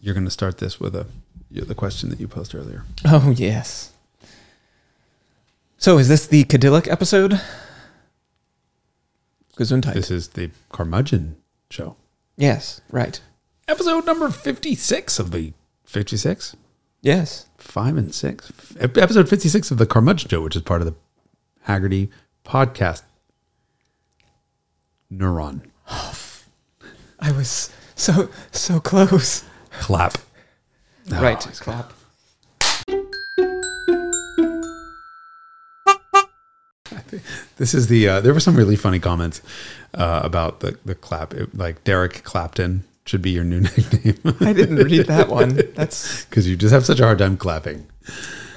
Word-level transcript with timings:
you're 0.00 0.14
going 0.14 0.24
to 0.24 0.30
start 0.30 0.58
this 0.58 0.78
with 0.80 0.94
a 0.94 1.06
the 1.50 1.74
question 1.74 2.10
that 2.10 2.20
you 2.20 2.28
posed 2.28 2.54
earlier. 2.54 2.84
Oh, 3.06 3.30
yes. 3.34 3.92
So, 5.78 5.98
is 5.98 6.08
this 6.08 6.26
the 6.26 6.44
Cadillac 6.44 6.88
episode? 6.88 7.40
Gesundheit. 9.56 9.94
This 9.94 10.10
is 10.10 10.28
the 10.28 10.50
Carmudgeon 10.70 11.36
show. 11.70 11.96
yes, 12.36 12.80
right. 12.90 13.20
Episode 13.66 14.06
number 14.06 14.30
56 14.30 15.18
of 15.18 15.30
the 15.30 15.52
56? 15.84 16.56
Yes. 17.02 17.46
5 17.58 17.96
and 17.96 18.14
6. 18.14 18.52
Episode 18.80 19.28
56 19.28 19.70
of 19.70 19.78
the 19.78 19.86
Carmudgeon 19.86 20.28
show, 20.30 20.40
which 20.42 20.56
is 20.56 20.62
part 20.62 20.80
of 20.80 20.86
the 20.86 20.94
Hagerty 21.66 22.08
podcast. 22.44 23.02
Neuron. 25.12 25.62
Oh, 25.90 26.14
I 27.20 27.32
was 27.32 27.70
so, 27.94 28.28
so 28.52 28.80
close. 28.80 29.44
Clap. 29.80 30.18
Oh, 31.12 31.22
right. 31.22 31.38
Clap. 31.60 31.92
This 37.56 37.74
is 37.74 37.88
the. 37.88 38.08
Uh, 38.08 38.20
there 38.20 38.32
were 38.32 38.40
some 38.40 38.56
really 38.56 38.76
funny 38.76 38.98
comments 38.98 39.42
uh, 39.94 40.20
about 40.22 40.60
the 40.60 40.78
the 40.84 40.94
clap. 40.94 41.34
It, 41.34 41.56
like 41.56 41.82
Derek 41.84 42.22
Clapton 42.24 42.84
should 43.04 43.20
be 43.22 43.30
your 43.30 43.44
new 43.44 43.60
nickname 43.76 44.18
I 44.40 44.52
didn't 44.52 44.76
read 44.76 45.06
that 45.06 45.28
one. 45.28 45.60
That's 45.74 46.24
because 46.30 46.48
you 46.48 46.56
just 46.56 46.72
have 46.72 46.84
such 46.86 47.00
a 47.00 47.04
hard 47.04 47.18
time 47.18 47.36
clapping. 47.36 47.86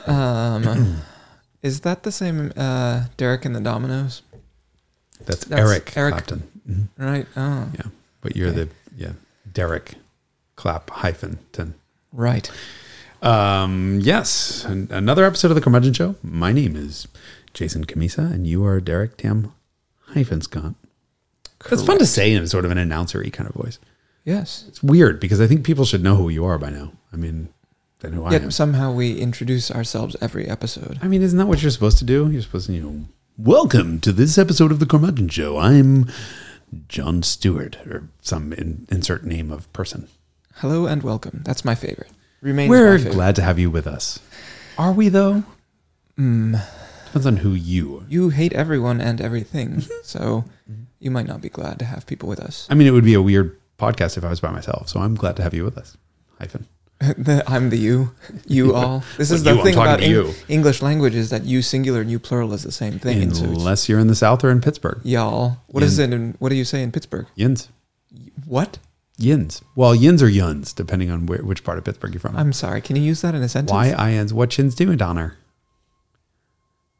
um 0.07 1.01
is 1.63 1.81
that 1.81 2.03
the 2.03 2.11
same 2.11 2.51
uh 2.55 3.05
Derek 3.17 3.45
and 3.45 3.55
the 3.55 3.61
Dominoes? 3.61 4.21
That's, 5.25 5.45
That's 5.45 5.61
Eric, 5.61 5.93
Eric. 5.95 6.13
Clapton. 6.13 6.43
Mhm. 6.69 6.87
Right. 6.97 7.27
Oh. 7.35 7.69
Yeah, 7.75 7.81
but 8.21 8.35
you're 8.35 8.49
Okay. 8.49 8.63
the 8.63 8.69
yeah 8.97 9.11
Derek 9.51 9.95
Clap 10.61 10.91
hyphen 10.91 11.39
ton. 11.53 11.73
Right. 12.13 12.47
Um, 13.23 13.99
yes, 14.03 14.63
an- 14.65 14.89
another 14.91 15.25
episode 15.25 15.49
of 15.49 15.55
the 15.55 15.61
Carmudgeon 15.61 15.91
Show. 15.93 16.13
My 16.21 16.51
name 16.53 16.75
is 16.75 17.07
Jason 17.55 17.83
Cammisa, 17.85 18.31
and 18.31 18.45
you 18.45 18.63
are 18.63 18.79
Derek 18.79 19.17
Tam 19.17 19.53
hyphen 20.09 20.39
Scott. 20.41 20.75
It's 21.71 21.81
fun 21.81 21.97
to 21.97 22.05
say 22.05 22.31
in 22.31 22.45
sort 22.45 22.63
of 22.65 22.69
an 22.69 22.77
announcery 22.77 23.33
kind 23.33 23.49
of 23.49 23.55
voice. 23.55 23.79
Yes. 24.23 24.65
It's 24.67 24.83
weird 24.83 25.19
because 25.19 25.41
I 25.41 25.47
think 25.47 25.65
people 25.65 25.83
should 25.83 26.03
know 26.03 26.15
who 26.15 26.29
you 26.29 26.45
are 26.45 26.59
by 26.59 26.69
now. 26.69 26.91
I 27.11 27.15
mean, 27.15 27.49
they 28.01 28.11
know 28.11 28.17
who 28.17 28.25
I 28.25 28.33
Yet 28.33 28.43
am. 28.43 28.51
somehow 28.51 28.93
we 28.93 29.17
introduce 29.19 29.71
ourselves 29.71 30.15
every 30.21 30.47
episode. 30.47 30.99
I 31.01 31.07
mean, 31.07 31.23
isn't 31.23 31.39
that 31.39 31.47
what 31.47 31.63
you're 31.63 31.71
supposed 31.71 31.97
to 31.97 32.05
do? 32.05 32.29
You're 32.29 32.43
supposed 32.43 32.67
to, 32.67 32.73
you 32.73 32.83
know, 32.83 33.05
welcome 33.35 33.99
to 34.01 34.11
this 34.11 34.37
episode 34.37 34.71
of 34.71 34.77
the 34.79 34.85
Carmudgeon 34.85 35.29
Show. 35.29 35.57
I'm 35.57 36.07
John 36.87 37.23
Stewart, 37.23 37.77
or 37.87 38.09
some 38.21 38.53
in, 38.53 38.85
insert 38.91 39.25
name 39.25 39.49
of 39.49 39.71
person. 39.73 40.07
Hello 40.61 40.85
and 40.85 41.01
welcome. 41.03 41.41
That's 41.43 41.65
my 41.65 41.75
favorite. 41.75 42.11
Remains 42.41 42.69
We're 42.69 42.91
my 42.91 42.97
favorite. 42.97 43.13
glad 43.13 43.35
to 43.37 43.41
have 43.41 43.59
you 43.59 43.69
with 43.69 43.87
us. 43.87 44.19
Are 44.77 44.91
we 44.93 45.09
though? 45.09 45.43
Mm, 46.19 46.61
Depends 47.05 47.25
on 47.25 47.37
who 47.37 47.51
you. 47.53 48.05
you 48.09 48.29
hate 48.29 48.53
everyone 48.53 49.01
and 49.01 49.19
everything, 49.19 49.81
so 50.03 50.45
you 50.99 51.09
might 51.11 51.27
not 51.27 51.41
be 51.41 51.49
glad 51.49 51.79
to 51.79 51.85
have 51.85 52.05
people 52.05 52.29
with 52.29 52.39
us. 52.39 52.67
I 52.69 52.75
mean, 52.75 52.87
it 52.87 52.91
would 52.91 53.03
be 53.05 53.13
a 53.15 53.21
weird 53.21 53.59
podcast 53.79 54.17
if 54.17 54.23
I 54.23 54.29
was 54.29 54.39
by 54.39 54.51
myself. 54.51 54.89
So 54.89 54.99
I'm 54.99 55.15
glad 55.15 55.35
to 55.37 55.43
have 55.43 55.53
you 55.53 55.63
with 55.63 55.77
us. 55.77 55.97
Hyphen. 56.39 56.67
The- 57.17 57.43
I'm 57.47 57.71
the 57.71 57.77
you, 57.77 58.11
you 58.45 58.75
all. 58.75 59.03
This 59.17 59.31
is 59.31 59.43
Well, 59.43 59.55
the 59.55 59.55
you, 59.55 59.59
I'm 59.61 59.65
thing 59.65 59.73
talking 59.73 59.89
about 59.93 59.99
to 60.01 60.05
Eng- 60.05 60.11
you. 60.11 60.33
English 60.47 60.81
language 60.83 61.15
is 61.15 61.31
that 61.31 61.43
you 61.45 61.63
singular 61.63 62.01
and 62.01 62.11
you 62.11 62.19
plural 62.19 62.53
is 62.53 62.61
the 62.61 62.71
same 62.71 62.99
thing. 62.99 63.23
And 63.23 63.35
so 63.35 63.45
it's 63.45 63.53
Unless 63.57 63.89
you're 63.89 63.97
in 63.99 64.05
the 64.07 64.13
South 64.15 64.43
or 64.43 64.51
in 64.51 64.61
Pittsburgh. 64.61 64.99
y'all. 65.03 65.57
What 65.67 65.81
is 65.83 65.97
it? 65.97 66.13
In, 66.13 66.35
what 66.37 66.49
do 66.49 66.55
you 66.55 66.63
say 66.65 66.83
in 66.83 66.91
Pittsburgh? 66.91 67.25
Yins. 67.35 67.69
What? 68.45 68.77
Yins. 69.17 69.61
Well, 69.75 69.93
yins 69.93 70.23
or 70.23 70.29
yuns, 70.29 70.73
depending 70.73 71.11
on 71.11 71.25
where, 71.27 71.43
which 71.43 71.63
part 71.63 71.77
of 71.77 71.83
Pittsburgh 71.83 72.13
you're 72.13 72.19
from. 72.19 72.35
I'm 72.35 72.53
sorry. 72.53 72.81
Can 72.81 72.95
you 72.95 73.03
use 73.03 73.21
that 73.21 73.35
in 73.35 73.43
a 73.43 73.49
sentence? 73.49 73.71
Why 73.71 73.91
I 73.91 74.11
ins? 74.11 74.33
What 74.33 74.49
chins 74.49 74.73
doing 74.73 74.97
down 74.97 75.15
there? 75.17 75.37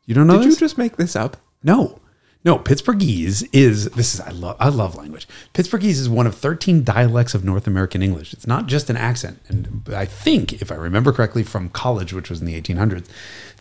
You 0.05 0.15
don't 0.15 0.27
know 0.27 0.37
Did 0.39 0.49
you 0.49 0.55
just 0.55 0.77
make 0.77 0.97
this 0.97 1.15
up? 1.15 1.37
No, 1.63 1.99
no. 2.43 2.57
Pittsburghese 2.57 3.47
is 3.53 3.85
this 3.91 4.13
is 4.13 4.19
I 4.19 4.31
love 4.31 4.57
I 4.59 4.67
love 4.69 4.95
language. 4.95 5.27
Pittsburghese 5.53 5.99
is 5.99 6.09
one 6.09 6.27
of 6.27 6.35
thirteen 6.35 6.83
dialects 6.83 7.33
of 7.33 7.45
North 7.45 7.65
American 7.65 8.01
English. 8.01 8.33
It's 8.33 8.47
not 8.47 8.65
just 8.65 8.89
an 8.89 8.97
accent, 8.97 9.39
and 9.47 9.83
I 9.95 10.05
think 10.05 10.53
if 10.61 10.71
I 10.71 10.75
remember 10.75 11.11
correctly 11.13 11.43
from 11.43 11.69
college, 11.69 12.13
which 12.13 12.29
was 12.29 12.41
in 12.41 12.47
the 12.47 12.55
eighteen 12.55 12.77
hundreds, 12.77 13.09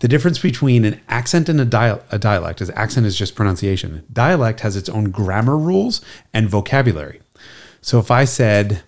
the 0.01 0.09
difference 0.09 0.39
between 0.39 0.85
an 0.85 1.01
accent 1.09 1.49
and 1.49 1.61
a, 1.61 1.65
dia- 1.65 2.03
a 2.11 2.19
dialect 2.19 2.61
is 2.61 2.71
accent 2.71 3.07
is 3.07 3.17
just 3.17 3.35
pronunciation. 3.37 4.05
Dialect 4.13 4.61
has 4.61 4.77
its 4.77 4.89
own 4.89 5.11
grammar 5.11 5.57
rules 5.57 6.01
and 6.35 6.49
vocabulary. 6.49 7.21
So 7.83 7.99
if 7.99 8.11
I 8.11 8.25
said, 8.25 8.83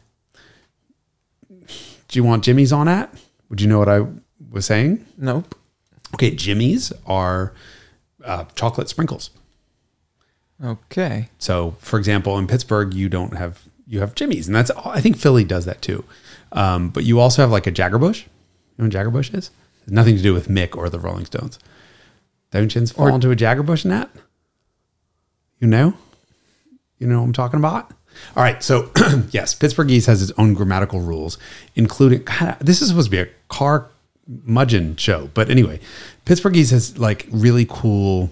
"Do 1.59 1.67
you 2.13 2.25
want 2.25 2.45
Jimmy's 2.45 2.73
on 2.73 2.89
at?" 2.89 3.13
Would 3.49 3.61
you 3.61 3.69
know 3.69 3.79
what 3.79 3.89
I 3.89 4.07
was 4.51 4.67
saying? 4.67 5.05
Nope. 5.19 5.55
Okay, 6.15 6.31
Jimmy's 6.35 6.93
are 7.07 7.53
uh, 8.25 8.45
chocolate 8.55 8.89
sprinkles. 8.89 9.31
Okay. 10.63 11.29
So, 11.39 11.75
for 11.81 11.99
example, 11.99 12.39
in 12.39 12.47
Pittsburgh, 12.47 12.95
you 12.95 13.09
don't 13.09 13.37
have 13.37 13.63
you 13.87 14.01
have 14.01 14.15
Jimmy's, 14.15 14.47
and 14.47 14.55
that's 14.55 14.71
I 14.85 15.01
think 15.01 15.17
Philly 15.17 15.45
does 15.45 15.65
that 15.65 15.83
too. 15.83 16.05
Um, 16.53 16.91
but 16.91 17.05
you 17.05 17.19
also 17.19 17.43
have 17.43 17.51
like 17.51 17.67
a 17.67 17.73
Jaggerbush. 17.73 18.23
You 18.25 18.29
know 18.79 18.85
what 18.85 18.93
Jaggerbush 18.93 19.35
is? 19.37 19.51
It 19.83 19.87
has 19.87 19.93
nothing 19.93 20.17
to 20.17 20.23
do 20.23 20.33
with 20.35 20.49
Mick 20.49 20.77
or 20.77 20.89
the 20.89 20.99
Rolling 21.01 21.25
Stones. 21.25 21.59
Don't 22.51 22.75
you 22.75 22.87
fall 22.87 23.09
Or- 23.09 23.11
into 23.15 23.31
a 23.31 23.37
Jaggerbush 23.37 23.85
net? 23.85 24.11
You 25.59 25.67
know, 25.69 25.95
you 26.99 27.07
know 27.07 27.21
what 27.21 27.27
I'm 27.27 27.33
talking 27.33 27.59
about. 27.59 27.93
All 28.37 28.43
right, 28.43 28.63
so 28.63 28.91
yes, 29.31 29.55
Pittsburghese 29.55 30.07
has 30.07 30.23
its 30.23 30.33
own 30.39 30.55
grammatical 30.55 31.01
rules, 31.01 31.39
including 31.75 32.25
God, 32.25 32.57
this 32.61 32.81
is 32.83 32.89
supposed 32.89 33.07
to 33.07 33.11
be 33.11 33.19
a 33.19 33.29
car 33.49 33.89
mudgeon 34.45 34.97
show, 34.97 35.31
but 35.35 35.51
anyway, 35.51 35.81
Pittsburghese 36.27 36.71
has 36.71 36.99
like 36.99 37.27
really 37.31 37.67
cool 37.69 38.31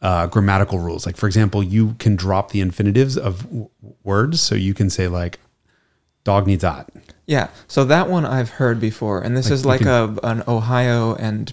uh, 0.00 0.26
grammatical 0.26 0.78
rules. 0.78 1.06
Like 1.06 1.16
for 1.16 1.26
example, 1.26 1.62
you 1.62 1.94
can 1.98 2.16
drop 2.16 2.50
the 2.50 2.60
infinitives 2.60 3.16
of 3.18 3.42
w- 3.44 3.68
words, 4.04 4.40
so 4.40 4.54
you 4.54 4.72
can 4.74 4.90
say 4.90 5.08
like 5.08 5.38
"dog 6.24 6.46
needs 6.46 6.62
that." 6.62 6.88
Yeah. 7.26 7.48
So 7.66 7.84
that 7.84 8.08
one 8.08 8.24
I've 8.24 8.50
heard 8.50 8.80
before, 8.80 9.20
and 9.20 9.36
this 9.36 9.46
Like, 9.46 9.52
is 9.52 9.66
like 9.66 9.80
can- 9.80 10.18
a 10.22 10.26
an 10.26 10.42
Ohio 10.48 11.14
and 11.16 11.52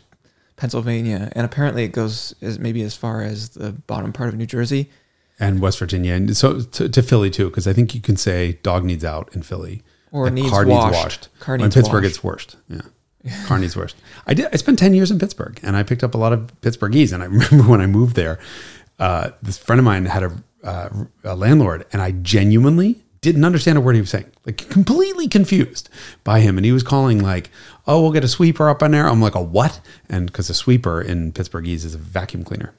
Pennsylvania, 0.56 1.30
and 1.34 1.46
apparently 1.46 1.84
it 1.84 1.90
goes 1.92 2.34
is 2.40 2.60
maybe 2.60 2.82
as 2.84 2.96
far 2.96 3.22
as 3.22 3.50
the 3.50 3.72
bottom 3.74 4.14
part 4.14 4.30
of 4.30 4.36
New 4.36 4.46
Jersey. 4.46 4.90
And 5.40 5.60
West 5.62 5.80
Virginia, 5.80 6.14
and 6.14 6.36
so 6.36 6.62
to, 6.62 6.88
to 6.90 7.02
Philly 7.02 7.30
too, 7.30 7.50
because 7.50 7.68
I 7.68 7.74
think 7.74 7.94
you 7.96 8.02
can 8.02 8.16
say 8.18 8.60
"dog 8.64 8.84
needs 8.86 9.04
out" 9.04 9.30
in 9.36 9.42
Philly, 9.44 9.84
Or 10.12 10.30
needs 10.30 10.50
car 10.50 10.66
washed. 10.66 10.86
needs 10.92 11.04
washed. 11.04 11.28
Car 11.40 11.56
in 11.56 11.62
Pittsburgh, 11.72 12.04
washed. 12.04 12.06
it's 12.16 12.24
worst. 12.24 12.56
Yeah, 12.70 12.82
car 13.46 13.60
needs 13.60 13.76
worst. 13.76 13.96
I 14.28 14.34
did. 14.34 14.48
I 14.54 14.56
spent 14.58 14.80
ten 14.80 14.94
years 14.94 15.12
in 15.12 15.20
Pittsburgh, 15.20 15.60
and 15.64 15.76
I 15.76 15.84
picked 15.84 16.04
up 16.04 16.14
a 16.14 16.18
lot 16.18 16.34
of 16.34 16.52
Pittsburghese. 16.62 17.12
And 17.14 17.22
I 17.22 17.26
remember 17.28 17.70
when 17.70 17.82
I 17.82 17.88
moved 17.88 18.16
there, 18.16 18.40
uh, 19.00 19.32
this 19.42 19.58
friend 19.58 19.80
of 19.80 19.86
mine 19.86 20.06
had 20.06 20.24
a, 20.24 20.32
uh, 20.64 20.90
a 21.24 21.36
landlord, 21.36 21.86
and 21.92 22.02
I 22.02 22.12
genuinely 22.12 23.02
didn't 23.22 23.44
understand 23.44 23.78
a 23.78 23.82
word 23.82 23.96
he 23.96 24.02
was 24.02 24.12
saying. 24.12 24.32
Like 24.46 24.58
completely 24.70 25.28
confused 25.28 25.90
by 26.24 26.40
him, 26.42 26.58
and 26.58 26.64
he 26.66 26.72
was 26.72 26.84
calling 26.84 27.20
like, 27.20 27.50
"Oh, 27.88 28.02
we'll 28.02 28.12
get 28.12 28.24
a 28.24 28.28
sweeper 28.28 28.70
up 28.70 28.82
on 28.84 28.92
there." 28.92 29.08
I'm 29.08 29.20
like, 29.22 29.36
"A 29.36 29.42
what?" 29.42 29.82
And 30.08 30.28
because 30.28 30.50
a 30.50 30.54
sweeper 30.54 31.02
in 31.02 31.32
Pittsburghese 31.34 31.84
is 31.84 31.94
a 31.96 31.98
vacuum 31.98 32.44
cleaner. 32.44 32.74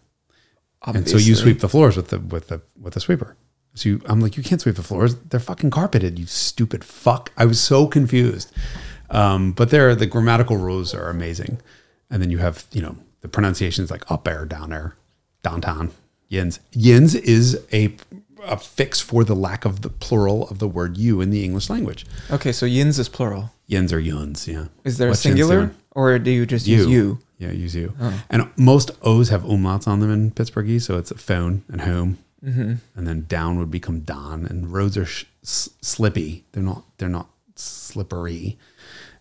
And 0.85 1.09
so 1.09 1.17
you 1.17 1.35
sweep 1.35 1.61
the 1.61 1.69
floors 1.69 1.97
with 1.97 2.09
the 2.09 2.21
with 2.21 2.49
the 2.49 2.61
with 2.81 2.95
the 2.95 3.01
sweeper. 3.01 3.37
So 3.75 3.91
you, 3.91 4.03
I'm 4.07 4.21
like, 4.21 4.37
you 4.37 4.43
can't 4.43 4.61
sweep 4.61 4.77
the 4.77 4.83
floors; 4.83 5.17
they're 5.17 5.41
fucking 5.41 5.71
carpeted. 5.71 6.19
You 6.19 6.27
stupid 6.27 6.85
fuck! 6.85 7.33
I 7.37 7.45
was 7.45 7.61
so 7.61 7.87
confused. 7.87 8.53
Um, 9.11 9.53
but 9.53 9.71
there, 9.71 9.95
the 9.95 10.07
grammatical 10.07 10.57
rules 10.57 10.95
are 10.95 11.09
amazing, 11.09 11.61
and 12.11 12.23
then 12.23 12.31
you 12.31 12.39
have 12.39 12.67
you 12.73 12.83
know 12.83 12.97
the 13.21 13.29
pronunciations 13.29 13.91
like 13.91 14.11
up 14.11 14.27
air, 14.29 14.45
down 14.45 14.73
air, 14.73 14.97
downtown. 15.43 15.93
Yins. 16.29 16.59
Yins 16.73 17.15
is 17.15 17.65
a 17.73 17.95
a 18.45 18.57
fix 18.57 19.01
for 19.01 19.25
the 19.25 19.35
lack 19.35 19.65
of 19.65 19.83
the 19.83 19.89
plural 19.89 20.49
of 20.49 20.59
the 20.59 20.69
word 20.69 20.97
you 20.97 21.21
in 21.21 21.31
the 21.31 21.45
English 21.45 21.69
language. 21.69 22.07
Okay, 22.31 22.53
so 22.53 22.65
yins 22.67 22.99
is 22.99 23.09
plural. 23.09 23.51
Yins 23.67 23.93
or 23.93 23.99
yuns. 23.99 24.47
Yeah. 24.47 24.67
Is 24.85 24.99
there 24.99 25.09
What 25.09 25.17
a 25.19 25.21
singular, 25.21 25.73
or 25.91 26.19
do 26.19 26.31
you 26.31 26.47
just 26.47 26.67
use 26.67 26.87
you? 26.87 27.19
Yeah, 27.39 27.51
use 27.51 27.75
you. 27.75 27.95
Oh. 28.01 28.23
And 28.31 28.49
most 28.57 28.91
O's 29.03 29.29
have 29.31 29.43
umlauts 29.43 29.87
on 29.89 30.01
them 30.01 30.11
in 30.11 30.31
Pittsburghese, 30.31 30.83
so 30.83 30.97
it's 30.99 31.11
a 31.11 31.19
phone 31.19 31.65
and 31.69 31.81
home, 31.83 32.19
Mm-hmm. 32.45 32.75
and 32.95 33.07
then 33.07 33.25
down 33.29 33.59
would 33.59 33.71
become 33.71 34.01
don. 34.01 34.47
And 34.47 34.73
roads 34.73 34.97
are 34.97 35.05
sh- 35.07 35.25
s- 35.43 35.69
slippy; 35.81 36.45
they're 36.53 36.63
not 36.63 36.85
they're 36.99 37.09
not 37.09 37.29
slippery. 37.57 38.57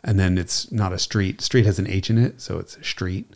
And 0.04 0.20
then 0.20 0.38
it's 0.38 0.72
not 0.72 0.94
a 0.94 1.00
street. 1.00 1.42
Street 1.42 1.66
has 1.66 1.80
an 1.80 1.88
H 1.88 2.12
in 2.12 2.18
it, 2.20 2.40
so 2.40 2.60
it's 2.60 2.78
a 2.78 2.84
street. 2.84 3.36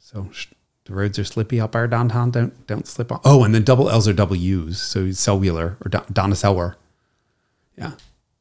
So 0.00 0.28
sh- 0.32 0.48
the 0.86 0.94
roads 0.94 1.18
are 1.20 1.24
slippy 1.24 1.60
up 1.60 1.76
our 1.76 1.86
downtown. 1.86 2.32
Don't 2.32 2.66
don't 2.66 2.86
slip 2.88 3.12
on. 3.12 3.20
Oh, 3.24 3.44
and 3.44 3.54
then 3.54 3.62
double 3.62 3.88
L's 3.88 4.08
are 4.08 4.12
double 4.12 4.34
U's, 4.34 4.80
so 4.82 5.12
cellular 5.12 5.76
or 5.84 5.88
Don- 5.88 6.06
Donna 6.12 6.34
Cellular. 6.34 6.76
Yeah, 7.78 7.92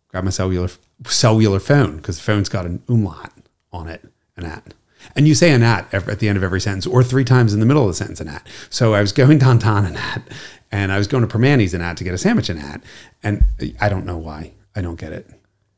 grab 0.07 0.23
my 0.23 0.31
cellular 0.31 0.69
cellular 1.05 1.59
phone 1.59 1.97
because 1.97 2.17
the 2.17 2.23
phone's 2.23 2.49
got 2.49 2.65
an 2.65 2.81
umlaut 2.87 3.31
on 3.71 3.87
it, 3.87 4.03
an 4.37 4.45
at. 4.45 4.73
And 5.15 5.27
you 5.27 5.33
say 5.35 5.51
an 5.51 5.63
at 5.63 5.91
at 5.93 6.19
the 6.19 6.27
end 6.27 6.37
of 6.37 6.43
every 6.43 6.59
sentence, 6.61 6.85
or 6.85 7.03
three 7.03 7.23
times 7.23 7.53
in 7.53 7.59
the 7.59 7.65
middle 7.65 7.83
of 7.83 7.87
the 7.89 7.93
sentence, 7.93 8.19
an 8.19 8.27
at. 8.27 8.45
So 8.69 8.93
I 8.93 9.01
was 9.01 9.11
going 9.13 9.37
downtown 9.45 9.85
an 9.85 9.95
at, 9.95 10.23
and 10.71 10.91
I 10.91 10.97
was 10.97 11.07
going 11.07 11.21
to 11.21 11.27
Primanti's 11.27 11.73
an 11.73 11.81
at 11.81 11.97
to 11.97 12.03
get 12.03 12.13
a 12.13 12.17
sandwich 12.17 12.49
an 12.49 12.57
at, 12.57 12.81
and 13.23 13.45
I 13.79 13.87
don't 13.89 14.05
know 14.05 14.17
why. 14.17 14.53
I 14.75 14.81
don't 14.81 14.99
get 14.99 15.13
it. 15.13 15.29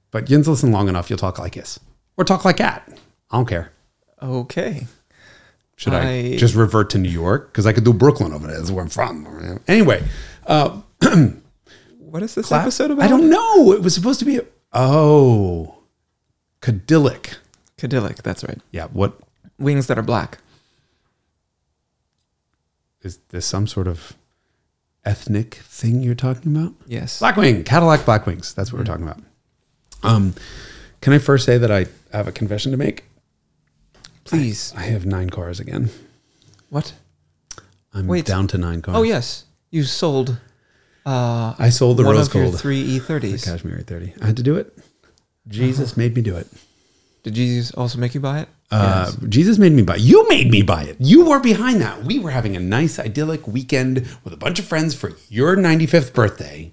But 0.09 0.29
Yin's 0.29 0.47
listen 0.47 0.71
long 0.71 0.89
enough, 0.89 1.09
you'll 1.09 1.19
talk 1.19 1.39
like 1.39 1.53
this. 1.53 1.79
Or 2.17 2.23
talk 2.25 2.43
like 2.45 2.57
that. 2.57 2.87
I 3.29 3.37
don't 3.37 3.47
care. 3.47 3.71
Okay. 4.21 4.85
Should 5.77 5.93
I, 5.93 6.09
I- 6.33 6.35
just 6.37 6.53
revert 6.55 6.89
to 6.91 6.97
New 6.97 7.09
York? 7.09 7.51
Because 7.51 7.65
I 7.65 7.73
could 7.73 7.85
do 7.85 7.93
Brooklyn 7.93 8.33
over 8.33 8.47
there. 8.47 8.57
That's 8.57 8.69
where 8.71 8.83
I'm 8.83 8.89
from. 8.89 9.59
Anyway, 9.67 10.03
uh, 10.45 10.81
What 11.99 12.21
is 12.23 12.35
this 12.35 12.47
clap- 12.47 12.63
episode 12.63 12.91
about? 12.91 13.05
I 13.05 13.07
don't 13.07 13.29
know. 13.29 13.71
It 13.71 13.81
was 13.81 13.95
supposed 13.95 14.19
to 14.19 14.25
be. 14.25 14.41
Oh, 14.73 15.75
Cadillac. 16.61 17.37
Cadillac, 17.77 18.23
that's 18.23 18.43
right. 18.43 18.59
Yeah. 18.71 18.87
What 18.87 19.19
Wings 19.59 19.87
that 19.87 19.97
are 19.97 20.03
black. 20.03 20.39
is 23.01 23.17
this? 23.29 23.45
Some 23.45 23.67
sort 23.67 23.87
of 23.87 24.13
ethnic 25.03 25.55
thing 25.55 26.01
you're 26.01 26.15
talking 26.15 26.55
about? 26.55 26.73
Yes. 26.87 27.19
Blackwing, 27.19 27.65
Cadillac 27.65 28.01
Blackwings. 28.01 28.53
That's 28.55 28.71
what 28.71 28.79
we're 28.79 28.85
talking 28.85 29.03
about. 29.05 29.19
Um, 30.03 30.33
can 31.01 31.13
I 31.13 31.17
first 31.19 31.45
say 31.45 31.57
that 31.57 31.71
I 31.71 31.87
have 32.11 32.27
a 32.27 32.31
confession 32.31 32.71
to 32.71 32.77
make? 32.77 33.05
Please. 34.23 34.73
I 34.77 34.83
have 34.83 35.05
nine 35.05 35.29
cars 35.29 35.59
again. 35.59 35.89
What? 36.69 36.93
I'm 37.93 38.07
Wait. 38.07 38.25
down 38.25 38.47
to 38.47 38.57
nine 38.57 38.81
cars. 38.81 38.97
Oh 38.97 39.03
yes. 39.03 39.45
You 39.69 39.83
sold 39.83 40.37
uh 41.05 41.55
I 41.57 41.69
sold 41.69 41.97
the 41.97 42.03
one 42.03 42.15
rose 42.15 42.27
of 42.27 42.35
your 42.35 42.51
three 42.51 42.81
E 42.81 42.99
The 42.99 43.05
thirties. 43.05 43.45
Cashmere 43.45 43.81
30. 43.85 44.13
I 44.21 44.27
had 44.27 44.37
to 44.37 44.43
do 44.43 44.55
it. 44.55 44.77
Jesus 45.47 45.97
made 45.97 46.15
me 46.15 46.21
do 46.21 46.35
it. 46.35 46.47
Did 47.23 47.35
Jesus 47.35 47.71
also 47.73 47.99
make 47.99 48.13
you 48.15 48.19
buy 48.19 48.39
it? 48.41 48.49
Uh, 48.71 49.11
Jesus 49.27 49.57
made 49.57 49.73
me 49.73 49.81
buy. 49.83 49.97
You 49.97 50.27
made 50.29 50.49
me 50.49 50.61
buy 50.61 50.83
it. 50.83 50.95
You 50.99 51.25
were 51.25 51.39
behind 51.39 51.81
that. 51.81 52.03
We 52.03 52.19
were 52.19 52.31
having 52.31 52.55
a 52.55 52.59
nice, 52.59 52.97
idyllic 52.97 53.45
weekend 53.47 54.07
with 54.23 54.33
a 54.33 54.37
bunch 54.37 54.59
of 54.59 54.65
friends 54.65 54.95
for 54.95 55.11
your 55.27 55.57
95th 55.57 56.13
birthday, 56.13 56.71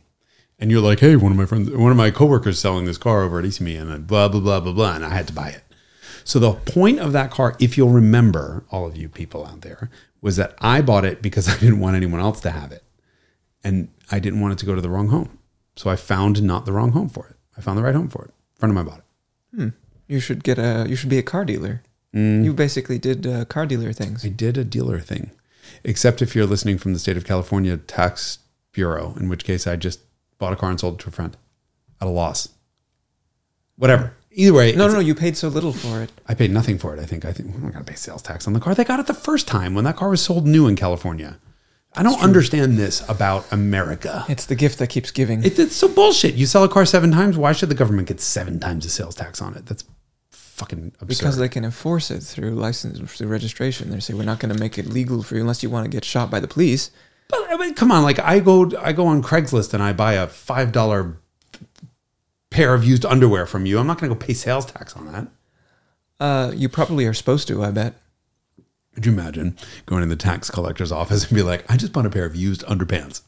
and 0.58 0.70
you're 0.70 0.80
like, 0.80 1.00
"Hey, 1.00 1.16
one 1.16 1.32
of 1.32 1.38
my 1.38 1.44
friends, 1.44 1.70
one 1.70 1.90
of 1.90 1.96
my 1.96 2.10
coworkers, 2.10 2.58
selling 2.58 2.84
this 2.84 2.98
car 2.98 3.22
over 3.22 3.40
at 3.40 3.44
ECME, 3.44 3.80
and 3.80 3.92
I 3.92 3.98
blah 3.98 4.28
blah 4.28 4.40
blah 4.40 4.60
blah 4.60 4.72
blah," 4.72 4.94
and 4.94 5.04
I 5.04 5.10
had 5.10 5.26
to 5.26 5.32
buy 5.32 5.48
it. 5.48 5.64
So 6.24 6.38
the 6.38 6.52
point 6.52 7.00
of 7.00 7.12
that 7.12 7.30
car, 7.30 7.56
if 7.58 7.76
you'll 7.76 7.90
remember, 7.90 8.64
all 8.70 8.86
of 8.86 8.96
you 8.96 9.08
people 9.08 9.44
out 9.44 9.62
there, 9.62 9.90
was 10.20 10.36
that 10.36 10.54
I 10.60 10.82
bought 10.82 11.04
it 11.04 11.20
because 11.20 11.48
I 11.54 11.58
didn't 11.58 11.80
want 11.80 11.96
anyone 11.96 12.20
else 12.20 12.40
to 12.42 12.50
have 12.52 12.70
it, 12.70 12.84
and 13.64 13.88
I 14.10 14.18
didn't 14.18 14.40
want 14.40 14.52
it 14.52 14.58
to 14.60 14.66
go 14.66 14.74
to 14.74 14.80
the 14.80 14.88
wrong 14.88 15.08
home. 15.08 15.38
So 15.76 15.90
I 15.90 15.96
found 15.96 16.42
not 16.42 16.64
the 16.66 16.72
wrong 16.72 16.92
home 16.92 17.08
for 17.08 17.26
it. 17.28 17.36
I 17.56 17.60
found 17.60 17.78
the 17.78 17.82
right 17.82 17.94
home 17.94 18.08
for 18.08 18.24
it. 18.24 18.30
A 18.56 18.58
friend 18.60 18.70
of 18.70 18.74
mine 18.74 18.84
bought 18.86 19.02
it. 19.58 19.72
You 20.08 20.20
should 20.20 20.42
get 20.42 20.58
a 20.58 20.86
you 20.88 20.96
should 20.96 21.10
be 21.10 21.18
a 21.18 21.22
car 21.22 21.44
dealer. 21.44 21.82
You 22.12 22.52
basically 22.52 22.98
did 22.98 23.26
uh, 23.26 23.44
car 23.44 23.66
dealer 23.66 23.92
things. 23.92 24.24
I 24.24 24.28
did 24.28 24.56
a 24.58 24.64
dealer 24.64 24.98
thing, 24.98 25.30
except 25.84 26.20
if 26.22 26.34
you're 26.34 26.46
listening 26.46 26.78
from 26.78 26.92
the 26.94 26.98
state 26.98 27.16
of 27.16 27.24
California 27.24 27.76
Tax 27.76 28.38
Bureau, 28.72 29.14
in 29.20 29.28
which 29.28 29.44
case 29.44 29.66
I 29.68 29.76
just 29.76 30.00
bought 30.38 30.52
a 30.52 30.56
car 30.56 30.70
and 30.70 30.80
sold 30.80 30.94
it 30.94 31.02
to 31.04 31.10
a 31.10 31.12
friend 31.12 31.36
at 32.00 32.08
a 32.08 32.10
loss. 32.10 32.48
Whatever. 33.76 34.14
Either 34.32 34.52
way, 34.52 34.72
No, 34.74 34.88
no, 34.88 34.94
no, 34.94 34.98
you 35.00 35.14
paid 35.14 35.36
so 35.36 35.48
little 35.48 35.72
for 35.72 36.00
it. 36.02 36.10
I 36.26 36.34
paid 36.34 36.50
nothing 36.50 36.78
for 36.78 36.94
it. 36.94 37.00
I 37.00 37.04
think. 37.04 37.24
I 37.24 37.32
think 37.32 37.54
I'm 37.54 37.70
gonna 37.70 37.84
pay 37.84 37.94
sales 37.94 38.22
tax 38.22 38.46
on 38.46 38.52
the 38.54 38.60
car. 38.60 38.74
They 38.74 38.84
got 38.84 38.98
it 39.00 39.06
the 39.06 39.14
first 39.14 39.46
time 39.46 39.74
when 39.74 39.84
that 39.84 39.96
car 39.96 40.08
was 40.10 40.22
sold 40.22 40.46
new 40.46 40.66
in 40.66 40.74
California. 40.76 41.38
I 41.94 42.02
don't 42.02 42.20
understand 42.22 42.78
this 42.78 43.06
about 43.08 43.50
America. 43.52 44.24
It's 44.28 44.46
the 44.46 44.54
gift 44.54 44.78
that 44.78 44.88
keeps 44.88 45.10
giving. 45.10 45.42
It, 45.42 45.58
it's 45.58 45.74
so 45.74 45.88
bullshit. 45.88 46.34
You 46.34 46.46
sell 46.46 46.62
a 46.62 46.68
car 46.68 46.84
seven 46.86 47.10
times. 47.10 47.36
Why 47.36 47.52
should 47.52 47.70
the 47.70 47.74
government 47.74 48.08
get 48.08 48.20
seven 48.20 48.60
times 48.60 48.84
the 48.84 48.90
sales 48.90 49.14
tax 49.14 49.40
on 49.42 49.56
it? 49.56 49.66
That's 49.66 49.84
fucking 50.30 50.92
absurd. 51.00 51.08
because 51.08 51.36
they 51.38 51.48
can 51.48 51.64
enforce 51.64 52.10
it 52.10 52.20
through 52.20 52.50
license 52.50 52.98
through 53.16 53.28
registration. 53.28 53.90
They 53.90 54.00
say 54.00 54.14
we're 54.14 54.24
not 54.24 54.38
going 54.38 54.52
to 54.54 54.60
make 54.60 54.78
it 54.78 54.86
legal 54.86 55.22
for 55.22 55.34
you 55.34 55.40
unless 55.40 55.62
you 55.62 55.70
want 55.70 55.84
to 55.86 55.90
get 55.90 56.04
shot 56.04 56.30
by 56.30 56.40
the 56.40 56.48
police. 56.48 56.90
But 57.28 57.46
I 57.50 57.56
mean, 57.56 57.74
come 57.74 57.90
on, 57.90 58.02
like 58.02 58.18
I 58.18 58.40
go, 58.40 58.70
I 58.80 58.92
go 58.92 59.06
on 59.06 59.22
Craigslist 59.22 59.74
and 59.74 59.82
I 59.82 59.92
buy 59.92 60.14
a 60.14 60.26
five 60.26 60.72
dollar 60.72 61.16
pair 62.50 62.74
of 62.74 62.84
used 62.84 63.04
underwear 63.04 63.46
from 63.46 63.66
you. 63.66 63.78
I'm 63.78 63.86
not 63.86 63.98
going 64.00 64.10
to 64.10 64.14
go 64.14 64.26
pay 64.26 64.32
sales 64.34 64.66
tax 64.66 64.94
on 64.96 65.10
that. 65.12 65.28
Uh, 66.20 66.52
you 66.54 66.68
probably 66.68 67.06
are 67.06 67.14
supposed 67.14 67.48
to. 67.48 67.62
I 67.62 67.70
bet. 67.70 67.94
Could 68.98 69.06
you 69.06 69.12
imagine 69.12 69.56
going 69.86 70.02
in 70.02 70.08
the 70.08 70.16
tax 70.16 70.50
collector's 70.50 70.90
office 70.90 71.28
and 71.28 71.36
be 71.36 71.44
like, 71.44 71.64
I 71.70 71.76
just 71.76 71.92
bought 71.92 72.04
a 72.04 72.10
pair 72.10 72.24
of 72.24 72.34
used 72.34 72.64
underpants. 72.64 73.22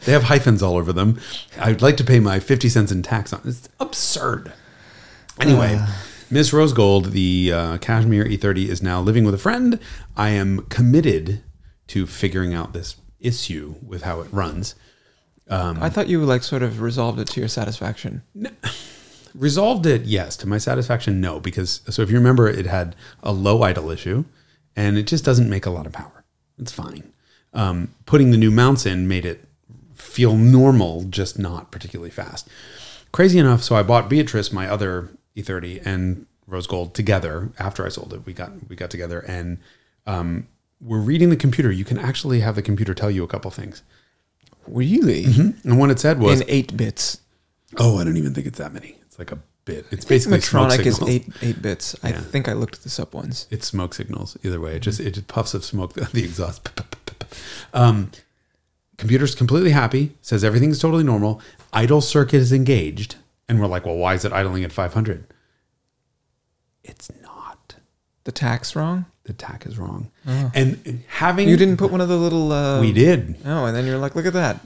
they 0.04 0.10
have 0.10 0.24
hyphens 0.24 0.64
all 0.64 0.76
over 0.76 0.92
them. 0.92 1.20
I'd 1.60 1.80
like 1.80 1.96
to 1.98 2.02
pay 2.02 2.18
my 2.18 2.40
50 2.40 2.68
cents 2.68 2.90
in 2.90 3.04
tax 3.04 3.32
on 3.32 3.40
It's 3.44 3.68
absurd. 3.78 4.52
Anyway, 5.38 5.80
Miss 6.28 6.52
Rose 6.52 6.72
Gold, 6.72 7.12
the 7.12 7.52
uh, 7.54 7.78
Cashmere 7.78 8.24
E30, 8.24 8.66
is 8.66 8.82
now 8.82 9.00
living 9.00 9.22
with 9.22 9.32
a 9.32 9.38
friend. 9.38 9.78
I 10.16 10.30
am 10.30 10.62
committed 10.62 11.44
to 11.86 12.08
figuring 12.08 12.52
out 12.52 12.72
this 12.72 12.96
issue 13.20 13.76
with 13.80 14.02
how 14.02 14.22
it 14.22 14.28
runs. 14.32 14.74
I 15.80 15.88
thought 15.88 16.08
you 16.08 16.24
like 16.24 16.42
sort 16.42 16.64
of 16.64 16.80
resolved 16.80 17.20
it 17.20 17.28
to 17.28 17.38
your 17.38 17.48
satisfaction. 17.48 18.22
Resolved 19.36 19.86
it, 19.86 20.02
yes. 20.02 20.36
To 20.38 20.48
my 20.48 20.58
satisfaction, 20.58 21.20
no. 21.20 21.38
Because 21.38 21.80
so 21.88 22.02
if 22.02 22.10
you 22.10 22.16
remember, 22.16 22.48
it 22.48 22.66
had 22.66 22.96
a 23.22 23.30
low 23.30 23.62
idle 23.62 23.88
issue, 23.90 24.24
and 24.78 24.96
it 24.96 25.08
just 25.08 25.24
doesn't 25.24 25.50
make 25.50 25.66
a 25.66 25.70
lot 25.70 25.86
of 25.86 25.92
power. 25.92 26.24
It's 26.56 26.70
fine. 26.70 27.12
Um, 27.52 27.94
putting 28.06 28.30
the 28.30 28.36
new 28.36 28.52
mounts 28.52 28.86
in 28.86 29.08
made 29.08 29.26
it 29.26 29.44
feel 29.94 30.36
normal, 30.36 31.02
just 31.04 31.36
not 31.36 31.72
particularly 31.72 32.10
fast. 32.10 32.48
Crazy 33.10 33.40
enough, 33.40 33.62
so 33.62 33.74
I 33.74 33.82
bought 33.82 34.08
Beatrice, 34.08 34.52
my 34.52 34.68
other 34.68 35.08
E30, 35.36 35.84
and 35.84 36.26
Rose 36.46 36.68
Gold 36.68 36.94
together 36.94 37.50
after 37.58 37.84
I 37.84 37.88
sold 37.88 38.14
it. 38.14 38.24
We 38.24 38.32
got 38.32 38.52
we 38.68 38.76
got 38.76 38.90
together, 38.90 39.18
and 39.20 39.58
um, 40.06 40.46
we're 40.80 41.00
reading 41.00 41.30
the 41.30 41.36
computer. 41.36 41.72
You 41.72 41.84
can 41.84 41.98
actually 41.98 42.40
have 42.40 42.54
the 42.54 42.62
computer 42.62 42.94
tell 42.94 43.10
you 43.10 43.24
a 43.24 43.28
couple 43.28 43.50
things. 43.50 43.82
Really? 44.68 45.24
And 45.64 45.78
what 45.78 45.90
it 45.90 45.98
said 45.98 46.20
was, 46.20 46.40
In 46.40 46.46
eight 46.48 46.76
bits. 46.76 47.20
"Oh, 47.78 47.98
I 47.98 48.04
don't 48.04 48.16
even 48.16 48.32
think 48.32 48.46
it's 48.46 48.58
that 48.58 48.72
many. 48.72 48.96
It's 49.06 49.18
like 49.18 49.32
a 49.32 49.38
bit. 49.68 49.86
It's 49.92 50.04
basically 50.04 50.38
Motronic 50.38 50.84
is 50.84 51.00
eight 51.06 51.28
eight 51.42 51.62
bits. 51.62 51.94
I 52.02 52.10
think 52.12 52.48
I 52.48 52.54
looked 52.54 52.82
this 52.82 52.98
up 52.98 53.14
once. 53.14 53.46
It's 53.50 53.66
smoke 53.66 53.94
signals. 53.94 54.36
Either 54.42 54.60
way, 54.60 54.76
it 54.76 54.80
just 54.80 54.98
it 55.00 55.12
just 55.12 55.28
puffs 55.28 55.54
of 55.54 55.64
smoke 55.64 55.92
the 56.12 56.24
exhaust. 56.24 56.68
Um, 57.72 58.10
computer's 58.96 59.34
completely 59.34 59.70
happy. 59.70 60.12
Says 60.22 60.42
everything's 60.42 60.78
totally 60.78 61.04
normal. 61.04 61.40
Idle 61.72 62.00
circuit 62.00 62.38
is 62.38 62.52
engaged, 62.52 63.16
and 63.48 63.60
we're 63.60 63.66
like, 63.66 63.84
well, 63.86 63.96
why 63.96 64.14
is 64.14 64.24
it 64.24 64.32
idling 64.32 64.64
at 64.64 64.72
500? 64.72 65.24
It's 66.84 67.10
not. 67.22 67.76
The 68.24 68.32
tax 68.32 68.74
wrong? 68.74 69.04
The 69.24 69.32
tach 69.34 69.66
is 69.66 69.78
wrong. 69.78 70.10
And 70.26 71.02
having 71.08 71.48
You 71.50 71.58
didn't 71.58 71.76
put 71.76 71.90
one 71.90 72.00
of 72.00 72.08
the 72.08 72.16
little. 72.16 72.50
Uh, 72.50 72.80
we 72.80 72.92
did. 72.92 73.36
Oh, 73.44 73.66
and 73.66 73.76
then 73.76 73.84
you're 73.86 73.98
like, 73.98 74.14
look 74.16 74.24
at 74.24 74.32
that, 74.32 74.60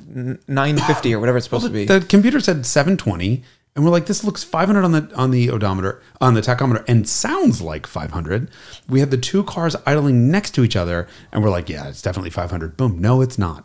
nine 0.48 0.78
fifty 0.78 1.12
or 1.14 1.19
whatever 1.19 1.37
it's 1.38 1.46
supposed 1.46 1.64
Well, 1.64 1.72
to 1.72 1.78
be. 1.78 1.84
the, 1.87 1.98
the 1.98 2.06
computer 2.06 2.38
said 2.38 2.64
720, 2.64 3.43
and 3.74 3.84
we're 3.84 3.90
like, 3.90 4.06
this 4.06 4.22
looks 4.22 4.44
500 4.44 4.84
on 4.84 4.92
the 4.92 5.10
on 5.14 5.30
the 5.30 5.50
odometer 5.50 6.02
on 6.20 6.34
the 6.34 6.42
tachometer, 6.42 6.84
and 6.86 7.08
sounds 7.08 7.62
like 7.62 7.86
500. 7.86 8.50
We 8.88 9.00
had 9.00 9.10
the 9.10 9.17
two 9.17 9.44
cars 9.44 9.76
idling 9.86 10.31
next 10.31 10.50
to 10.52 10.64
each 10.64 10.76
other, 10.76 11.08
and 11.32 11.43
we're 11.43 11.50
like, 11.50 11.69
yeah, 11.69 11.88
it's 11.88 12.02
definitely 12.02 12.31
500. 12.31 12.76
Boom, 12.76 12.98
no, 13.00 13.22
it's 13.22 13.38
not. 13.38 13.64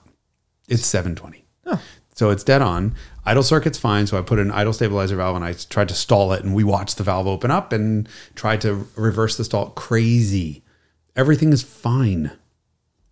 It's 0.67 0.85
720. 0.85 1.45
Oh. 1.65 1.81
So 2.15 2.29
it's 2.29 2.43
dead 2.43 2.61
on. 2.61 2.95
Idle 3.25 3.43
circuit's 3.43 3.77
fine. 3.77 4.07
So 4.07 4.17
I 4.17 4.21
put 4.21 4.39
an 4.39 4.51
idle 4.51 4.73
stabilizer 4.73 5.17
valve, 5.17 5.35
and 5.35 5.45
I 5.45 5.53
tried 5.53 5.89
to 5.89 5.95
stall 5.95 6.31
it, 6.31 6.43
and 6.43 6.55
we 6.55 6.63
watched 6.63 6.97
the 6.97 7.03
valve 7.03 7.27
open 7.27 7.51
up 7.51 7.73
and 7.73 8.07
tried 8.33 8.61
to 8.61 8.87
reverse 8.95 9.35
the 9.35 9.43
stall. 9.43 9.71
Crazy. 9.71 10.63
Everything 11.15 11.51
is 11.51 11.63
fine, 11.63 12.31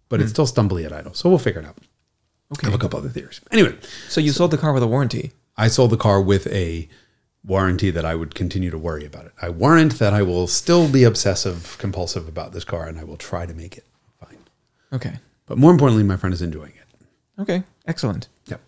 but 0.08 0.22
it's 0.22 0.32
hmm. 0.32 0.44
still 0.44 0.48
stumbly 0.48 0.86
at 0.86 0.94
idle. 0.94 1.14
So 1.14 1.30
we'll 1.30 1.40
figure 1.40 1.62
it 1.62 1.68
out. 1.68 1.78
Okay. 2.54 2.68
I 2.68 2.72
have 2.72 2.80
a 2.80 2.82
couple 2.82 3.00
other 3.00 3.10
theories. 3.10 3.42
Anyway, 3.52 3.76
so 4.08 4.22
you 4.22 4.32
sold 4.32 4.52
the 4.52 4.58
car 4.58 4.72
with 4.72 4.84
a 4.84 4.88
warranty. 4.88 5.34
I 5.58 5.68
sold 5.68 5.92
the 5.92 5.98
car 5.98 6.22
with 6.22 6.48
a 6.48 6.88
warranty 7.44 7.92
that 7.92 8.06
I 8.06 8.16
would 8.16 8.34
continue 8.36 8.70
to 8.72 8.78
worry 8.78 9.06
about 9.06 9.26
it. 9.26 9.32
I 9.42 9.50
warrant 9.50 10.00
that 10.00 10.14
I 10.14 10.22
will 10.24 10.48
still 10.48 10.90
be 10.90 11.04
obsessive 11.04 11.78
compulsive 11.80 12.28
about 12.28 12.52
this 12.54 12.64
car 12.64 12.88
and 12.88 13.00
I 13.00 13.04
will 13.04 13.18
try 13.18 13.46
to 13.46 13.54
make 13.54 13.78
it 13.78 13.86
fine. 14.20 14.40
Okay. 14.92 15.20
But 15.46 15.58
more 15.58 15.72
importantly, 15.72 16.04
my 16.04 16.18
friend 16.18 16.34
is 16.34 16.42
enjoying 16.42 16.74
it. 16.74 17.42
Okay. 17.42 17.64
Excellent. 17.88 18.28
Yep. 18.48 18.62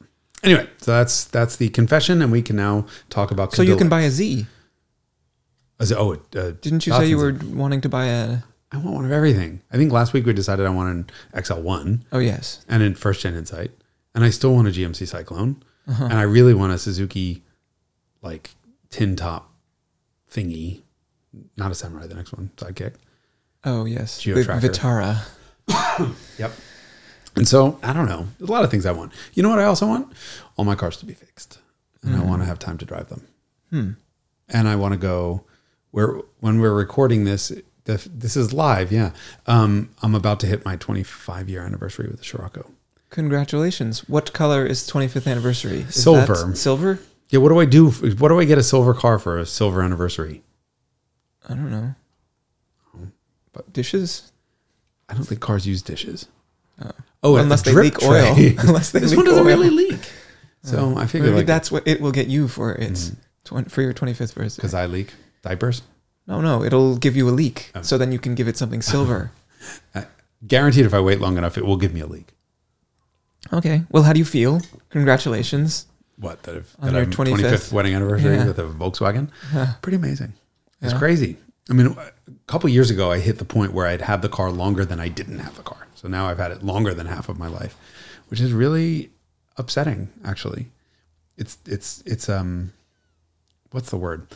Anyway, 0.44 0.70
so 0.78 0.92
that's 0.92 1.24
that's 1.26 1.56
the 1.56 1.70
confession, 1.70 2.22
and 2.22 2.32
we 2.32 2.44
can 2.44 2.56
now 2.56 2.86
talk 3.10 3.32
about. 3.32 3.54
So 3.54 3.64
you 3.64 3.76
can 3.76 3.90
buy 3.90 4.02
a 4.02 4.12
Z. 4.12 4.46
Is 5.80 5.92
it- 5.92 5.98
oh, 5.98 6.14
uh, 6.36 6.52
Didn't 6.62 6.86
you 6.86 6.94
say 6.94 7.08
you 7.08 7.18
were 7.18 7.36
wanting 7.54 7.82
to 7.82 7.90
buy 7.90 8.06
a? 8.06 8.40
I 8.72 8.78
want 8.78 8.96
one 8.96 9.06
of 9.06 9.12
everything. 9.12 9.62
I 9.72 9.78
think 9.78 9.92
last 9.92 10.14
week 10.14 10.26
we 10.26 10.34
decided 10.34 10.66
I 10.66 10.70
want 10.70 10.90
an 11.34 11.42
XL1 11.42 12.02
Oh 12.12 12.20
yes. 12.20 12.64
and 12.68 12.84
a 12.84 12.94
first 12.94 13.22
gen 13.22 13.34
Insight, 13.34 13.72
and 14.14 14.24
I 14.24 14.30
still 14.30 14.54
want 14.54 14.68
a 14.68 14.72
GMC 14.72 15.08
Cyclone, 15.08 15.64
Uh-huh. 15.88 16.06
and 16.06 16.14
I 16.14 16.24
really 16.24 16.54
want 16.54 16.74
a 16.74 16.78
Suzuki, 16.78 17.44
like 18.22 18.52
tin 18.90 19.16
top 19.16 19.52
thingy, 20.30 20.82
not 21.56 21.72
a 21.72 21.76
Samurai. 21.76 22.08
The 22.08 22.16
next 22.16 22.34
one, 22.34 22.52
Sidekick. 22.58 22.96
Oh 23.64 23.86
yes. 23.86 24.20
Geo. 24.20 24.36
Vitara. 24.36 25.20
Yep. 26.38 26.52
And 27.36 27.48
so 27.48 27.80
I 27.84 27.94
don't 27.94 28.08
know. 28.08 28.28
There's 28.38 28.50
a 28.50 28.52
lot 28.52 28.64
of 28.64 28.72
things 28.72 28.86
I 28.86 28.92
want. 28.92 29.12
You 29.34 29.44
know 29.44 29.50
what 29.50 29.60
I 29.60 29.66
also 29.66 29.88
want? 29.88 30.12
All 30.56 30.66
my 30.66 30.76
cars 30.76 30.98
to 30.98 31.06
be 31.06 31.14
fixed, 31.14 31.60
and 32.02 32.16
I 32.16 32.22
want 32.22 32.42
to 32.42 32.46
have 32.46 32.58
time 32.60 32.78
to 32.80 32.86
drive 32.86 33.10
them. 33.10 33.28
Hmm. 33.70 33.92
And 34.50 34.68
I 34.68 34.76
want 34.76 34.94
to 34.94 34.98
go 35.00 35.44
where 35.92 36.20
when 36.40 36.60
we're 36.60 36.74
recording 36.74 37.24
this. 37.26 37.52
This 37.86 38.36
is 38.36 38.52
live, 38.52 38.92
yeah. 38.92 39.12
Um, 39.46 39.92
I'm 40.04 40.14
about 40.14 40.42
to 40.42 40.46
hit 40.48 40.66
my 40.66 40.76
25 40.76 41.48
year 41.48 41.62
anniversary 41.62 42.08
with 42.10 42.18
the 42.18 42.26
Scirocco. 42.26 42.70
Congratulations. 43.10 44.08
What 44.10 44.34
color 44.34 44.66
is 44.66 44.90
25th 44.90 45.30
anniversary? 45.30 45.80
Is 45.82 46.04
Silver. 46.04 46.48
that 46.48 46.58
silver. 46.58 47.00
Yeah, 47.30 47.40
what 47.40 47.50
do 47.50 47.60
I 47.60 47.66
do? 47.66 47.90
What 47.90 48.30
do 48.30 48.40
I 48.40 48.46
get 48.46 48.58
a 48.58 48.64
silver 48.64 48.94
car 48.94 49.20
for 49.20 49.38
a 49.38 49.46
silver 49.46 49.82
anniversary? 49.82 50.44
I 51.48 51.54
don't 51.54 51.72
know. 51.72 51.96
Hmm. 52.92 53.06
But 53.54 53.72
dishes? 53.74 54.32
I 55.10 55.14
don't 55.14 55.24
think 55.24 55.42
cars 55.42 55.66
use 55.66 55.82
dishes. 55.82 56.28
Oh. 56.82 56.92
Oh, 57.24 57.36
unless 57.38 57.64
they 57.64 57.74
leak 57.74 58.00
tray. 58.00 58.30
oil. 58.30 58.36
unless 58.60 58.92
they 58.92 59.00
this 59.00 59.12
leak 59.12 59.18
one 59.18 59.26
doesn't 59.26 59.40
oil. 59.40 59.48
really 59.48 59.70
leak. 59.70 60.00
Oh. 60.66 60.70
So 60.70 60.98
I 60.98 61.06
figured 61.08 61.32
Maybe 61.32 61.38
like 61.38 61.48
that's 61.48 61.72
what 61.72 61.88
it 61.88 62.02
will 62.02 62.12
get 62.12 62.28
you 62.28 62.48
for 62.48 62.74
hmm. 62.76 62.84
its 62.84 63.14
twen- 63.44 63.66
for 63.66 63.82
your 63.82 63.94
25th 63.94 64.36
birthday. 64.36 64.56
because 64.58 64.74
I 64.74 64.86
leak 64.86 65.14
diapers. 65.42 65.82
No, 66.28 66.42
no, 66.42 66.64
it'll 66.64 66.98
give 66.98 67.16
you 67.16 67.30
a 67.30 67.32
leak. 67.32 67.72
Oh. 67.74 67.82
So 67.82 67.98
then 67.98 68.12
you 68.12 68.20
can 68.20 68.36
give 68.36 68.48
it 68.48 68.58
something 68.58 68.82
silver. 68.82 69.32
Guaranteed, 70.48 70.86
if 70.86 70.94
I 70.94 71.00
wait 71.00 71.20
long 71.20 71.38
enough, 71.38 71.58
it 71.58 71.66
will 71.66 71.78
give 71.78 71.94
me 71.94 72.02
a 72.02 72.06
leak. 72.06 72.34
Okay. 73.54 73.84
Well, 73.92 74.04
how 74.04 74.14
do 74.14 74.20
you 74.20 74.26
feel? 74.26 74.62
Congratulations. 74.90 75.86
What 76.20 76.44
that 76.44 76.56
if 76.56 76.76
that 76.78 76.94
your 76.94 77.06
25th? 77.06 77.38
25th 77.42 77.72
wedding 77.72 77.94
anniversary 77.96 78.36
Yeah. 78.36 78.46
with 78.48 78.60
a 78.60 78.64
Volkswagen? 78.64 79.30
Huh. 79.52 79.68
Pretty 79.82 79.98
amazing. 79.98 80.34
It's 80.82 80.94
Yeah. 80.94 81.00
crazy. 81.00 81.38
I 81.70 81.74
mean, 81.74 81.88
a 81.88 82.12
couple 82.48 82.70
years 82.70 82.90
ago, 82.90 83.12
I 83.12 83.20
hit 83.20 83.38
the 83.40 83.46
point 83.46 83.74
where 83.74 83.86
I'd 83.86 84.02
had 84.02 84.22
the 84.22 84.30
car 84.30 84.50
longer 84.52 84.86
than 84.86 85.00
I 85.00 85.10
didn't 85.10 85.40
have 85.40 85.56
the 85.58 85.64
car. 85.64 85.86
So 85.96 86.08
now 86.08 86.28
I've 86.28 86.38
had 86.38 86.52
it 86.52 86.64
longer 86.64 86.94
than 86.94 87.08
half 87.08 87.30
of 87.30 87.38
my 87.38 87.48
life, 87.48 87.76
which 88.30 88.40
is 88.40 88.54
really 88.54 89.12
upsetting. 89.58 90.10
Actually, 90.24 90.68
it's 91.38 91.58
it's 91.66 92.02
it's 92.06 92.30
um, 92.30 92.72
what's 93.72 93.90
the 93.90 93.98
word? 93.98 94.28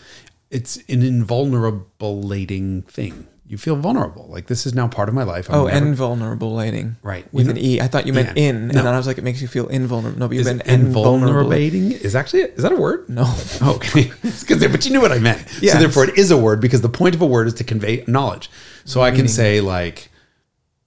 It's 0.50 0.75
an 0.89 1.01
invulnerablating 1.01 2.86
thing. 2.86 3.27
You 3.51 3.58
feel 3.58 3.75
vulnerable. 3.75 4.27
Like 4.29 4.48
this 4.48 4.65
is 4.65 4.74
now 4.74 4.88
part 4.88 5.10
of 5.10 5.13
my 5.13 5.24
life. 5.24 5.50
I'm 5.50 5.55
Oh, 5.60 5.65
never- 5.67 5.86
invulnerable 5.86 6.53
lighting. 6.55 6.96
right 7.03 7.25
With 7.34 7.50
an 7.50 7.58
E. 7.58 7.81
I 7.81 7.88
thought 7.88 8.08
you 8.08 8.13
meant 8.13 8.38
in. 8.38 8.55
And 8.55 8.67
No. 8.74 8.81
then 8.84 8.93
I 8.93 8.96
was 8.96 9.05
like, 9.08 9.17
it 9.17 9.25
makes 9.25 9.41
you 9.41 9.50
feel 9.50 9.67
invulnerable. 9.67 10.17
No, 10.20 10.29
but 10.29 10.36
you 10.36 10.39
is 10.39 10.46
meant 10.48 10.62
invulnerable. 10.67 11.51
invulnerabating 11.51 11.91
is 12.00 12.15
actually 12.15 12.43
is 12.43 12.63
that 12.63 12.72
a 12.72 12.77
word? 12.77 13.10
No. 13.10 13.24
Okay, 13.62 14.10
but 14.70 14.86
you 14.86 14.91
knew 14.93 15.01
what 15.01 15.12
I 15.12 15.20
meant. 15.20 15.43
Yes. 15.62 15.74
So 15.74 15.79
therefore, 15.79 16.05
it 16.05 16.17
is 16.17 16.31
a 16.31 16.38
word 16.38 16.62
because 16.62 16.79
the 16.79 16.88
point 16.88 17.13
of 17.13 17.22
a 17.22 17.25
word 17.25 17.46
is 17.48 17.53
to 17.55 17.65
convey 17.65 18.05
knowledge. 18.08 18.50
So 18.86 19.01
I 19.01 19.12
can 19.12 19.27
say 19.27 19.60
like, 19.60 20.10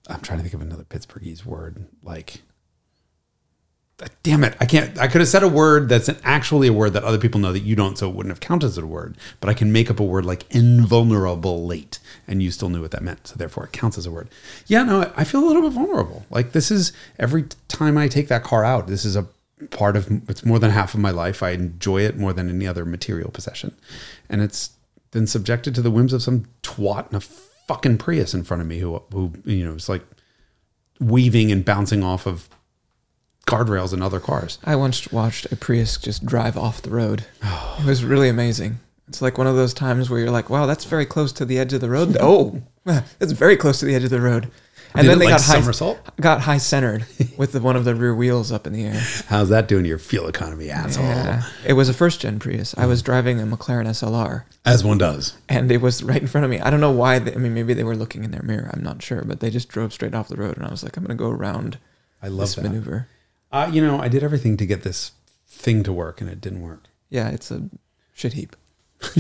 I'm 0.09 0.21
trying 0.21 0.38
to 0.38 0.42
think 0.42 0.54
of 0.54 0.62
another 0.62 0.85
Pittsburghese 0.85 1.44
word. 1.44 1.85
Like, 2.02 2.40
damn 4.22 4.42
it, 4.42 4.56
I 4.60 4.66
can't. 4.66 4.98
I 4.98 5.06
could 5.06 5.20
have 5.20 5.28
said 5.28 5.42
a 5.42 5.48
word 5.48 5.88
that's 5.88 6.08
an, 6.08 6.18
actually 6.24 6.68
a 6.68 6.72
word 6.72 6.94
that 6.94 7.04
other 7.04 7.18
people 7.18 7.40
know 7.40 7.52
that 7.52 7.60
you 7.60 7.76
don't, 7.76 7.96
so 7.96 8.08
it 8.08 8.14
wouldn't 8.14 8.32
have 8.32 8.40
counted 8.40 8.66
as 8.66 8.78
a 8.78 8.86
word. 8.86 9.16
But 9.40 9.50
I 9.50 9.54
can 9.54 9.72
make 9.72 9.90
up 9.90 10.00
a 10.00 10.04
word 10.04 10.24
like 10.24 10.52
invulnerable 10.54 11.64
late, 11.66 11.98
and 12.26 12.42
you 12.42 12.50
still 12.50 12.68
knew 12.68 12.82
what 12.82 12.90
that 12.90 13.02
meant. 13.02 13.28
So 13.28 13.36
therefore, 13.36 13.64
it 13.64 13.72
counts 13.72 13.96
as 13.96 14.06
a 14.06 14.10
word. 14.10 14.28
Yeah, 14.66 14.82
no, 14.82 15.12
I 15.16 15.24
feel 15.24 15.44
a 15.44 15.46
little 15.46 15.62
bit 15.62 15.72
vulnerable. 15.72 16.26
Like 16.30 16.52
this 16.52 16.70
is 16.70 16.92
every 17.18 17.44
time 17.68 17.96
I 17.96 18.08
take 18.08 18.28
that 18.28 18.42
car 18.42 18.64
out. 18.64 18.86
This 18.88 19.04
is 19.04 19.16
a 19.16 19.28
part 19.70 19.96
of 19.96 20.28
it's 20.28 20.44
more 20.44 20.58
than 20.58 20.70
half 20.70 20.94
of 20.94 21.00
my 21.00 21.10
life. 21.10 21.42
I 21.42 21.50
enjoy 21.50 22.02
it 22.02 22.18
more 22.18 22.32
than 22.32 22.48
any 22.50 22.66
other 22.66 22.84
material 22.84 23.30
possession, 23.30 23.74
and 24.28 24.42
it's 24.42 24.70
been 25.12 25.26
subjected 25.28 25.74
to 25.76 25.82
the 25.82 25.90
whims 25.90 26.12
of 26.12 26.22
some 26.22 26.46
twat 26.62 27.10
in 27.10 27.16
a 27.16 27.20
fucking 27.20 27.98
Prius 27.98 28.34
in 28.34 28.42
front 28.42 28.60
of 28.60 28.66
me 28.66 28.80
who 28.80 29.00
who 29.12 29.32
you 29.44 29.64
know 29.64 29.74
is 29.74 29.88
like 29.88 30.02
weaving 31.00 31.52
and 31.52 31.64
bouncing 31.64 32.02
off 32.02 32.26
of 32.26 32.48
guardrails 33.46 33.92
and 33.92 34.02
other 34.02 34.20
cars. 34.20 34.58
I 34.64 34.76
once 34.76 35.10
watched 35.12 35.50
a 35.52 35.56
Prius 35.56 35.96
just 35.96 36.24
drive 36.24 36.56
off 36.56 36.82
the 36.82 36.90
road. 36.90 37.24
Oh. 37.42 37.78
It 37.80 37.86
was 37.86 38.04
really 38.04 38.28
amazing. 38.28 38.78
It's 39.08 39.20
like 39.20 39.36
one 39.38 39.46
of 39.46 39.56
those 39.56 39.74
times 39.74 40.08
where 40.08 40.20
you're 40.20 40.30
like, 40.30 40.48
wow, 40.48 40.66
that's 40.66 40.84
very 40.86 41.06
close 41.06 41.32
to 41.32 41.44
the 41.44 41.58
edge 41.58 41.72
of 41.72 41.80
the 41.80 41.90
road. 41.90 42.16
oh, 42.20 42.62
that's 42.84 43.32
very 43.32 43.56
close 43.56 43.80
to 43.80 43.86
the 43.86 43.94
edge 43.94 44.04
of 44.04 44.10
the 44.10 44.20
road. 44.20 44.50
And 44.96 45.02
Did 45.02 45.10
then 45.10 45.18
they 45.18 45.24
like, 45.26 45.44
got 45.44 45.64
high, 45.76 45.96
got 46.20 46.40
high 46.42 46.58
centered 46.58 47.04
with 47.36 47.50
the, 47.50 47.60
one 47.60 47.74
of 47.74 47.84
the 47.84 47.96
rear 47.96 48.14
wheels 48.14 48.52
up 48.52 48.64
in 48.64 48.72
the 48.72 48.84
air. 48.84 49.02
How's 49.26 49.48
that 49.48 49.66
doing 49.66 49.82
to 49.82 49.88
your 49.88 49.98
fuel 49.98 50.28
economy, 50.28 50.70
asshole? 50.70 51.04
Yeah. 51.04 51.42
It 51.66 51.72
was 51.72 51.88
a 51.88 51.94
first 51.94 52.20
gen 52.20 52.38
Prius. 52.38 52.76
I 52.78 52.86
was 52.86 53.02
driving 53.02 53.40
a 53.40 53.44
McLaren 53.44 53.86
SLR 53.86 54.44
As 54.64 54.84
one 54.84 54.98
does. 54.98 55.36
and 55.48 55.72
it 55.72 55.80
was 55.80 56.04
right 56.04 56.22
in 56.22 56.28
front 56.28 56.44
of 56.44 56.50
me. 56.50 56.60
I 56.60 56.70
don't 56.70 56.80
know 56.80 56.92
why. 56.92 57.18
They, 57.18 57.34
I 57.34 57.38
mean, 57.38 57.54
maybe 57.54 57.74
they 57.74 57.82
were 57.82 57.96
looking 57.96 58.22
in 58.22 58.30
their 58.30 58.42
mirror. 58.44 58.70
I'm 58.72 58.84
not 58.84 59.02
sure, 59.02 59.24
but 59.24 59.40
they 59.40 59.50
just 59.50 59.68
drove 59.68 59.92
straight 59.92 60.14
off 60.14 60.28
the 60.28 60.36
road. 60.36 60.56
And 60.56 60.64
I 60.64 60.70
was 60.70 60.84
like, 60.84 60.96
I'm 60.96 61.02
going 61.04 61.18
to 61.18 61.22
go 61.22 61.30
around 61.30 61.78
I 62.22 62.28
love 62.28 62.38
this 62.46 62.54
that. 62.54 62.62
maneuver. 62.62 63.08
Uh, 63.54 63.70
you 63.73 63.80
know, 63.80 64.00
I 64.00 64.08
did 64.08 64.23
everything 64.25 64.56
to 64.56 64.66
get 64.66 64.82
this 64.82 65.12
thing 65.46 65.84
to 65.84 65.92
work, 65.92 66.20
and 66.20 66.28
it 66.28 66.40
didn't 66.40 66.61
work. 66.62 66.88
Yeah, 67.08 67.28
it's 67.28 67.50
a 67.52 67.70
shit 68.12 68.32
heap. 68.34 68.56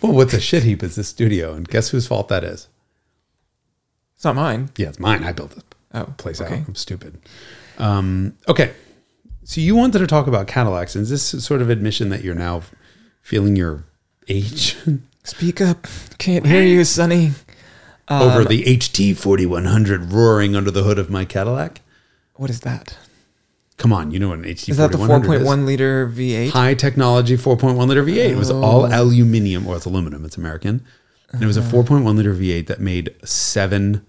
Well, 0.00 0.12
what's 0.12 0.32
a 0.34 0.40
shit 0.40 0.62
heap 0.62 0.82
is 0.82 0.96
this 0.96 1.08
studio, 1.08 1.52
and 1.54 1.68
guess 1.68 1.90
whose 1.90 2.06
fault 2.06 2.28
that 2.28 2.42
is? 2.44 2.68
It's 4.16 4.24
not 4.24 4.34
mine. 4.36 4.70
Yeah, 4.76 4.88
it's 4.88 4.98
mine. 4.98 5.22
I 5.24 5.32
built 5.32 5.50
this 5.52 5.64
Oh, 5.92 6.04
place 6.16 6.40
okay. 6.40 6.56
out. 6.60 6.68
I'm 6.68 6.74
stupid. 6.74 7.18
Um, 7.78 8.36
okay, 8.48 8.72
so 9.44 9.60
you 9.60 9.76
wanted 9.76 9.98
to 10.00 10.06
talk 10.06 10.26
about 10.26 10.46
Cadillacs, 10.46 10.94
and 10.94 11.02
is 11.02 11.10
this 11.10 11.44
sort 11.44 11.60
of 11.62 11.68
admission 11.70 12.08
that 12.08 12.22
you're 12.24 12.34
now 12.34 12.62
feeling 13.22 13.54
your 13.56 13.84
age 14.28 14.76
Speak 15.24 15.60
up. 15.60 15.86
Can't 16.18 16.46
hear 16.46 16.62
you, 16.62 16.84
Sonny. 16.84 17.32
over 18.10 18.40
Um, 18.42 18.46
the 18.46 18.62
HT 18.64 19.16
4100 19.16 20.12
roaring 20.12 20.54
under 20.56 20.70
the 20.70 20.82
hood 20.82 20.98
of 20.98 21.08
my 21.10 21.24
Cadillac? 21.24 21.80
What 22.34 22.50
is 22.50 22.60
that? 22.60 22.96
Come 23.76 23.92
on, 23.92 24.10
you 24.12 24.18
know 24.20 24.28
what 24.28 24.38
an 24.38 24.44
HT 24.44 24.68
Is 24.68 24.76
that 24.76 24.92
the 24.92 24.98
4.1 24.98 25.64
liter 25.66 26.06
V8? 26.08 26.50
high 26.50 26.74
technology 26.74 27.36
4.1 27.36 27.88
liter 27.88 28.04
V8. 28.04 28.30
It 28.30 28.36
was 28.36 28.50
all 28.50 28.82
Oh. 28.86 29.02
aluminum, 29.02 29.66
or 29.66 29.76
it's 29.76 29.84
aluminum, 29.84 30.24
it's 30.24 30.36
American. 30.36 30.82
And 31.32 31.42
it 31.42 31.46
was 31.46 31.56
a 31.56 31.60
Uh-huh. 31.60 31.70
4.1 31.82 32.16
liter 32.16 32.32
V8 32.34 32.68
that 32.68 32.80
made 32.80 33.14
seven 33.24 34.02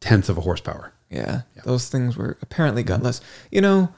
tenths 0.00 0.28
of 0.28 0.36
a 0.36 0.42
horsepower. 0.42 0.92
Yeah, 1.08 1.42
those 1.64 1.88
things 1.88 2.16
were 2.16 2.36
apparently 2.42 2.82
gutless. 2.82 3.20
You 3.50 3.60
know, 3.62 3.88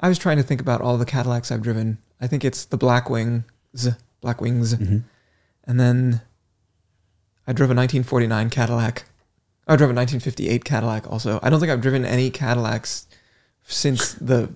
I 0.00 0.08
was 0.08 0.18
trying 0.18 0.36
to 0.36 0.42
think 0.44 0.60
about 0.60 0.80
all 0.80 0.96
the 0.96 1.04
Cadillacs 1.04 1.50
I've 1.50 1.62
driven. 1.62 1.98
I 2.20 2.26
think 2.28 2.44
it's 2.44 2.64
the 2.64 2.78
Blackwing, 2.78 3.44
Z, 3.76 3.92
Blackwings, 4.22 4.74
Mm-hmm. 4.76 4.98
and 5.64 5.80
then 5.80 6.20
I 7.46 7.52
drove 7.52 7.70
a 7.70 7.74
1949 7.74 8.48
Cadillac. 8.50 9.04
I 9.66 9.74
drove 9.76 9.90
a 9.90 9.94
1958 9.94 10.64
Cadillac 10.64 11.10
also. 11.10 11.40
I 11.42 11.50
don't 11.50 11.58
think 11.58 11.70
I've 11.72 11.80
driven 11.80 12.04
any 12.04 12.30
Cadillacs 12.30 13.06
since 13.66 14.14
the 14.14 14.50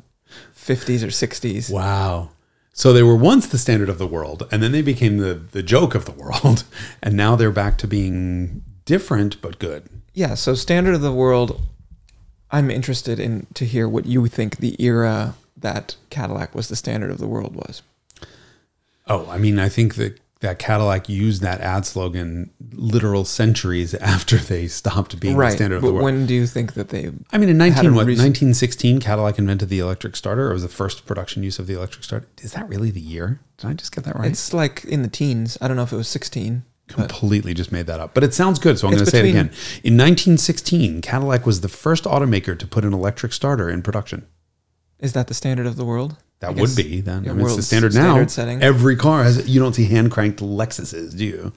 50s 0.56 1.02
or 1.02 1.08
60s. 1.08 1.70
Wow. 1.70 2.30
So 2.72 2.92
they 2.92 3.02
were 3.02 3.16
once 3.16 3.46
the 3.46 3.58
standard 3.58 3.88
of 3.88 3.98
the 3.98 4.06
world, 4.06 4.46
and 4.52 4.62
then 4.62 4.72
they 4.72 4.82
became 4.82 5.16
the, 5.16 5.34
the 5.34 5.62
joke 5.62 5.94
of 5.94 6.04
the 6.04 6.12
world. 6.12 6.64
And 7.02 7.16
now 7.16 7.36
they're 7.36 7.52
back 7.52 7.78
to 7.78 7.86
being 7.86 8.62
different, 8.84 9.40
but 9.40 9.58
good. 9.58 9.88
Yeah, 10.12 10.34
so 10.34 10.54
standard 10.54 10.94
of 10.94 11.02
the 11.02 11.12
world. 11.12 11.62
I'm 12.50 12.70
interested 12.70 13.20
in 13.20 13.46
to 13.54 13.64
hear 13.64 13.88
what 13.88 14.06
you 14.06 14.26
think 14.26 14.56
the 14.56 14.80
era 14.82 15.34
that 15.56 15.96
Cadillac 16.10 16.54
was 16.54 16.68
the 16.68 16.76
standard 16.76 17.10
of 17.10 17.18
the 17.18 17.26
world 17.26 17.54
was. 17.54 17.82
Oh, 19.06 19.28
I 19.30 19.38
mean, 19.38 19.58
I 19.58 19.68
think 19.68 19.94
that, 19.96 20.18
that 20.46 20.58
Cadillac 20.58 21.08
used 21.08 21.42
that 21.42 21.60
ad 21.60 21.84
slogan 21.84 22.50
literal 22.72 23.24
centuries 23.24 23.94
after 24.14 24.36
they 24.36 24.68
stopped 24.68 25.18
being 25.18 25.34
the 25.34 25.40
right. 25.40 25.52
standard 25.52 25.76
of 25.76 25.82
but 25.82 25.88
the 25.88 25.94
world. 25.94 26.04
when 26.04 26.26
do 26.26 26.34
you 26.34 26.46
think 26.46 26.74
that 26.74 26.90
they 26.90 27.10
I 27.32 27.38
mean, 27.38 27.48
in 27.48 27.58
19, 27.58 27.94
what, 27.94 28.06
reason- 28.06 28.24
1916, 28.24 29.00
Cadillac 29.00 29.38
invented 29.38 29.68
the 29.68 29.80
electric 29.80 30.14
starter. 30.16 30.50
It 30.50 30.54
was 30.54 30.62
the 30.62 30.68
first 30.68 31.04
production 31.06 31.42
use 31.42 31.58
of 31.58 31.66
the 31.66 31.74
electric 31.74 32.04
starter. 32.04 32.28
Is 32.40 32.52
that 32.52 32.68
really 32.68 32.90
the 32.90 33.00
year? 33.00 33.40
Did 33.58 33.70
I 33.70 33.72
just 33.74 33.94
get 33.94 34.04
that 34.04 34.16
right? 34.16 34.30
It's 34.30 34.52
like 34.54 34.84
in 34.84 35.02
the 35.02 35.08
teens. 35.08 35.58
I 35.60 35.68
don't 35.68 35.76
know 35.76 35.82
if 35.82 35.92
it 35.92 35.96
was 35.96 36.08
16. 36.08 36.64
Completely 36.88 37.52
just 37.52 37.72
made 37.72 37.86
that 37.86 37.98
up. 37.98 38.14
But 38.14 38.22
it 38.22 38.32
sounds 38.32 38.60
good, 38.60 38.78
so 38.78 38.86
I'm 38.86 38.94
going 38.94 39.04
to 39.04 39.10
say 39.10 39.18
it 39.26 39.30
again. 39.30 39.46
In 39.82 39.96
1916, 39.96 41.00
Cadillac 41.02 41.44
was 41.44 41.60
the 41.60 41.68
first 41.68 42.04
automaker 42.04 42.56
to 42.56 42.66
put 42.66 42.84
an 42.84 42.92
electric 42.92 43.32
starter 43.32 43.68
in 43.68 43.82
production. 43.82 44.26
is 45.00 45.12
that 45.14 45.26
the 45.26 45.34
standard 45.34 45.66
of 45.66 45.74
the 45.74 45.84
world? 45.84 46.16
That 46.40 46.54
would 46.54 46.76
be 46.76 47.00
then. 47.00 47.24
your 47.24 47.32
I 47.32 47.36
mean, 47.36 47.46
it's 47.46 47.52
the 47.52 47.54
world's 47.54 47.66
standard 47.66 47.94
now. 47.94 48.26
setting. 48.26 48.62
Every 48.62 48.96
car 48.96 49.22
has. 49.24 49.48
You 49.48 49.58
don't 49.60 49.72
see 49.72 49.86
hand 49.86 50.10
cranked 50.10 50.40
Lexuses, 50.40 51.16
do 51.16 51.24
you? 51.24 51.52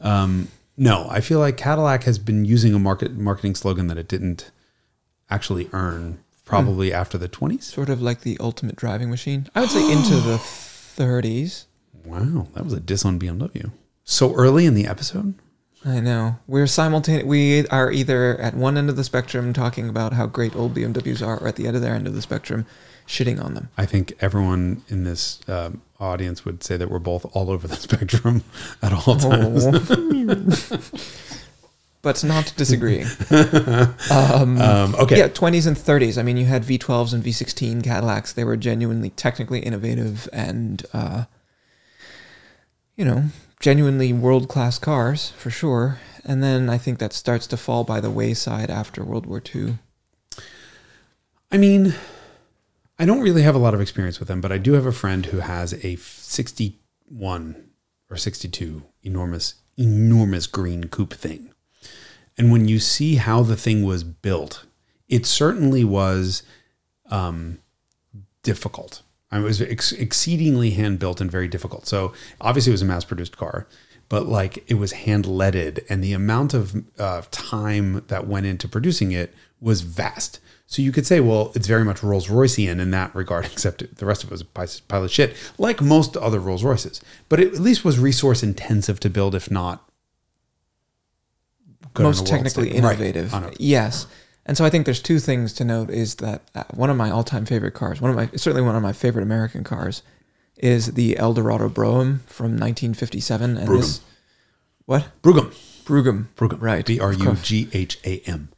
Um, 0.00 0.48
no, 0.76 1.08
I 1.10 1.20
feel 1.20 1.40
like 1.40 1.56
Cadillac 1.56 2.04
has 2.04 2.18
been 2.18 2.44
using 2.44 2.74
a 2.74 2.78
market 2.78 3.16
marketing 3.16 3.56
slogan 3.56 3.88
that 3.88 3.98
it 3.98 4.06
didn't 4.08 4.50
actually 5.28 5.68
earn. 5.72 6.18
Probably 6.44 6.94
after 6.94 7.18
the 7.18 7.28
20s. 7.28 7.64
Sort 7.64 7.90
of 7.90 8.00
like 8.00 8.22
the 8.22 8.38
ultimate 8.40 8.74
driving 8.76 9.10
machine. 9.10 9.48
I 9.54 9.60
would 9.60 9.70
say 9.70 9.92
into 9.92 10.14
the 10.16 10.36
30s. 10.96 11.66
Wow, 12.06 12.48
that 12.54 12.64
was 12.64 12.72
a 12.72 12.80
diss 12.80 13.04
on 13.04 13.18
BMW. 13.18 13.70
So 14.04 14.34
early 14.34 14.64
in 14.64 14.72
the 14.72 14.86
episode. 14.86 15.34
I 15.84 16.00
know. 16.00 16.38
We're 16.46 16.66
simultaneous. 16.66 17.24
We 17.24 17.66
are 17.68 17.90
either 17.90 18.38
at 18.40 18.54
one 18.54 18.76
end 18.76 18.90
of 18.90 18.96
the 18.96 19.04
spectrum 19.04 19.52
talking 19.52 19.88
about 19.88 20.12
how 20.12 20.26
great 20.26 20.56
old 20.56 20.74
BMWs 20.74 21.24
are, 21.24 21.38
or 21.38 21.48
at 21.48 21.56
the 21.56 21.68
other 21.68 21.92
end 21.94 22.06
of 22.06 22.14
the 22.14 22.22
spectrum, 22.22 22.66
shitting 23.06 23.42
on 23.42 23.54
them. 23.54 23.70
I 23.78 23.86
think 23.86 24.12
everyone 24.20 24.82
in 24.88 25.04
this 25.04 25.40
um, 25.48 25.80
audience 26.00 26.44
would 26.44 26.62
say 26.64 26.76
that 26.76 26.90
we're 26.90 26.98
both 26.98 27.24
all 27.34 27.50
over 27.50 27.68
the 27.68 27.76
spectrum 27.88 28.42
at 28.82 28.92
all 28.92 29.16
times. 29.16 29.66
Oh. 29.90 30.80
but 32.02 32.22
not 32.24 32.52
disagreeing. 32.56 33.06
Um, 34.10 34.60
Um, 34.60 34.94
okay. 34.96 35.18
Yeah, 35.18 35.28
20s 35.28 35.66
and 35.66 35.76
30s. 35.76 36.18
I 36.18 36.22
mean, 36.22 36.36
you 36.36 36.46
had 36.46 36.62
V12s 36.64 37.12
and 37.12 37.22
V16 37.22 37.82
Cadillacs. 37.84 38.32
They 38.32 38.44
were 38.44 38.56
genuinely 38.56 39.10
technically 39.10 39.60
innovative 39.60 40.28
and, 40.32 40.84
uh, 40.92 41.24
you 42.96 43.04
know, 43.04 43.24
genuinely 43.60 44.12
world 44.12 44.48
class 44.48 44.78
cars 44.78 45.30
for 45.30 45.50
sure. 45.50 45.98
And 46.24 46.42
then 46.42 46.68
I 46.68 46.78
think 46.78 46.98
that 46.98 47.12
starts 47.12 47.46
to 47.48 47.56
fall 47.56 47.84
by 47.84 48.00
the 48.00 48.10
wayside 48.10 48.70
after 48.70 49.04
World 49.04 49.26
War 49.26 49.42
II. 49.54 49.78
I 51.50 51.56
mean, 51.56 51.94
I 52.98 53.06
don't 53.06 53.22
really 53.22 53.42
have 53.42 53.54
a 53.54 53.58
lot 53.58 53.74
of 53.74 53.80
experience 53.80 54.18
with 54.18 54.28
them, 54.28 54.40
but 54.40 54.52
I 54.52 54.58
do 54.58 54.74
have 54.74 54.86
a 54.86 54.92
friend 54.92 55.26
who 55.26 55.40
has 55.40 55.72
a 55.84 55.96
61 55.96 57.68
or 58.10 58.16
62 58.16 58.82
enormous, 59.02 59.54
enormous 59.76 60.46
green 60.46 60.84
coupe 60.88 61.14
thing. 61.14 61.52
And 62.36 62.52
when 62.52 62.68
you 62.68 62.78
see 62.78 63.16
how 63.16 63.42
the 63.42 63.56
thing 63.56 63.84
was 63.84 64.04
built, 64.04 64.64
it 65.08 65.26
certainly 65.26 65.84
was 65.84 66.42
um, 67.10 67.58
difficult. 68.42 69.02
I 69.30 69.36
mean, 69.36 69.44
it 69.44 69.46
was 69.46 69.60
ex- 69.62 69.92
exceedingly 69.92 70.70
hand 70.70 70.98
built 70.98 71.20
and 71.20 71.30
very 71.30 71.48
difficult. 71.48 71.86
So 71.86 72.12
obviously, 72.40 72.70
it 72.70 72.74
was 72.74 72.82
a 72.82 72.86
mass 72.86 73.04
produced 73.04 73.36
car, 73.36 73.66
but 74.08 74.26
like 74.26 74.64
it 74.70 74.74
was 74.74 74.92
hand 74.92 75.26
leaded, 75.26 75.84
and 75.88 76.02
the 76.02 76.12
amount 76.12 76.54
of 76.54 76.82
uh, 76.98 77.22
time 77.30 78.04
that 78.08 78.26
went 78.26 78.46
into 78.46 78.68
producing 78.68 79.12
it 79.12 79.34
was 79.60 79.82
vast. 79.82 80.40
So 80.66 80.82
you 80.82 80.92
could 80.92 81.06
say, 81.06 81.20
well, 81.20 81.50
it's 81.54 81.66
very 81.66 81.84
much 81.84 82.02
Rolls 82.02 82.28
Roycean 82.28 82.78
in 82.78 82.90
that 82.90 83.14
regard, 83.14 83.44
except 83.52 83.96
the 83.96 84.06
rest 84.06 84.22
of 84.22 84.30
it 84.30 84.32
was 84.32 84.42
a 84.42 84.44
pile 84.82 85.04
of 85.04 85.10
shit, 85.10 85.34
like 85.56 85.80
most 85.80 86.16
other 86.16 86.40
Rolls 86.40 86.62
Royces. 86.62 87.00
But 87.28 87.40
it 87.40 87.54
at 87.54 87.60
least 87.60 87.84
was 87.84 87.98
resource 87.98 88.42
intensive 88.42 89.00
to 89.00 89.10
build, 89.10 89.34
if 89.34 89.50
not 89.50 89.88
good 91.94 92.02
most 92.02 92.26
technically. 92.26 92.68
Right. 92.80 92.98
innovative. 92.98 93.34
On 93.34 93.52
Yes. 93.58 94.06
And 94.48 94.56
so 94.56 94.64
I 94.64 94.70
think 94.70 94.86
there's 94.86 95.02
two 95.02 95.18
things 95.18 95.52
to 95.54 95.64
note 95.64 95.90
is 95.90 96.16
that 96.16 96.40
uh, 96.54 96.64
one 96.72 96.88
of 96.88 96.96
my 96.96 97.10
all-time 97.10 97.44
favorite 97.44 97.74
cars, 97.74 98.00
one 98.00 98.10
of 98.10 98.16
my 98.16 98.30
certainly 98.34 98.62
one 98.62 98.74
of 98.74 98.82
my 98.82 98.94
favorite 98.94 99.22
American 99.22 99.62
cars 99.62 100.02
is 100.56 100.94
the 100.94 101.18
Eldorado 101.18 101.68
Brougham 101.68 102.20
from 102.26 102.52
1957 102.52 103.58
and 103.58 103.68
this 103.68 104.00
what? 104.86 105.06
Brugam. 105.22 105.54
Brugam. 105.84 106.28
Brugam. 106.34 106.62
Right. 106.62 106.86
B 106.86 106.98
R 106.98 107.12
U 107.12 107.34
G 107.42 107.68
H 107.74 107.98
A 108.04 108.20
M. 108.20 108.48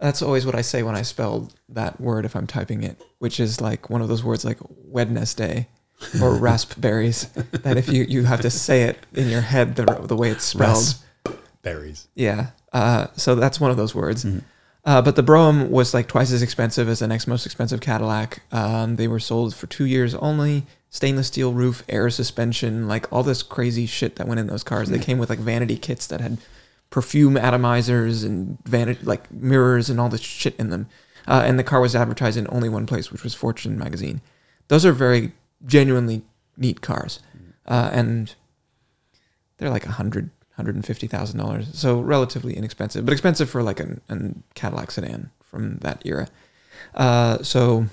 That's 0.00 0.22
always 0.22 0.46
what 0.46 0.54
I 0.54 0.60
say 0.60 0.84
when 0.84 0.94
I 0.94 1.02
spell 1.02 1.50
that 1.68 2.00
word 2.00 2.24
if 2.24 2.36
I'm 2.36 2.46
typing 2.46 2.84
it, 2.84 3.02
which 3.18 3.40
is 3.40 3.60
like 3.60 3.90
one 3.90 4.00
of 4.00 4.08
those 4.08 4.22
words 4.22 4.44
like 4.44 4.58
Wednesday 4.68 5.66
or 6.22 6.32
raspberries 6.36 7.24
that 7.50 7.76
if 7.76 7.88
you 7.88 8.04
you 8.04 8.22
have 8.22 8.40
to 8.42 8.50
say 8.50 8.84
it 8.84 9.04
in 9.14 9.28
your 9.28 9.40
head 9.40 9.74
the 9.74 9.84
the 9.84 10.16
way 10.16 10.30
it's 10.30 10.44
spelled. 10.44 10.94
Berries. 11.62 12.06
Yeah. 12.14 12.50
Uh, 12.72 13.08
so 13.16 13.34
that's 13.34 13.58
one 13.58 13.72
of 13.72 13.76
those 13.76 13.96
words. 13.96 14.24
Uh, 14.84 15.02
but 15.02 15.16
the 15.16 15.22
Brougham 15.22 15.70
was 15.70 15.92
like 15.92 16.08
twice 16.08 16.32
as 16.32 16.42
expensive 16.42 16.88
as 16.88 17.00
the 17.00 17.06
next 17.06 17.26
most 17.26 17.44
expensive 17.44 17.80
Cadillac. 17.80 18.42
Um, 18.50 18.96
they 18.96 19.08
were 19.08 19.20
sold 19.20 19.54
for 19.54 19.66
two 19.66 19.84
years 19.84 20.14
only. 20.14 20.64
Stainless 20.88 21.28
steel 21.28 21.52
roof, 21.52 21.84
air 21.88 22.10
suspension, 22.10 22.88
like 22.88 23.12
all 23.12 23.22
this 23.22 23.44
crazy 23.44 23.86
shit 23.86 24.16
that 24.16 24.26
went 24.26 24.40
in 24.40 24.48
those 24.48 24.64
cars. 24.64 24.88
They 24.88 24.98
came 24.98 25.18
with 25.18 25.30
like 25.30 25.38
vanity 25.38 25.76
kits 25.76 26.06
that 26.08 26.20
had 26.20 26.38
perfume 26.90 27.34
atomizers 27.34 28.24
and 28.24 28.58
vanity 28.64 29.04
like 29.04 29.30
mirrors 29.30 29.88
and 29.88 30.00
all 30.00 30.08
this 30.08 30.20
shit 30.20 30.56
in 30.56 30.70
them. 30.70 30.88
Uh, 31.28 31.42
and 31.46 31.58
the 31.58 31.64
car 31.64 31.80
was 31.80 31.94
advertised 31.94 32.36
in 32.36 32.46
only 32.50 32.68
one 32.68 32.86
place, 32.86 33.12
which 33.12 33.22
was 33.22 33.34
Fortune 33.34 33.78
magazine. 33.78 34.20
Those 34.68 34.84
are 34.84 34.92
very 34.92 35.32
genuinely 35.64 36.22
neat 36.56 36.80
cars, 36.80 37.20
uh, 37.66 37.90
and 37.92 38.34
they're 39.58 39.70
like 39.70 39.86
a 39.86 39.92
hundred, 39.92 40.30
hundred 40.60 40.74
and 40.76 40.84
fifty 40.86 41.06
thousand 41.06 41.38
dollars. 41.38 41.66
So 41.72 42.00
relatively 42.00 42.56
inexpensive, 42.56 43.04
but 43.04 43.12
expensive 43.12 43.48
for 43.50 43.62
like 43.62 43.80
a, 43.80 43.98
a 44.08 44.18
Cadillac 44.54 44.90
sedan 44.90 45.30
from 45.42 45.78
that 45.78 46.02
era. 46.04 46.28
Uh, 46.94 47.42
so, 47.42 47.86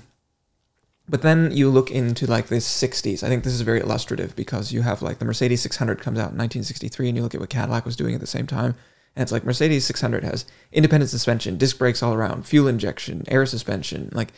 but 1.08 1.22
then 1.22 1.50
you 1.50 1.70
look 1.70 1.90
into 1.90 2.26
like 2.26 2.46
the 2.48 2.56
'60s. 2.56 3.22
I 3.22 3.28
think 3.28 3.44
this 3.44 3.52
is 3.54 3.62
very 3.62 3.80
illustrative 3.80 4.36
because 4.36 4.72
you 4.72 4.82
have 4.82 5.02
like 5.02 5.18
the 5.18 5.24
Mercedes 5.24 5.62
600 5.62 6.00
comes 6.00 6.18
out 6.18 6.32
in 6.32 6.38
1963, 6.38 7.08
and 7.08 7.16
you 7.16 7.22
look 7.22 7.34
at 7.34 7.40
what 7.40 7.50
Cadillac 7.50 7.84
was 7.84 7.96
doing 7.96 8.14
at 8.14 8.20
the 8.20 8.26
same 8.26 8.46
time, 8.46 8.74
and 9.16 9.22
it's 9.22 9.32
like 9.32 9.44
Mercedes 9.44 9.86
600 9.86 10.24
has 10.24 10.44
independent 10.72 11.10
suspension, 11.10 11.56
disc 11.56 11.78
brakes 11.78 12.02
all 12.02 12.14
around, 12.14 12.46
fuel 12.46 12.68
injection, 12.68 13.24
air 13.28 13.46
suspension, 13.46 14.10
like 14.12 14.32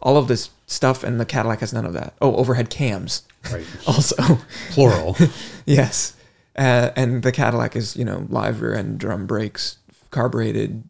all 0.00 0.16
of 0.16 0.28
this 0.28 0.50
stuff, 0.66 1.04
and 1.04 1.20
the 1.20 1.24
Cadillac 1.24 1.60
has 1.60 1.72
none 1.72 1.86
of 1.86 1.92
that. 1.94 2.14
Oh, 2.20 2.34
overhead 2.36 2.70
cams 2.70 3.22
Right. 3.52 3.66
also. 3.86 4.38
Plural. 4.70 5.16
Yes. 5.66 6.14
Uh, 6.56 6.90
and 6.96 7.22
the 7.22 7.32
Cadillac 7.32 7.74
is, 7.76 7.96
you 7.96 8.04
know, 8.04 8.26
live 8.28 8.60
rear 8.60 8.74
end 8.74 8.98
drum 8.98 9.26
brakes, 9.26 9.78
carbureted, 10.10 10.84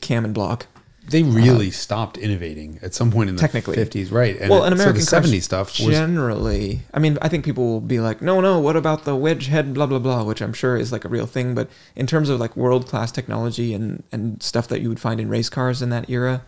cam 0.00 0.24
and 0.24 0.32
block. 0.32 0.66
they 1.10 1.22
really 1.22 1.70
stopped 1.70 2.16
innovating 2.16 2.78
at 2.82 2.94
some 2.94 3.10
point 3.10 3.28
in 3.28 3.36
the 3.36 3.40
Technically. 3.40 3.76
50s, 3.76 4.10
right? 4.12 4.38
And 4.38 4.50
well, 4.50 4.64
an 4.64 4.72
American 4.72 5.02
so 5.02 5.20
the 5.20 5.28
70s 5.28 5.42
stuff 5.42 5.68
was 5.80 5.88
generally. 5.88 6.80
I 6.94 6.98
mean, 6.98 7.18
I 7.20 7.28
think 7.28 7.44
people 7.44 7.64
will 7.64 7.80
be 7.80 8.00
like, 8.00 8.22
no, 8.22 8.40
no, 8.40 8.58
what 8.60 8.76
about 8.76 9.04
the 9.04 9.14
wedge 9.16 9.46
head, 9.46 9.74
blah 9.74 9.86
blah 9.86 9.98
blah, 9.98 10.24
which 10.24 10.40
I'm 10.40 10.52
sure 10.54 10.76
is 10.76 10.90
like 10.92 11.04
a 11.04 11.08
real 11.08 11.26
thing. 11.26 11.54
But 11.54 11.68
in 11.94 12.06
terms 12.06 12.28
of 12.30 12.40
like 12.40 12.56
world 12.56 12.86
class 12.86 13.12
technology 13.12 13.74
and 13.74 14.02
and 14.12 14.42
stuff 14.42 14.68
that 14.68 14.80
you 14.80 14.88
would 14.88 15.00
find 15.00 15.20
in 15.20 15.28
race 15.28 15.48
cars 15.50 15.82
in 15.82 15.90
that 15.90 16.08
era, 16.08 16.42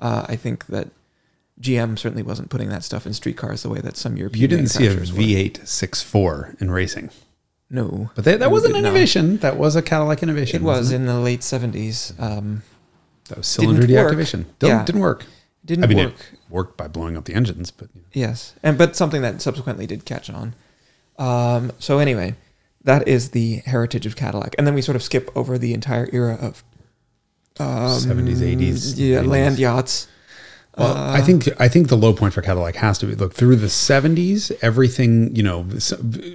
uh, 0.00 0.24
I 0.28 0.36
think 0.36 0.66
that 0.66 0.88
GM 1.60 1.98
certainly 1.98 2.22
wasn't 2.22 2.50
putting 2.50 2.70
that 2.70 2.84
stuff 2.84 3.06
in 3.06 3.12
street 3.12 3.36
cars 3.36 3.62
the 3.62 3.68
way 3.68 3.80
that 3.80 3.96
some 3.96 4.16
European 4.16 4.40
you 4.40 4.48
didn't 4.48 4.68
see 4.68 4.86
a 4.86 4.88
manufacturers 4.88 5.12
were. 5.12 5.22
V8 5.22 5.60
6.4 5.64 6.60
in 6.60 6.70
racing, 6.70 7.10
No, 7.74 8.10
but 8.14 8.24
they, 8.24 8.36
that 8.36 8.50
was 8.50 8.64
an 8.64 8.72
not. 8.72 8.78
innovation. 8.80 9.38
That 9.38 9.56
was 9.56 9.74
a 9.76 9.82
Cadillac 9.82 10.22
innovation. 10.22 10.56
It 10.62 10.62
was 10.64 10.78
wasn't 10.80 11.00
in 11.00 11.06
the 11.06 11.18
late 11.18 11.40
70s. 11.40 12.12
Um, 12.22 12.62
that 13.28 13.38
was 13.38 13.46
cylinder 13.46 13.82
deactivation. 13.86 14.44
Didn't, 14.58 14.68
Yeah. 14.78 14.84
didn't 14.84 15.00
work. 15.00 15.24
didn't 15.64 15.84
I 15.84 15.86
mean, 15.86 15.98
work. 15.98 16.14
it 16.32 16.38
worked 16.50 16.76
by 16.76 16.86
blowing 16.86 17.16
up 17.16 17.24
the 17.24 17.34
engines, 17.34 17.70
but 17.70 17.88
you 17.94 18.02
know. 18.02 18.06
Yes, 18.12 18.54
and 18.62 18.76
but 18.76 18.94
something 18.94 19.22
that 19.22 19.40
subsequently 19.40 19.86
did 19.86 20.04
catch 20.04 20.28
on. 20.28 20.54
Um, 21.18 21.72
so 21.78 21.98
anyway, 21.98 22.34
that 22.84 23.08
is 23.08 23.30
the 23.30 23.62
heritage 23.64 24.04
of 24.04 24.16
Cadillac, 24.16 24.54
and 24.58 24.66
then 24.66 24.74
we 24.74 24.82
sort 24.82 24.96
of 24.96 25.02
skip 25.02 25.30
over 25.34 25.56
the 25.56 25.72
entire 25.72 26.08
era 26.12 26.34
of 26.40 26.62
um, 27.58 27.66
70s, 27.98 28.36
80s, 28.38 28.94
yeah, 28.98 29.20
90s. 29.22 29.26
land 29.26 29.58
yachts. 29.58 30.08
Well, 30.78 30.96
Uh, 30.96 31.12
I 31.12 31.20
think 31.20 31.48
I 31.60 31.68
think 31.68 31.88
the 31.88 31.96
low 31.96 32.12
point 32.14 32.32
for 32.32 32.40
Cadillac 32.40 32.76
has 32.76 32.98
to 32.98 33.06
be 33.06 33.14
look 33.14 33.34
through 33.34 33.56
the 33.56 33.66
'70s. 33.68 34.50
Everything 34.62 35.34
you 35.36 35.42
know, 35.42 35.66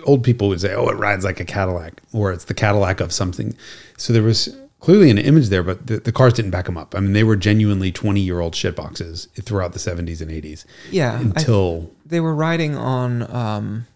old 0.06 0.24
people 0.24 0.48
would 0.50 0.62
say, 0.62 0.74
"Oh, 0.76 0.90
it 0.90 0.96
rides 0.98 1.24
like 1.26 1.40
a 1.40 1.46
Cadillac," 1.46 2.02
or 2.14 2.32
"It's 2.32 2.46
the 2.46 2.54
Cadillac 2.54 3.00
of 3.00 3.12
something." 3.12 3.56
So 3.98 4.14
there 4.14 4.22
was 4.24 4.56
clearly 4.80 5.10
an 5.10 5.18
image 5.18 5.50
there, 5.50 5.64
but 5.64 5.88
the, 5.88 5.98
the 5.98 6.12
cars 6.12 6.34
didn't 6.34 6.52
back 6.52 6.66
them 6.66 6.78
up. 6.78 6.94
I 6.96 7.00
mean, 7.00 7.14
they 7.14 7.24
were 7.24 7.36
genuinely 7.36 7.92
20 7.92 8.22
year 8.22 8.40
old 8.40 8.54
shit 8.54 8.76
boxes 8.76 9.28
throughout 9.42 9.74
the 9.74 9.80
'70s 9.80 10.22
and 10.22 10.30
'80s 10.30 10.66
Yeah, 10.92 11.20
until 11.20 11.90
they 12.06 12.20
were 12.20 12.36
riding 12.36 12.76
on 12.78 13.24
um, 13.36 13.88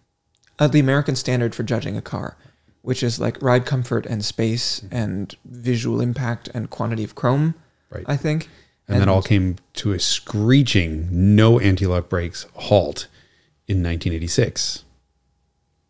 uh, 0.57 0.67
the 0.67 0.79
American 0.79 1.15
standard 1.15 1.53
for 1.53 1.61
judging 1.61 1.97
a 1.97 2.01
car, 2.01 2.35
which 2.81 3.03
is 3.03 3.19
like 3.19 3.39
ride 3.43 3.67
comfort 3.67 4.07
and 4.07 4.25
space 4.25 4.81
and 4.89 5.35
visual 5.45 6.01
impact 6.01 6.49
and 6.55 6.71
quantity 6.71 7.03
of 7.03 7.13
chrome. 7.13 7.53
right, 7.91 8.05
I 8.07 8.17
think. 8.17 8.49
And 8.91 9.01
that 9.01 9.07
all 9.07 9.21
came 9.21 9.57
to 9.73 9.91
a 9.93 9.99
screeching 9.99 11.07
no 11.35 11.59
anti-lock 11.59 12.09
brakes 12.09 12.45
halt 12.55 13.07
in 13.67 13.77
1986. 13.83 14.83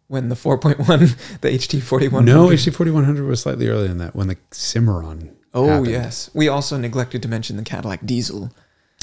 when 0.07 0.29
the 0.29 0.35
4.1, 0.35 1.39
the 1.41 1.49
HT 1.49 1.81
41. 1.81 2.25
No, 2.25 2.47
HT4100 2.47 3.27
was 3.27 3.41
slightly 3.41 3.67
earlier 3.67 3.87
than 3.87 3.97
that 3.99 4.15
when 4.15 4.27
the 4.27 4.37
Cimarron. 4.51 5.35
Oh 5.53 5.67
happened. 5.67 5.87
yes, 5.87 6.29
we 6.33 6.47
also 6.47 6.77
neglected 6.77 7.21
to 7.23 7.27
mention 7.27 7.57
the 7.57 7.63
Cadillac 7.63 8.05
Diesel. 8.05 8.51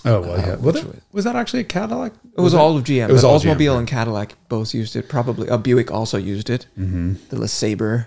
Oh 0.04 0.20
well, 0.20 0.38
yeah. 0.38 0.52
Uh, 0.52 0.58
Was, 0.58 0.74
that, 0.74 1.02
was- 1.12 1.24
that 1.24 1.36
actually 1.36 1.60
a 1.60 1.64
Cadillac? 1.64 2.12
It 2.36 2.40
was, 2.40 2.54
all 2.54 2.76
of 2.76 2.84
GM. 2.84 3.08
it 3.08 3.12
was 3.12 3.22
but 3.22 3.28
all 3.28 3.40
GM, 3.40 3.54
Oldsmobile 3.56 3.72
right. 3.72 3.78
and 3.80 3.88
Cadillac 3.88 4.34
both 4.48 4.72
used 4.72 4.94
it. 4.96 5.08
Probably, 5.08 5.48
uh, 5.50 5.56
Buick 5.58 5.90
also 5.90 6.16
used 6.18 6.48
it. 6.50 6.66
Mm-hmm. 6.78 7.14
The 7.30 7.36
LeSabre, 7.36 8.06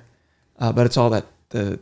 uh, 0.57 0.71
but 0.71 0.85
it's 0.85 0.95
all 0.97 1.09
that 1.09 1.25
the 1.49 1.79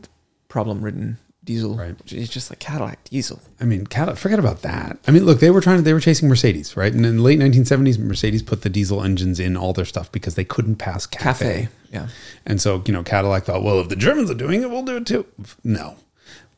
problem-ridden 0.48 1.18
diesel. 1.50 1.74
Right. 1.76 1.96
is 2.12 2.28
just 2.28 2.50
like 2.50 2.60
Cadillac 2.60 3.02
diesel. 3.04 3.40
I 3.60 3.64
mean, 3.64 3.86
Cadillac. 3.86 4.18
Forget 4.18 4.38
about 4.38 4.62
that. 4.62 4.98
I 5.06 5.10
mean, 5.10 5.24
look, 5.24 5.40
they 5.40 5.50
were 5.50 5.60
trying 5.60 5.78
to. 5.78 5.82
They 5.82 5.92
were 5.92 6.00
chasing 6.00 6.28
Mercedes, 6.28 6.76
right? 6.76 6.92
And 6.92 7.04
in 7.04 7.16
the 7.16 7.22
late 7.22 7.38
1970s, 7.40 7.98
Mercedes 7.98 8.42
put 8.42 8.62
the 8.62 8.68
diesel 8.70 9.02
engines 9.02 9.40
in 9.40 9.56
all 9.56 9.72
their 9.72 9.84
stuff 9.84 10.10
because 10.12 10.36
they 10.36 10.44
couldn't 10.44 10.76
pass 10.76 11.06
CAFE. 11.06 11.20
Cafe. 11.20 11.68
Yeah. 11.92 12.08
And 12.46 12.60
so, 12.60 12.82
you 12.86 12.92
know, 12.92 13.02
Cadillac 13.02 13.44
thought, 13.44 13.62
well, 13.62 13.80
if 13.80 13.88
the 13.88 13.96
Germans 13.96 14.30
are 14.30 14.34
doing 14.34 14.62
it, 14.62 14.70
we'll 14.70 14.84
do 14.84 14.96
it 14.96 15.06
too. 15.06 15.26
No. 15.64 15.96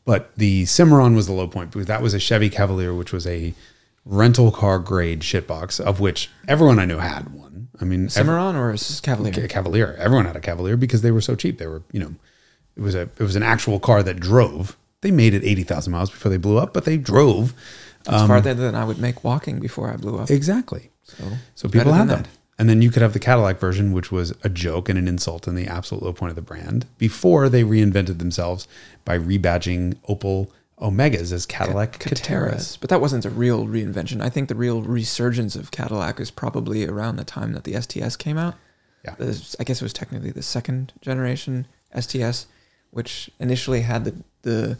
But 0.05 0.35
the 0.35 0.65
Cimarron 0.65 1.15
was 1.15 1.27
the 1.27 1.33
low 1.33 1.47
point 1.47 1.71
because 1.71 1.87
that 1.87 2.01
was 2.01 2.13
a 2.13 2.19
Chevy 2.19 2.49
Cavalier, 2.49 2.93
which 2.93 3.11
was 3.13 3.25
a 3.25 3.53
rental 4.05 4.51
car 4.51 4.79
grade 4.79 5.21
shitbox, 5.21 5.79
of 5.79 5.99
which 5.99 6.29
everyone 6.47 6.77
I 6.77 6.85
knew 6.85 6.97
had 6.97 7.33
one. 7.33 7.69
I 7.81 7.85
mean, 7.85 8.09
Cimarron 8.09 8.55
or 8.55 8.71
is 8.73 8.99
Cavalier? 8.99 9.33
Ca- 9.33 9.47
Cavalier. 9.47 9.95
Everyone 9.97 10.25
had 10.25 10.35
a 10.35 10.41
Cavalier 10.41 10.77
because 10.77 11.01
they 11.01 11.11
were 11.11 11.21
so 11.21 11.35
cheap. 11.35 11.57
They 11.57 11.67
were, 11.67 11.81
you 11.91 11.99
know, 11.99 12.15
it 12.75 12.81
was 12.81 12.95
a 12.95 13.01
it 13.01 13.19
was 13.19 13.35
an 13.35 13.43
actual 13.43 13.79
car 13.79 14.03
that 14.03 14.19
drove. 14.19 14.77
They 15.03 15.11
made 15.11 15.33
it 15.35 15.43
eighty 15.43 15.63
thousand 15.63 15.91
miles 15.93 16.09
before 16.09 16.31
they 16.31 16.37
blew 16.37 16.57
up, 16.57 16.73
but 16.73 16.85
they 16.85 16.97
drove. 16.97 17.53
It's 18.01 18.09
um, 18.09 18.27
farther 18.27 18.53
than 18.55 18.73
I 18.75 18.83
would 18.83 18.97
make 18.97 19.23
walking 19.23 19.59
before 19.59 19.91
I 19.91 19.95
blew 19.97 20.17
up. 20.17 20.31
Exactly. 20.31 20.89
So, 21.03 21.23
So 21.55 21.69
people 21.69 21.93
had 21.93 22.07
them. 22.09 22.23
that. 22.23 22.27
And 22.59 22.69
then 22.69 22.81
you 22.81 22.91
could 22.91 23.01
have 23.01 23.13
the 23.13 23.19
Cadillac 23.19 23.59
version, 23.59 23.93
which 23.93 24.11
was 24.11 24.33
a 24.43 24.49
joke 24.49 24.87
and 24.89 24.97
an 24.97 25.07
insult 25.07 25.47
and 25.47 25.57
the 25.57 25.67
absolute 25.67 26.03
low 26.03 26.13
point 26.13 26.29
of 26.29 26.35
the 26.35 26.41
brand 26.41 26.85
before 26.97 27.49
they 27.49 27.63
reinvented 27.63 28.19
themselves 28.19 28.67
by 29.05 29.17
rebadging 29.17 29.95
Opel 30.09 30.49
Omegas 30.79 31.31
as 31.31 31.45
Cadillac. 31.45 31.97
Cateras. 31.99 32.77
But 32.79 32.89
that 32.89 33.01
wasn't 33.01 33.25
a 33.25 33.29
real 33.29 33.65
reinvention. 33.65 34.21
I 34.21 34.29
think 34.29 34.49
the 34.49 34.55
real 34.55 34.81
resurgence 34.83 35.55
of 35.55 35.71
Cadillac 35.71 36.19
is 36.19 36.29
probably 36.29 36.85
around 36.87 37.15
the 37.15 37.23
time 37.25 37.53
that 37.53 37.63
the 37.63 37.79
STS 37.81 38.15
came 38.17 38.37
out. 38.37 38.55
Yeah. 39.03 39.15
The- 39.17 39.55
I 39.59 39.63
guess 39.63 39.81
it 39.81 39.85
was 39.85 39.93
technically 39.93 40.31
the 40.31 40.43
second 40.43 40.93
generation 41.01 41.67
STS, 41.99 42.47
which 42.91 43.29
initially 43.39 43.81
had 43.81 44.05
the, 44.05 44.13
the 44.43 44.77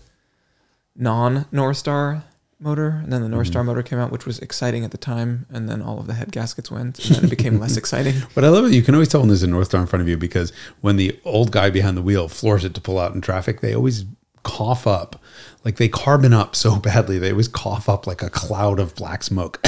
non 0.96 1.46
North 1.52 1.78
Star 1.78 2.24
motor, 2.60 3.02
and 3.04 3.12
then 3.12 3.22
the 3.22 3.28
North 3.30 3.46
Mm-hmm. 3.48 3.52
Star 3.52 3.64
motor 3.64 3.84
came 3.84 4.00
out, 4.00 4.12
which 4.12 4.26
was 4.26 4.40
exciting 4.40 4.86
at 4.86 4.92
the 4.92 4.98
time, 4.98 5.46
and 5.52 5.68
then 5.70 5.82
all 5.82 6.00
of 6.00 6.08
the 6.08 6.14
head 6.14 6.32
gaskets 6.32 6.72
went, 6.72 6.98
and 7.06 7.16
then 7.16 7.24
it 7.26 7.30
became 7.30 7.60
less 7.60 7.76
exciting. 7.82 8.16
But 8.34 8.46
I 8.46 8.50
love 8.50 8.66
it. 8.66 8.72
You 8.74 8.82
can 8.82 8.96
always 8.96 9.10
tell 9.10 9.20
when 9.22 9.28
there's 9.30 9.44
a 9.44 9.48
North 9.48 9.68
Star 9.68 9.82
in 9.82 9.88
front 9.88 10.02
of 10.02 10.08
you 10.08 10.18
because 10.18 10.54
when 10.82 10.96
the 10.96 11.20
old 11.26 11.52
guy 11.52 11.70
behind 11.70 11.98
the 11.98 12.02
wheel 12.02 12.28
floors 12.30 12.64
it 12.64 12.74
to 12.76 12.82
pull 12.82 13.00
out 13.00 13.14
in 13.14 13.22
traffic, 13.22 13.60
they 13.62 13.76
always 13.76 14.06
cough 14.44 14.88
up. 14.88 15.22
Like 15.66 15.78
they 15.78 15.88
carbon 15.90 16.34
up 16.34 16.56
so 16.56 16.78
badly, 16.78 17.18
they 17.20 17.32
always 17.32 17.48
cough 17.48 17.88
up 17.90 18.08
like 18.08 18.22
a 18.22 18.30
cloud 18.30 18.80
of 18.80 18.96
black 18.96 19.24
smoke 19.24 19.60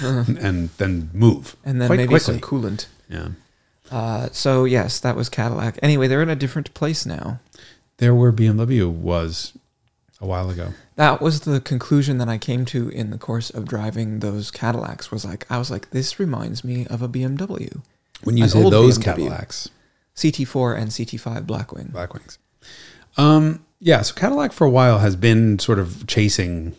and, 0.00 0.36
and 0.38 0.68
then 0.78 1.10
move. 1.12 1.56
And 1.64 1.80
then 1.80 1.88
maybe 1.88 2.08
quickly. 2.08 2.34
some 2.34 2.40
coolant. 2.40 2.86
yeah. 3.08 3.28
Uh, 3.90 4.28
so 4.32 4.64
yes, 4.64 5.00
that 5.00 5.16
was 5.16 5.30
Cadillac. 5.30 5.78
Anyway, 5.82 6.08
they're 6.08 6.20
in 6.22 6.28
a 6.28 6.36
different 6.36 6.74
place 6.74 7.06
now. 7.06 7.40
They're 7.96 8.14
where 8.14 8.32
BMW 8.32 8.86
was 8.90 9.54
a 10.20 10.26
while 10.26 10.50
ago. 10.50 10.72
That 10.96 11.20
was 11.20 11.40
the 11.40 11.60
conclusion 11.60 12.18
that 12.18 12.28
I 12.28 12.38
came 12.38 12.64
to 12.66 12.88
in 12.88 13.10
the 13.10 13.18
course 13.18 13.50
of 13.50 13.66
driving 13.66 14.20
those 14.20 14.50
Cadillacs. 14.50 15.10
Was 15.10 15.24
like 15.24 15.50
I 15.50 15.58
was 15.58 15.70
like, 15.70 15.90
this 15.90 16.18
reminds 16.18 16.64
me 16.64 16.86
of 16.88 17.02
a 17.02 17.08
BMW, 17.08 17.82
When 18.24 18.36
you 18.36 18.44
An 18.44 18.50
say 18.50 18.68
those 18.70 18.98
BMW. 18.98 19.04
Cadillacs, 19.04 19.68
CT4 20.16 20.76
and 20.78 20.90
CT5 20.90 21.46
Blackwing. 21.46 21.92
Blackwings. 21.92 22.38
Um, 23.16 23.64
yeah, 23.80 24.02
so 24.02 24.14
Cadillac 24.14 24.52
for 24.52 24.66
a 24.66 24.70
while 24.70 24.98
has 24.98 25.14
been 25.16 25.58
sort 25.58 25.78
of 25.78 26.06
chasing 26.06 26.74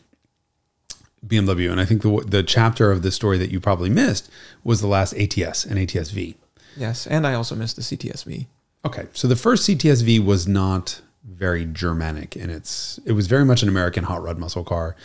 BMW, 1.26 1.72
and 1.72 1.80
I 1.80 1.86
think 1.86 2.02
the 2.02 2.24
the 2.28 2.44
chapter 2.44 2.92
of 2.92 3.02
the 3.04 3.12
story 3.12 3.38
that 3.38 3.52
you 3.52 3.60
probably 3.60 3.90
missed 3.90 4.30
was 4.64 4.82
the 4.82 4.88
last 4.88 5.14
ATS 5.14 5.66
and 5.66 5.78
ATS-V. 5.80 6.36
Yes, 6.78 7.08
and 7.08 7.26
I 7.28 7.34
also 7.34 7.56
missed 7.56 7.76
the 7.76 7.82
CTSV. 7.82 8.48
Okay, 8.86 9.08
so 9.14 9.28
the 9.28 9.36
first 9.36 9.68
CTS-V 9.68 10.20
was 10.20 10.48
not 10.48 11.02
very 11.30 11.66
Germanic 11.66 12.36
in 12.36 12.50
its. 12.50 13.00
It 13.06 13.14
was 13.14 13.28
very 13.28 13.46
much 13.46 13.64
an 13.64 13.70
American 13.70 14.06
hot 14.06 14.24
rod 14.24 14.38
muscle 14.38 14.64
car. 14.64 14.96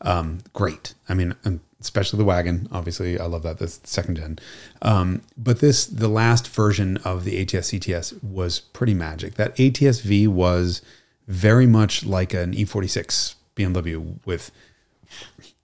Um, 0.00 0.40
great. 0.52 0.94
I 1.08 1.14
mean, 1.14 1.34
especially 1.80 2.18
the 2.18 2.24
wagon. 2.24 2.68
Obviously, 2.72 3.18
I 3.18 3.26
love 3.26 3.42
that. 3.42 3.58
This 3.58 3.80
second 3.84 4.16
gen. 4.16 4.38
Um, 4.82 5.22
but 5.36 5.60
this, 5.60 5.86
the 5.86 6.08
last 6.08 6.48
version 6.48 6.96
of 6.98 7.24
the 7.24 7.40
ATS 7.40 7.70
CTS 7.70 8.22
was 8.22 8.60
pretty 8.60 8.94
magic. 8.94 9.34
That 9.34 9.58
ATS-V 9.60 10.26
was 10.28 10.82
very 11.28 11.66
much 11.66 12.04
like 12.04 12.34
an 12.34 12.52
E46 12.54 13.34
BMW 13.56 14.18
with 14.26 14.50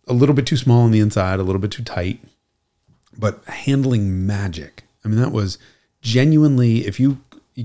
a 0.06 0.12
little 0.12 0.34
bit 0.34 0.46
too 0.46 0.56
small 0.56 0.82
on 0.82 0.90
the 0.90 1.00
inside, 1.00 1.40
a 1.40 1.42
little 1.42 1.60
bit 1.60 1.70
too 1.70 1.82
tight, 1.82 2.20
but 3.16 3.44
handling 3.44 4.26
magic. 4.26 4.84
I 5.04 5.08
mean, 5.08 5.20
that 5.20 5.32
was 5.32 5.58
genuinely, 6.02 6.86
if 6.86 6.98
you 7.00 7.18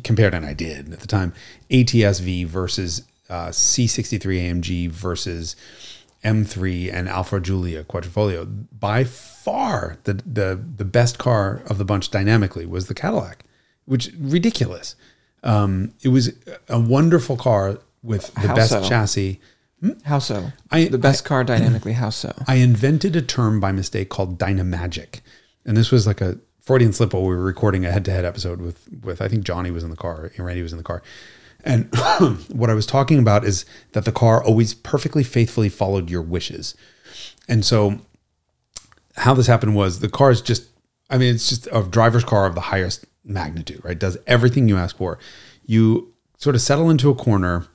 compared, 0.04 0.34
and 0.34 0.46
I 0.46 0.54
did 0.54 0.92
at 0.94 1.00
the 1.00 1.08
time, 1.08 1.34
ATSV 1.70 2.46
versus 2.48 3.04
uh, 3.30 3.48
C63 3.48 4.20
AMG 4.20 4.90
versus 4.90 5.56
M3 6.24 6.92
and 6.94 7.08
Alfa 7.08 7.40
Giulia 7.40 7.84
Quadrifoglio, 7.84 8.66
by 8.80 9.04
far 9.04 9.98
the, 10.04 10.14
the, 10.14 10.60
the 10.78 10.86
best 10.86 11.18
car 11.18 11.62
of 11.68 11.78
the 11.78 11.86
bunch 11.86 12.10
dynamically 12.12 12.66
was 12.66 12.88
the 12.88 12.94
Cadillac, 12.94 13.46
which 13.86 14.12
ridiculous. 14.20 14.96
Um, 15.44 15.94
it 16.02 16.10
was 16.10 16.32
a 16.68 16.80
wonderful 16.80 17.38
car 17.38 17.78
with 18.02 18.34
the 18.36 18.48
How 18.48 18.56
best 18.56 18.72
so? 18.72 18.84
chassis. 18.84 19.40
How 20.04 20.20
so? 20.20 20.52
I- 20.72 20.86
the 20.86 20.98
best 20.98 21.26
car 21.26 21.44
dynamically. 21.44 21.94
How 21.94 22.10
so? 22.10 22.34
I 22.48 22.56
invented 22.56 23.16
a 23.16 23.22
term 23.22 23.60
by 23.60 23.72
mistake 23.72 24.10
called 24.10 24.40
dynamagic. 24.40 25.22
And 25.66 25.76
this 25.78 25.92
was 25.92 26.08
like 26.08 26.22
a 26.22 26.40
Freudian 26.66 26.94
slip 26.94 27.14
while 27.14 27.24
we 27.24 27.30
were 27.30 27.44
recording 27.44 27.86
a 27.86 27.92
head 27.92 28.06
to 28.06 28.12
head 28.12 28.26
episode 28.26 28.60
with, 28.60 28.88
with, 29.04 29.22
I 29.22 29.28
think 29.28 29.44
Johnny 29.44 29.70
was 29.70 29.84
in 29.84 29.92
the 29.92 29.96
car 29.96 30.32
and 30.36 30.46
Randy 30.46 30.64
was 30.64 30.72
in 30.72 30.80
the 30.80 30.84
car. 30.84 31.04
And 31.64 31.90
what 32.50 32.70
I 32.70 32.74
was 32.74 32.88
talking 32.88 33.20
about 33.20 33.46
is 33.46 33.66
that 33.92 34.06
the 34.06 34.12
car 34.12 34.44
always 34.44 34.74
perfectly 34.74 35.24
faithfully 35.24 35.70
followed 35.70 36.10
your 36.10 36.24
wishes. 36.24 36.76
And 37.48 37.64
so 37.64 38.00
how 39.18 39.36
this 39.36 39.48
happened 39.48 39.76
was 39.76 40.00
the 40.00 40.10
car 40.10 40.32
is 40.32 40.42
just, 40.42 40.68
I 41.10 41.20
mean, 41.20 41.36
it's 41.36 41.50
just 41.50 41.68
a 41.72 41.84
driver's 41.84 42.24
car 42.24 42.48
of 42.48 42.56
the 42.56 42.62
highest 42.62 43.06
magnitude, 43.24 43.84
right? 43.84 43.98
Does 43.98 44.18
everything 44.26 44.68
you 44.68 44.78
ask 44.78 44.98
for. 44.98 45.20
You 45.66 46.14
sort 46.38 46.56
of 46.56 46.62
settle 46.62 46.90
into 46.90 47.10
a 47.10 47.16
corner 47.16 47.68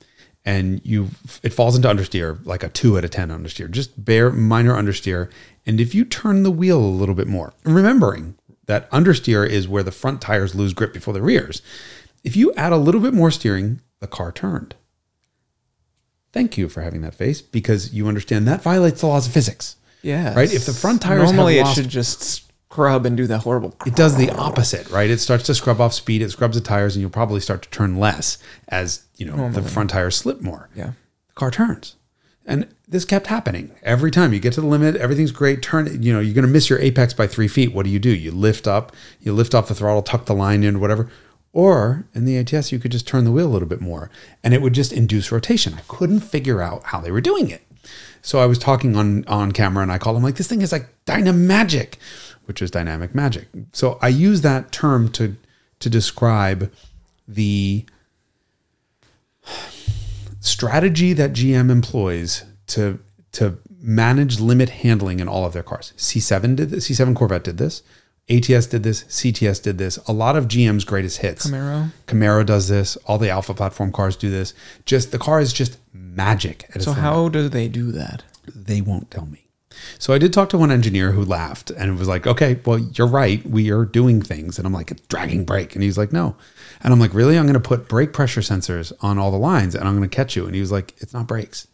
and 0.43 0.81
you, 0.83 1.09
it 1.43 1.53
falls 1.53 1.75
into 1.75 1.87
understeer, 1.87 2.43
like 2.45 2.63
a 2.63 2.69
two 2.69 2.97
out 2.97 3.05
of 3.05 3.11
10 3.11 3.29
understeer, 3.29 3.69
just 3.69 4.03
bare 4.03 4.31
minor 4.31 4.73
understeer. 4.73 5.29
And 5.65 5.79
if 5.79 5.93
you 5.93 6.03
turn 6.03 6.43
the 6.43 6.51
wheel 6.51 6.79
a 6.79 6.85
little 6.85 7.15
bit 7.15 7.27
more, 7.27 7.53
remembering 7.63 8.35
that 8.71 8.89
understeer 8.89 9.45
is 9.45 9.67
where 9.67 9.83
the 9.83 9.91
front 9.91 10.21
tires 10.21 10.55
lose 10.55 10.73
grip 10.73 10.93
before 10.93 11.13
the 11.13 11.21
rears. 11.21 11.61
If 12.23 12.37
you 12.37 12.53
add 12.53 12.71
a 12.71 12.77
little 12.77 13.01
bit 13.01 13.13
more 13.13 13.29
steering, 13.29 13.81
the 13.99 14.07
car 14.07 14.31
turned. 14.31 14.75
Thank 16.31 16.57
you 16.57 16.69
for 16.69 16.81
having 16.81 17.01
that 17.01 17.13
face 17.13 17.41
because 17.41 17.93
you 17.93 18.07
understand 18.07 18.47
that 18.47 18.61
violates 18.61 19.01
the 19.01 19.07
laws 19.07 19.27
of 19.27 19.33
physics. 19.33 19.75
Yeah. 20.01 20.33
Right? 20.33 20.53
If 20.53 20.65
the 20.65 20.71
front 20.71 21.01
tires 21.01 21.33
normally 21.33 21.59
it 21.59 21.67
should 21.67 21.89
just 21.89 22.23
scrub 22.71 23.05
and 23.05 23.17
do 23.17 23.27
that 23.27 23.39
horrible. 23.39 23.75
It 23.85 23.97
does 23.97 24.15
the 24.15 24.29
opposite, 24.29 24.89
right? 24.89 25.09
It 25.09 25.17
starts 25.17 25.43
to 25.47 25.53
scrub 25.53 25.81
off 25.81 25.93
speed, 25.93 26.21
it 26.21 26.31
scrubs 26.31 26.55
the 26.55 26.61
tires, 26.61 26.95
and 26.95 27.01
you'll 27.01 27.09
probably 27.09 27.41
start 27.41 27.63
to 27.63 27.69
turn 27.71 27.99
less 27.99 28.37
as 28.69 29.05
you 29.17 29.25
know 29.25 29.49
the 29.49 29.61
front 29.61 29.89
tires 29.89 30.15
slip 30.15 30.39
more. 30.39 30.69
Yeah. 30.73 30.93
The 31.27 31.33
car 31.35 31.51
turns. 31.51 31.97
And 32.45 32.67
this 32.87 33.05
kept 33.05 33.27
happening 33.27 33.71
every 33.83 34.11
time 34.11 34.33
you 34.33 34.39
get 34.39 34.53
to 34.53 34.61
the 34.61 34.67
limit. 34.67 34.95
Everything's 34.95 35.31
great. 35.31 35.61
Turn, 35.61 36.01
you 36.01 36.11
know, 36.11 36.19
you're 36.19 36.33
going 36.33 36.45
to 36.45 36.51
miss 36.51 36.69
your 36.69 36.79
apex 36.79 37.13
by 37.13 37.27
three 37.27 37.47
feet. 37.47 37.73
What 37.73 37.85
do 37.85 37.91
you 37.91 37.99
do? 37.99 38.13
You 38.13 38.31
lift 38.31 38.67
up, 38.67 38.93
you 39.21 39.33
lift 39.33 39.53
off 39.53 39.67
the 39.67 39.75
throttle, 39.75 40.01
tuck 40.01 40.25
the 40.25 40.33
line 40.33 40.63
in, 40.63 40.79
whatever. 40.79 41.09
Or 41.53 42.05
in 42.13 42.25
the 42.25 42.37
ATS, 42.37 42.71
you 42.71 42.79
could 42.79 42.91
just 42.91 43.07
turn 43.07 43.25
the 43.25 43.31
wheel 43.31 43.47
a 43.47 43.51
little 43.51 43.67
bit 43.67 43.81
more 43.81 44.09
and 44.43 44.53
it 44.53 44.61
would 44.61 44.73
just 44.73 44.93
induce 44.93 45.31
rotation. 45.31 45.73
I 45.73 45.81
couldn't 45.87 46.21
figure 46.21 46.61
out 46.61 46.83
how 46.85 46.99
they 47.01 47.11
were 47.11 47.21
doing 47.21 47.49
it. 47.49 47.61
So 48.21 48.39
I 48.39 48.45
was 48.45 48.57
talking 48.57 48.95
on, 48.95 49.25
on 49.25 49.51
camera 49.51 49.83
and 49.83 49.91
I 49.91 49.97
called 49.97 50.17
him 50.17 50.23
like, 50.23 50.35
this 50.35 50.47
thing 50.47 50.61
is 50.61 50.71
like 50.71 50.87
dynamagic, 51.05 51.95
which 52.45 52.61
is 52.61 52.71
dynamic 52.71 53.13
magic. 53.13 53.47
So 53.73 53.99
I 54.01 54.07
use 54.07 54.41
that 54.41 54.71
term 54.71 55.11
to, 55.13 55.35
to 55.79 55.89
describe 55.89 56.71
the 57.27 57.85
strategy 60.41 61.13
that 61.13 61.31
GM 61.31 61.71
employs 61.71 62.43
to 62.67 62.99
to 63.33 63.57
manage 63.79 64.39
limit 64.39 64.69
handling 64.69 65.19
in 65.21 65.27
all 65.29 65.45
of 65.45 65.53
their 65.53 65.63
cars. 65.63 65.93
C7 65.95 66.55
did 66.57 66.69
this. 66.69 66.89
C7 66.89 67.15
Corvette 67.15 67.45
did 67.45 67.57
this. 67.57 67.81
ATS 68.29 68.67
did 68.67 68.83
this. 68.83 69.03
CTS 69.05 69.63
did 69.63 69.77
this. 69.77 69.97
A 70.07 70.11
lot 70.13 70.35
of 70.35 70.47
GM's 70.47 70.83
greatest 70.83 71.19
hits. 71.19 71.49
Camaro. 71.49 71.91
Camaro 72.07 72.45
does 72.45 72.67
this. 72.67 72.97
All 73.07 73.17
the 73.17 73.29
Alpha 73.29 73.53
platform 73.53 73.91
cars 73.91 74.15
do 74.15 74.29
this. 74.29 74.53
Just 74.85 75.11
the 75.11 75.17
car 75.17 75.39
is 75.39 75.53
just 75.53 75.77
magic. 75.93 76.69
At 76.75 76.83
So 76.83 76.93
how 76.93 77.29
do 77.29 77.47
they 77.49 77.67
do 77.67 77.91
that? 77.93 78.23
they 78.53 78.81
won't 78.81 79.09
tell 79.11 79.25
me. 79.25 79.47
So 79.97 80.13
I 80.13 80.17
did 80.17 80.33
talk 80.33 80.49
to 80.49 80.57
one 80.57 80.71
engineer 80.71 81.11
who 81.11 81.23
laughed 81.23 81.71
and 81.71 81.97
was 81.97 82.07
like, 82.07 82.27
"Okay, 82.27 82.59
well, 82.65 82.79
you're 82.79 83.07
right. 83.07 83.45
We 83.47 83.71
are 83.71 83.85
doing 83.85 84.21
things." 84.21 84.57
And 84.57 84.65
I'm 84.65 84.73
like, 84.73 85.07
"Dragging 85.07 85.45
brake," 85.45 85.75
and 85.75 85.83
he's 85.83 85.97
like, 85.97 86.11
"No." 86.11 86.35
And 86.81 86.93
I'm 86.93 86.99
like, 86.99 87.13
"Really? 87.13 87.37
I'm 87.37 87.45
going 87.45 87.53
to 87.53 87.59
put 87.59 87.87
brake 87.87 88.13
pressure 88.13 88.41
sensors 88.41 88.91
on 89.01 89.17
all 89.17 89.31
the 89.31 89.37
lines, 89.37 89.75
and 89.75 89.87
I'm 89.87 89.97
going 89.97 90.09
to 90.09 90.15
catch 90.15 90.35
you." 90.35 90.45
And 90.45 90.55
he 90.55 90.61
was 90.61 90.71
like, 90.71 90.93
"It's 90.97 91.13
not 91.13 91.27
brakes. 91.27 91.67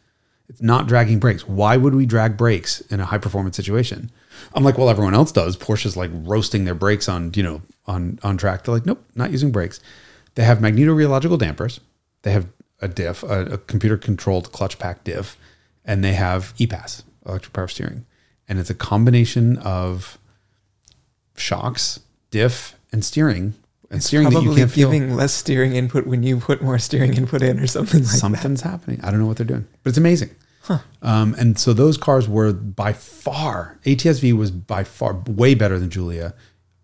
It's 0.50 0.62
not 0.62 0.88
dragging 0.88 1.20
brakes. 1.20 1.48
Why 1.48 1.76
would 1.78 1.94
we 1.94 2.06
drag 2.06 2.38
brakes 2.38 2.82
in 2.82 3.00
a 3.00 3.06
high 3.06 3.18
performance 3.18 3.56
situation?" 3.56 4.12
I'm 4.54 4.64
like, 4.64 4.78
"Well, 4.78 4.90
everyone 4.90 5.14
else 5.14 5.32
does. 5.32 5.58
Porsche's 5.58 5.98
like 5.98 6.12
roasting 6.14 6.66
their 6.66 6.76
brakes 6.76 7.10
on 7.10 7.32
you 7.36 7.44
know 7.44 7.62
on 7.86 8.20
on 8.24 8.38
track." 8.38 8.64
They're 8.64 8.74
like, 8.76 8.86
"Nope, 8.86 9.04
not 9.16 9.32
using 9.32 9.52
brakes. 9.52 9.80
They 10.36 10.44
have 10.44 10.60
magnetorheological 10.60 11.40
dampers. 11.40 11.80
They 12.22 12.32
have 12.32 12.48
a 12.82 12.88
diff, 12.88 13.24
a, 13.24 13.46
a 13.46 13.58
computer 13.58 13.98
controlled 13.98 14.52
clutch 14.52 14.78
pack 14.80 15.04
diff, 15.04 15.38
and 15.86 16.04
they 16.04 16.14
have 16.14 16.54
EPAS, 16.58 17.04
electric 17.28 17.54
power 17.54 17.68
steering. 17.68 18.06
And 18.48 18.60
it's 18.60 18.70
a 18.70 18.76
combination 18.76 19.58
of 19.58 20.18
shocks, 21.36 22.00
diff, 22.32 22.76
and 22.92 23.04
steering. 23.04 23.54
And 23.90 24.04
steering 24.04 24.30
that 24.30 24.44
you 24.44 24.54
can't 24.54 24.72
feel. 24.72 24.92
giving 24.92 25.16
less 25.16 25.34
steering 25.34 25.76
input 25.76 26.08
when 26.08 26.24
you 26.24 26.40
put 26.40 26.62
more 26.62 26.78
steering 26.80 27.14
input 27.14 27.42
in 27.42 27.60
or 27.60 27.68
something 27.68 28.02
like 28.02 28.12
that. 28.12 28.18
Something's 28.18 28.62
happening. 28.62 29.00
I 29.02 29.12
don't 29.12 29.20
know 29.20 29.26
what 29.26 29.38
they're 29.38 29.46
doing, 29.46 29.66
but 29.84 29.90
it's 29.90 29.98
amazing. 29.98 30.32
Um, 31.02 31.34
and 31.40 31.58
so 31.58 31.72
those 31.72 31.98
cars 31.98 32.28
were 32.28 32.52
by 32.52 32.92
far, 32.92 33.80
ATSV 33.86 34.34
was 34.34 34.52
by 34.52 34.84
far 34.84 35.14
way 35.26 35.56
better 35.56 35.80
than 35.80 35.90
Giulia, 35.90 36.34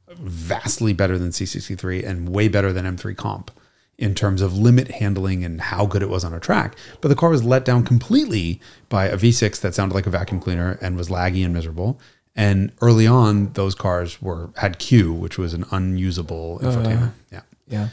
vastly 0.09 0.93
better 0.93 1.17
than 1.17 1.31
C63, 1.31 2.07
and 2.07 2.29
way 2.29 2.47
better 2.47 2.71
than 2.71 2.85
M3 2.85 3.17
Comp 3.17 3.51
in 3.97 4.15
terms 4.15 4.41
of 4.41 4.57
limit 4.57 4.87
handling 4.89 5.43
and 5.45 5.61
how 5.61 5.85
good 5.85 6.01
it 6.01 6.09
was 6.09 6.23
on 6.23 6.33
a 6.33 6.39
track. 6.39 6.75
But 7.01 7.09
the 7.09 7.15
car 7.15 7.29
was 7.29 7.43
let 7.43 7.63
down 7.63 7.83
completely 7.85 8.59
by 8.89 9.05
a 9.05 9.17
V6 9.17 9.61
that 9.61 9.75
sounded 9.75 9.93
like 9.95 10.07
a 10.07 10.09
vacuum 10.09 10.39
cleaner 10.41 10.77
and 10.81 10.97
was 10.97 11.09
laggy 11.09 11.43
and 11.45 11.53
miserable. 11.53 11.99
And 12.35 12.71
early 12.81 13.05
on, 13.05 13.53
those 13.53 13.75
cars 13.75 14.19
were 14.21 14.49
had 14.57 14.79
CUE, 14.79 15.13
which 15.13 15.37
was 15.37 15.53
an 15.53 15.65
unusable 15.71 16.59
uh, 16.61 16.65
infotainment. 16.65 17.11
yeah. 17.31 17.41
Yeah. 17.67 17.89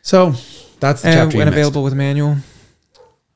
So 0.00 0.34
that's 0.80 1.02
the 1.02 1.08
And 1.08 1.16
chapter. 1.16 1.38
when 1.38 1.48
available 1.48 1.82
with 1.84 1.94
manual, 1.94 2.36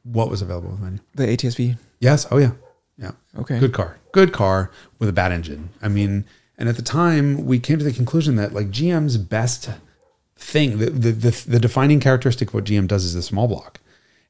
What 0.02 0.30
was 0.30 0.40
available 0.42 0.70
with 0.70 0.80
manual? 0.80 1.04
the 1.14 1.26
ATSV. 1.26 1.76
Yes. 2.00 2.26
Oh 2.30 2.38
yeah. 2.38 2.52
Yeah. 2.98 3.10
Okay. 3.38 3.58
Good 3.60 3.72
car. 3.74 3.98
Good 4.12 4.32
car 4.32 4.70
with 4.98 5.08
a 5.08 5.12
bad 5.12 5.32
engine. 5.32 5.68
I 5.82 5.88
mean, 5.88 6.24
and 6.58 6.68
at 6.68 6.76
the 6.76 6.82
time 6.82 7.44
we 7.44 7.58
came 7.60 7.78
to 7.78 7.84
the 7.84 7.92
conclusion 7.92 8.36
that 8.36 8.54
like 8.54 8.70
GM's 8.70 9.18
best 9.18 9.68
thing, 10.36 10.78
the 10.78 10.90
the 10.90 11.12
the, 11.12 11.44
the 11.48 11.58
defining 11.60 12.00
characteristic 12.00 12.48
of 12.48 12.54
what 12.54 12.64
GM 12.64 12.86
does 12.86 13.04
is 13.04 13.14
the 13.14 13.22
small 13.22 13.48
block. 13.48 13.80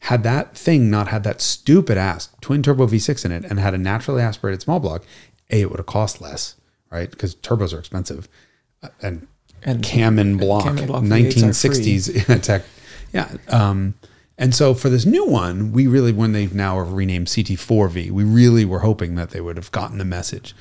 Had 0.01 0.23
that 0.25 0.57
thing 0.57 0.91
not 0.91 1.09
had 1.09 1.25
that 1.25 1.41
stupid 1.41 1.97
ass 1.99 2.29
twin 2.41 2.63
turbo 2.63 2.87
V6 2.87 3.25
in 3.25 3.33
it 3.33 3.45
and 3.45 3.59
had 3.59 3.75
a 3.75 3.79
naturally 3.79 4.23
aspirated 4.23 4.63
small 4.63 4.79
block, 4.79 5.05
A, 5.51 5.63
it 5.63 5.71
would 5.71 5.79
have 5.79 5.87
cost 5.87 6.21
less, 6.21 6.55
right? 6.91 7.11
Because 7.11 7.35
turbos 7.35 7.75
are 7.75 7.79
expensive. 7.79 8.29
Uh, 8.83 8.89
And, 9.03 9.27
And- 9.63 9.83
cam 9.83 10.19
and 10.19 10.39
block, 10.39 10.65
cam 10.65 10.79
and 10.79 10.87
block 10.87 11.03
1960s 11.03 12.43
tech. 12.43 12.63
Yeah. 13.13 13.33
Um, 13.49 13.95
and 14.39 14.55
so 14.55 14.75
for 14.75 14.91
this 14.91 15.07
new 15.07 15.25
one, 15.25 15.73
we 15.73 15.87
really, 15.87 16.13
when 16.13 16.33
they 16.33 16.47
now 16.49 16.79
have 16.79 16.93
renamed 16.93 17.29
CT4V, 17.29 18.11
we 18.11 18.23
really 18.23 18.67
were 18.67 18.81
hoping 18.81 19.15
that 19.15 19.31
they 19.31 19.41
would 19.41 19.57
have 19.57 19.73
gotten 19.73 19.97
the 19.97 20.05
message 20.05 20.55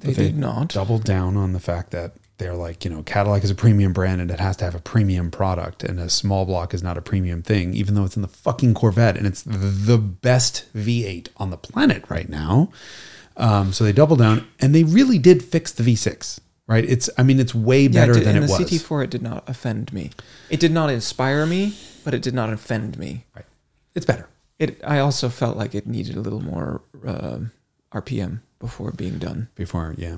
They 0.00 0.12
did 0.12 0.36
not. 0.36 0.68
doubled 0.68 1.02
down 1.04 1.36
on 1.38 1.54
the 1.54 1.60
fact 1.60 1.90
that 1.92 2.12
they're 2.38 2.54
like, 2.54 2.84
you 2.84 2.90
know, 2.90 3.02
Cadillac 3.04 3.44
is 3.44 3.50
a 3.50 3.54
premium 3.54 3.92
brand 3.92 4.20
and 4.20 4.30
it 4.30 4.40
has 4.40 4.56
to 4.58 4.64
have 4.64 4.74
a 4.74 4.80
premium 4.80 5.30
product, 5.30 5.82
and 5.84 6.00
a 6.00 6.10
small 6.10 6.44
block 6.44 6.74
is 6.74 6.82
not 6.82 6.98
a 6.98 7.02
premium 7.02 7.42
thing, 7.42 7.74
even 7.74 7.94
though 7.94 8.04
it's 8.04 8.16
in 8.16 8.22
the 8.22 8.28
fucking 8.28 8.74
Corvette 8.74 9.16
and 9.16 9.26
it's 9.26 9.42
the 9.42 9.98
best 9.98 10.66
V8 10.74 11.28
on 11.36 11.50
the 11.50 11.56
planet 11.56 12.04
right 12.08 12.28
now. 12.28 12.70
Um, 13.36 13.72
so 13.72 13.84
they 13.84 13.92
double 13.92 14.16
down 14.16 14.46
and 14.60 14.74
they 14.74 14.84
really 14.84 15.18
did 15.18 15.42
fix 15.44 15.72
the 15.72 15.82
V6, 15.82 16.38
right? 16.66 16.84
It's, 16.84 17.10
I 17.18 17.22
mean, 17.22 17.40
it's 17.40 17.54
way 17.54 17.82
Yeah, 17.82 17.88
better 17.88 18.12
it 18.12 18.14
did- 18.16 18.26
than 18.26 18.36
it 18.36 18.46
the 18.46 18.52
was. 18.52 18.60
CT4, 18.70 19.04
it 19.04 19.10
did 19.10 19.22
not 19.22 19.48
offend 19.48 19.92
me. 19.92 20.10
It 20.50 20.60
did 20.60 20.72
not 20.72 20.90
inspire 20.90 21.46
me, 21.46 21.76
but 22.04 22.14
it 22.14 22.22
did 22.22 22.34
not 22.34 22.52
offend 22.52 22.98
me. 22.98 23.24
Right. 23.34 23.44
It's 23.94 24.06
better. 24.06 24.28
It. 24.58 24.80
I 24.84 24.98
also 25.00 25.28
felt 25.28 25.56
like 25.56 25.74
it 25.74 25.86
needed 25.86 26.14
a 26.16 26.20
little 26.20 26.40
more 26.40 26.82
um 27.04 27.50
RPM 27.92 28.40
before 28.60 28.92
being 28.92 29.18
done. 29.18 29.48
Before, 29.56 29.94
yeah. 29.98 30.16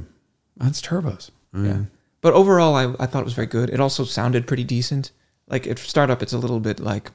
That's 0.58 0.80
turbos. 0.82 1.30
Yeah. 1.54 1.84
But 2.20 2.32
overall, 2.34 2.74
I, 2.74 2.94
I 2.98 3.06
thought 3.06 3.20
it 3.20 3.24
was 3.24 3.34
very 3.34 3.46
good. 3.46 3.70
It 3.70 3.80
also 3.80 4.04
sounded 4.04 4.46
pretty 4.46 4.64
decent. 4.64 5.10
Like 5.48 5.66
at 5.66 5.78
startup, 5.78 6.22
it's 6.22 6.32
a 6.32 6.38
little 6.38 6.60
bit 6.60 6.80
like 6.80 7.10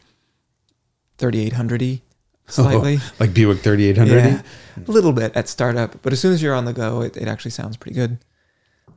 3800 1.18 1.82
y 1.82 2.02
slightly. 2.48 3.00
like 3.20 3.34
Buick 3.34 3.60
3800. 3.60 4.16
yeah, 4.16 4.42
a 4.88 4.92
little 4.92 5.14
bit 5.14 5.36
at 5.36 5.48
startup. 5.48 6.02
But 6.02 6.14
as 6.14 6.20
soon 6.20 6.34
as 6.34 6.42
you're 6.42 6.56
on 6.56 6.66
the 6.66 6.74
go, 6.74 7.02
it, 7.02 7.18
it 7.18 7.28
actually 7.28 7.52
sounds 7.52 7.78
pretty 7.78 7.96
good. 7.96 8.18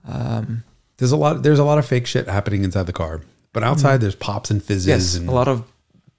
Um, 0.07 0.65
There's 0.99 1.13
a 1.13 1.17
lot. 1.17 1.43
There's 1.43 1.59
a 1.59 1.65
lot 1.65 1.79
of 1.79 1.87
fake 1.87 2.07
shit 2.07 2.29
happening 2.29 2.63
inside 2.65 2.85
the 2.87 2.93
car, 2.93 3.23
but 3.53 3.63
outside 3.65 4.01
there's 4.01 4.15
pops 4.15 4.51
and 4.51 4.63
fizzes. 4.63 4.85
Mm-hmm. 4.85 4.91
yes, 4.91 5.15
and 5.17 5.29
a 5.29 5.33
lot 5.33 5.49
of 5.49 5.65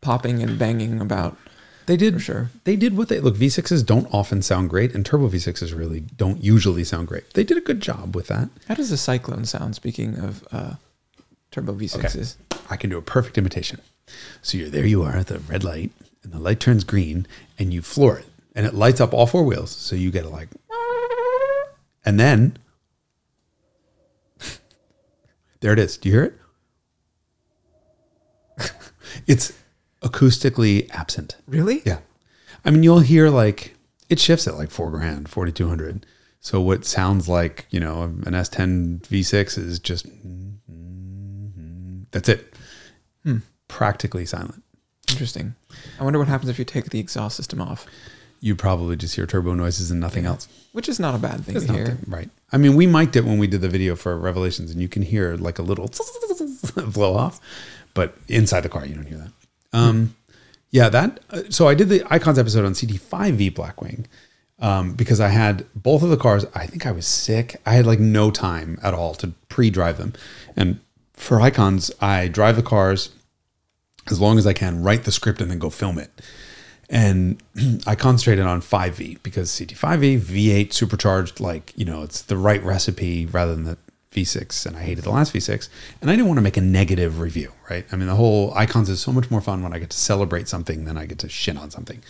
popping 0.01 0.41
and 0.43 0.57
banging 0.59 0.99
about 1.01 1.37
They 1.85 1.97
did 1.97 2.19
sure. 2.21 2.49
They 2.63 2.75
did 2.75 2.97
what 2.97 3.09
they 3.09 3.19
look. 3.19 3.35
V6s 3.35 3.85
don't 3.85 4.11
often 4.11 4.41
sound 4.41 4.69
great, 4.69 4.95
and 4.95 5.05
turbo 5.05 5.29
V6s 5.29 5.77
really 5.77 5.99
don't 5.99 6.43
usually 6.43 6.83
sound 6.83 7.07
great. 7.07 7.33
They 7.33 7.43
did 7.43 7.57
a 7.57 7.61
good 7.61 7.79
job 7.81 8.15
with 8.15 8.27
that. 8.27 8.49
How 8.67 8.73
does 8.73 8.89
the 8.89 8.97
Cyclone 8.97 9.45
sound? 9.45 9.75
Speaking 9.75 10.17
of 10.17 10.47
uh, 10.51 10.73
turbo 11.51 11.73
V6s, 11.73 12.37
I 12.69 12.77
can 12.77 12.89
do 12.89 12.97
a 12.97 13.03
perfect 13.03 13.37
imitation. 13.37 13.81
So 14.41 14.57
you're 14.57 14.69
there. 14.69 14.85
You 14.85 15.03
are 15.03 15.15
at 15.15 15.27
the 15.27 15.39
red 15.39 15.63
light, 15.63 15.91
and 16.23 16.33
the 16.33 16.39
light 16.39 16.59
turns 16.59 16.83
green, 16.83 17.27
and 17.59 17.71
you 17.71 17.83
floor 17.83 18.19
it, 18.19 18.25
and 18.55 18.65
it 18.65 18.73
lights 18.73 18.99
up 18.99 19.13
all 19.13 19.27
four 19.27 19.43
wheels. 19.43 19.69
So 19.71 19.95
you 19.95 20.09
get 20.09 20.25
a 20.25 20.29
like, 20.29 20.49
and 22.03 22.19
then 22.19 22.57
there 25.59 25.73
it 25.73 25.79
is. 25.79 25.97
Do 25.97 26.09
you 26.09 26.15
hear 26.15 26.23
it? 28.57 28.71
it's 29.27 29.53
acoustically 30.05 30.89
absent. 30.91 31.35
really? 31.47 31.81
Yeah. 31.85 31.99
I 32.63 32.71
mean, 32.71 32.83
you'll 32.83 32.99
hear 33.01 33.29
like 33.29 33.75
it 34.09 34.19
shifts 34.19 34.47
at 34.47 34.55
like 34.55 34.69
four 34.71 34.89
grand, 34.91 35.27
4,200. 35.29 36.05
So 36.39 36.61
what 36.61 36.85
sounds 36.85 37.27
like, 37.27 37.65
you 37.71 37.79
know, 37.79 38.03
an 38.03 38.33
S10 38.33 39.01
V6 39.07 39.57
is 39.57 39.79
just, 39.79 40.05
that's 42.11 42.29
it. 42.29 42.53
Hmm. 43.23 43.37
Practically 43.67 44.25
silent. 44.25 44.63
Interesting. 45.09 45.55
I 45.99 46.03
wonder 46.03 46.19
what 46.19 46.27
happens 46.27 46.49
if 46.49 46.59
you 46.59 46.65
take 46.65 46.89
the 46.91 46.99
exhaust 46.99 47.35
system 47.37 47.59
off, 47.61 47.85
You 48.41 48.55
probably 48.55 48.95
just 48.95 49.15
hear 49.15 49.25
turbo 49.25 49.53
noises 49.55 49.89
and 49.91 49.99
nothing 49.99 50.25
else. 50.25 50.47
which 50.71 50.87
is 50.89 50.99
not 50.99 51.15
a 51.15 51.17
bad 51.17 51.43
thing 51.45 51.55
It's 51.55 51.65
to 51.65 51.73
hear. 51.73 51.97
right. 52.07 52.29
I 52.51 52.57
mean, 52.57 52.75
we 52.75 52.85
mic'd 52.85 53.15
it 53.15 53.25
when 53.25 53.37
we 53.39 53.47
did 53.47 53.61
the 53.61 53.69
video 53.69 53.95
for 53.95 54.17
Revelations 54.17 54.71
and 54.71 54.79
you 54.81 54.87
can 54.87 55.01
hear 55.01 55.35
like 55.35 55.57
a 55.59 55.63
little 55.63 55.89
blow 56.91 57.15
off, 57.15 57.39
but 57.93 58.15
inside 58.27 58.61
the 58.61 58.69
car, 58.69 58.85
you 58.85 58.93
don't 58.95 59.05
hear 59.07 59.17
that. 59.17 59.31
Um, 59.73 60.15
yeah, 60.71 60.89
that. 60.89 61.19
uh, 61.29 61.43
So 61.49 61.67
I 61.67 61.73
did 61.73 61.89
the 61.89 62.03
icons 62.09 62.39
episode 62.39 62.65
on 62.65 62.73
CT5V 62.73 63.53
Blackwing 63.53 64.05
um, 64.59 64.93
because 64.93 65.19
I 65.19 65.29
had 65.29 65.65
both 65.75 66.03
of 66.03 66.09
the 66.09 66.17
cars. 66.17 66.45
I 66.53 66.65
think 66.65 66.85
I 66.85 66.91
was 66.91 67.07
sick. 67.07 67.59
I 67.65 67.73
had 67.73 67.85
like 67.85 67.99
no 67.99 68.31
time 68.31 68.79
at 68.83 68.93
all 68.93 69.13
to 69.15 69.33
pre-drive 69.49 69.97
them, 69.97 70.13
and 70.55 70.79
for 71.13 71.39
icons, 71.41 71.91
I 72.01 72.27
drive 72.27 72.55
the 72.57 72.63
cars 72.63 73.11
as 74.07 74.19
long 74.19 74.37
as 74.37 74.45
I 74.45 74.53
can, 74.53 74.83
write 74.83 75.03
the 75.03 75.11
script, 75.11 75.41
and 75.41 75.49
then 75.49 75.59
go 75.59 75.69
film 75.69 75.97
it. 75.97 76.21
And 76.89 77.41
I 77.87 77.95
concentrated 77.95 78.45
on 78.45 78.61
5V 78.61 79.23
because 79.23 79.49
CT5V, 79.51 80.19
V8 80.19 80.73
supercharged, 80.73 81.39
like, 81.39 81.73
you 81.75 81.85
know, 81.85 82.03
it's 82.03 82.21
the 82.21 82.37
right 82.37 82.63
recipe 82.63 83.25
rather 83.25 83.55
than 83.55 83.63
the 83.63 83.77
V6. 84.15 84.65
And 84.65 84.75
I 84.75 84.81
hated 84.81 85.03
the 85.03 85.11
last 85.11 85.33
V6. 85.33 85.69
And 86.01 86.09
I 86.09 86.13
didn't 86.13 86.27
want 86.27 86.37
to 86.37 86.41
make 86.41 86.57
a 86.57 86.61
negative 86.61 87.19
review, 87.19 87.51
right? 87.69 87.85
I 87.91 87.95
mean, 87.95 88.07
the 88.07 88.15
whole 88.15 88.53
icons 88.55 88.89
is 88.89 88.99
so 88.99 89.11
much 89.11 89.29
more 89.29 89.41
fun 89.41 89.61
when 89.61 89.73
I 89.73 89.79
get 89.79 89.89
to 89.91 89.97
celebrate 89.97 90.47
something 90.47 90.85
than 90.85 90.97
I 90.97 91.05
get 91.05 91.19
to 91.19 91.29
shit 91.29 91.57
on 91.57 91.69
something. 91.69 92.01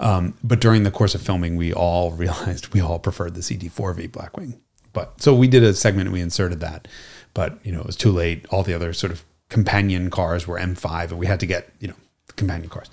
Um, 0.00 0.34
but 0.44 0.60
during 0.60 0.84
the 0.84 0.90
course 0.90 1.14
of 1.14 1.22
filming, 1.22 1.56
we 1.56 1.72
all 1.72 2.10
realized 2.24 2.72
we 2.72 2.80
all 2.80 2.98
preferred 2.98 3.34
the 3.34 3.40
CT4V 3.40 4.10
Blackwing. 4.10 4.58
But 4.92 5.20
so 5.20 5.34
we 5.34 5.48
did 5.48 5.62
a 5.62 5.74
segment 5.74 6.06
and 6.06 6.12
we 6.12 6.20
inserted 6.20 6.60
that. 6.60 6.88
But, 7.34 7.58
you 7.64 7.72
know, 7.72 7.80
it 7.80 7.86
was 7.86 7.96
too 7.96 8.10
late. 8.10 8.46
All 8.50 8.62
the 8.62 8.74
other 8.74 8.92
sort 8.92 9.12
of 9.12 9.24
companion 9.48 10.10
cars 10.10 10.46
were 10.46 10.58
M5 10.58 11.10
and 11.10 11.18
we 11.18 11.26
had 11.26 11.40
to 11.40 11.46
get, 11.46 11.70
you 11.80 11.88
know, 11.88 11.94
companion 12.36 12.68
cars. 12.68 12.88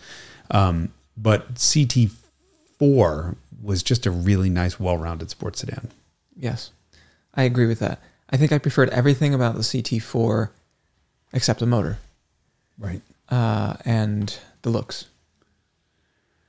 Um, 0.52 0.92
but 1.18 1.56
CT4 1.56 3.36
was 3.62 3.84
just 3.84 4.06
a 4.06 4.12
really 4.12 4.50
nice, 4.50 4.80
well 4.80 4.98
rounded 4.98 5.30
sports 5.30 5.62
sedan. 5.62 5.92
Yes, 6.38 6.72
I 7.34 7.44
agree 7.44 7.68
with 7.68 7.80
that. 7.80 8.02
I 8.36 8.38
think 8.38 8.52
I 8.52 8.58
preferred 8.58 8.90
everything 8.90 9.34
about 9.34 9.56
the 9.56 9.62
CT4 9.62 10.50
except 11.32 11.62
the 11.62 11.66
motor 11.66 12.00
Right. 12.78 13.02
uh, 13.30 13.76
and 13.86 14.38
the 14.62 14.70
looks. 14.70 15.06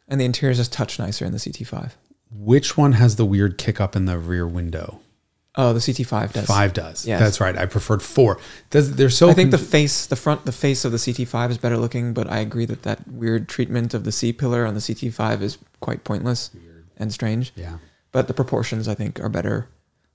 And 0.09 0.21
the 0.21 0.25
interior 0.25 0.51
is 0.51 0.59
just 0.59 0.73
touch 0.73 0.99
nicer 0.99 1.25
in 1.25 1.31
the 1.31 1.39
CT5. 1.39 1.93
Which 2.37 2.77
one 2.77 2.93
has 2.95 3.15
the 3.15 3.25
weird 3.25 3.57
kick 3.57 3.81
up 3.81 3.95
in 3.95 4.07
the 4.07 4.19
rear 4.19 4.49
window? 4.49 4.99
Oh, 5.55 5.73
the 5.73 5.79
CT5 5.79 6.33
does. 6.33 6.47
Five 6.47 6.73
does. 6.73 7.07
Yes. 7.07 7.21
That's 7.21 7.41
right. 7.41 7.57
I 7.57 7.67
preferred 7.67 8.03
four. 8.03 8.41
Does, 8.71 8.97
they're 8.97 9.09
so 9.09 9.31
I 9.31 9.35
think 9.35 9.53
the 9.53 9.57
face, 9.59 10.07
the 10.07 10.17
front, 10.17 10.45
the 10.45 10.51
face 10.51 10.85
of 10.85 10.91
the 10.91 10.99
CT5 10.99 11.51
is 11.53 11.59
better 11.59 11.77
looking, 11.79 12.13
but 12.15 12.29
I 12.29 12.39
agree 12.41 12.65
that 12.67 12.83
that 12.83 13.07
weird 13.07 13.49
treatment 13.49 13.95
of 13.95 14.03
the 14.03 14.11
C 14.11 14.33
pillar 14.33 14.67
on 14.67 14.75
the 14.75 14.81
CT5 14.81 15.41
is 15.41 15.59
quite 15.81 16.03
pointless 16.03 16.51
and 16.97 17.13
strange. 17.13 17.53
yeah. 17.55 17.79
But 18.11 18.27
the 18.27 18.35
proportions, 18.35 18.89
I 18.89 18.95
think, 18.95 19.21
are 19.21 19.29
better 19.29 19.69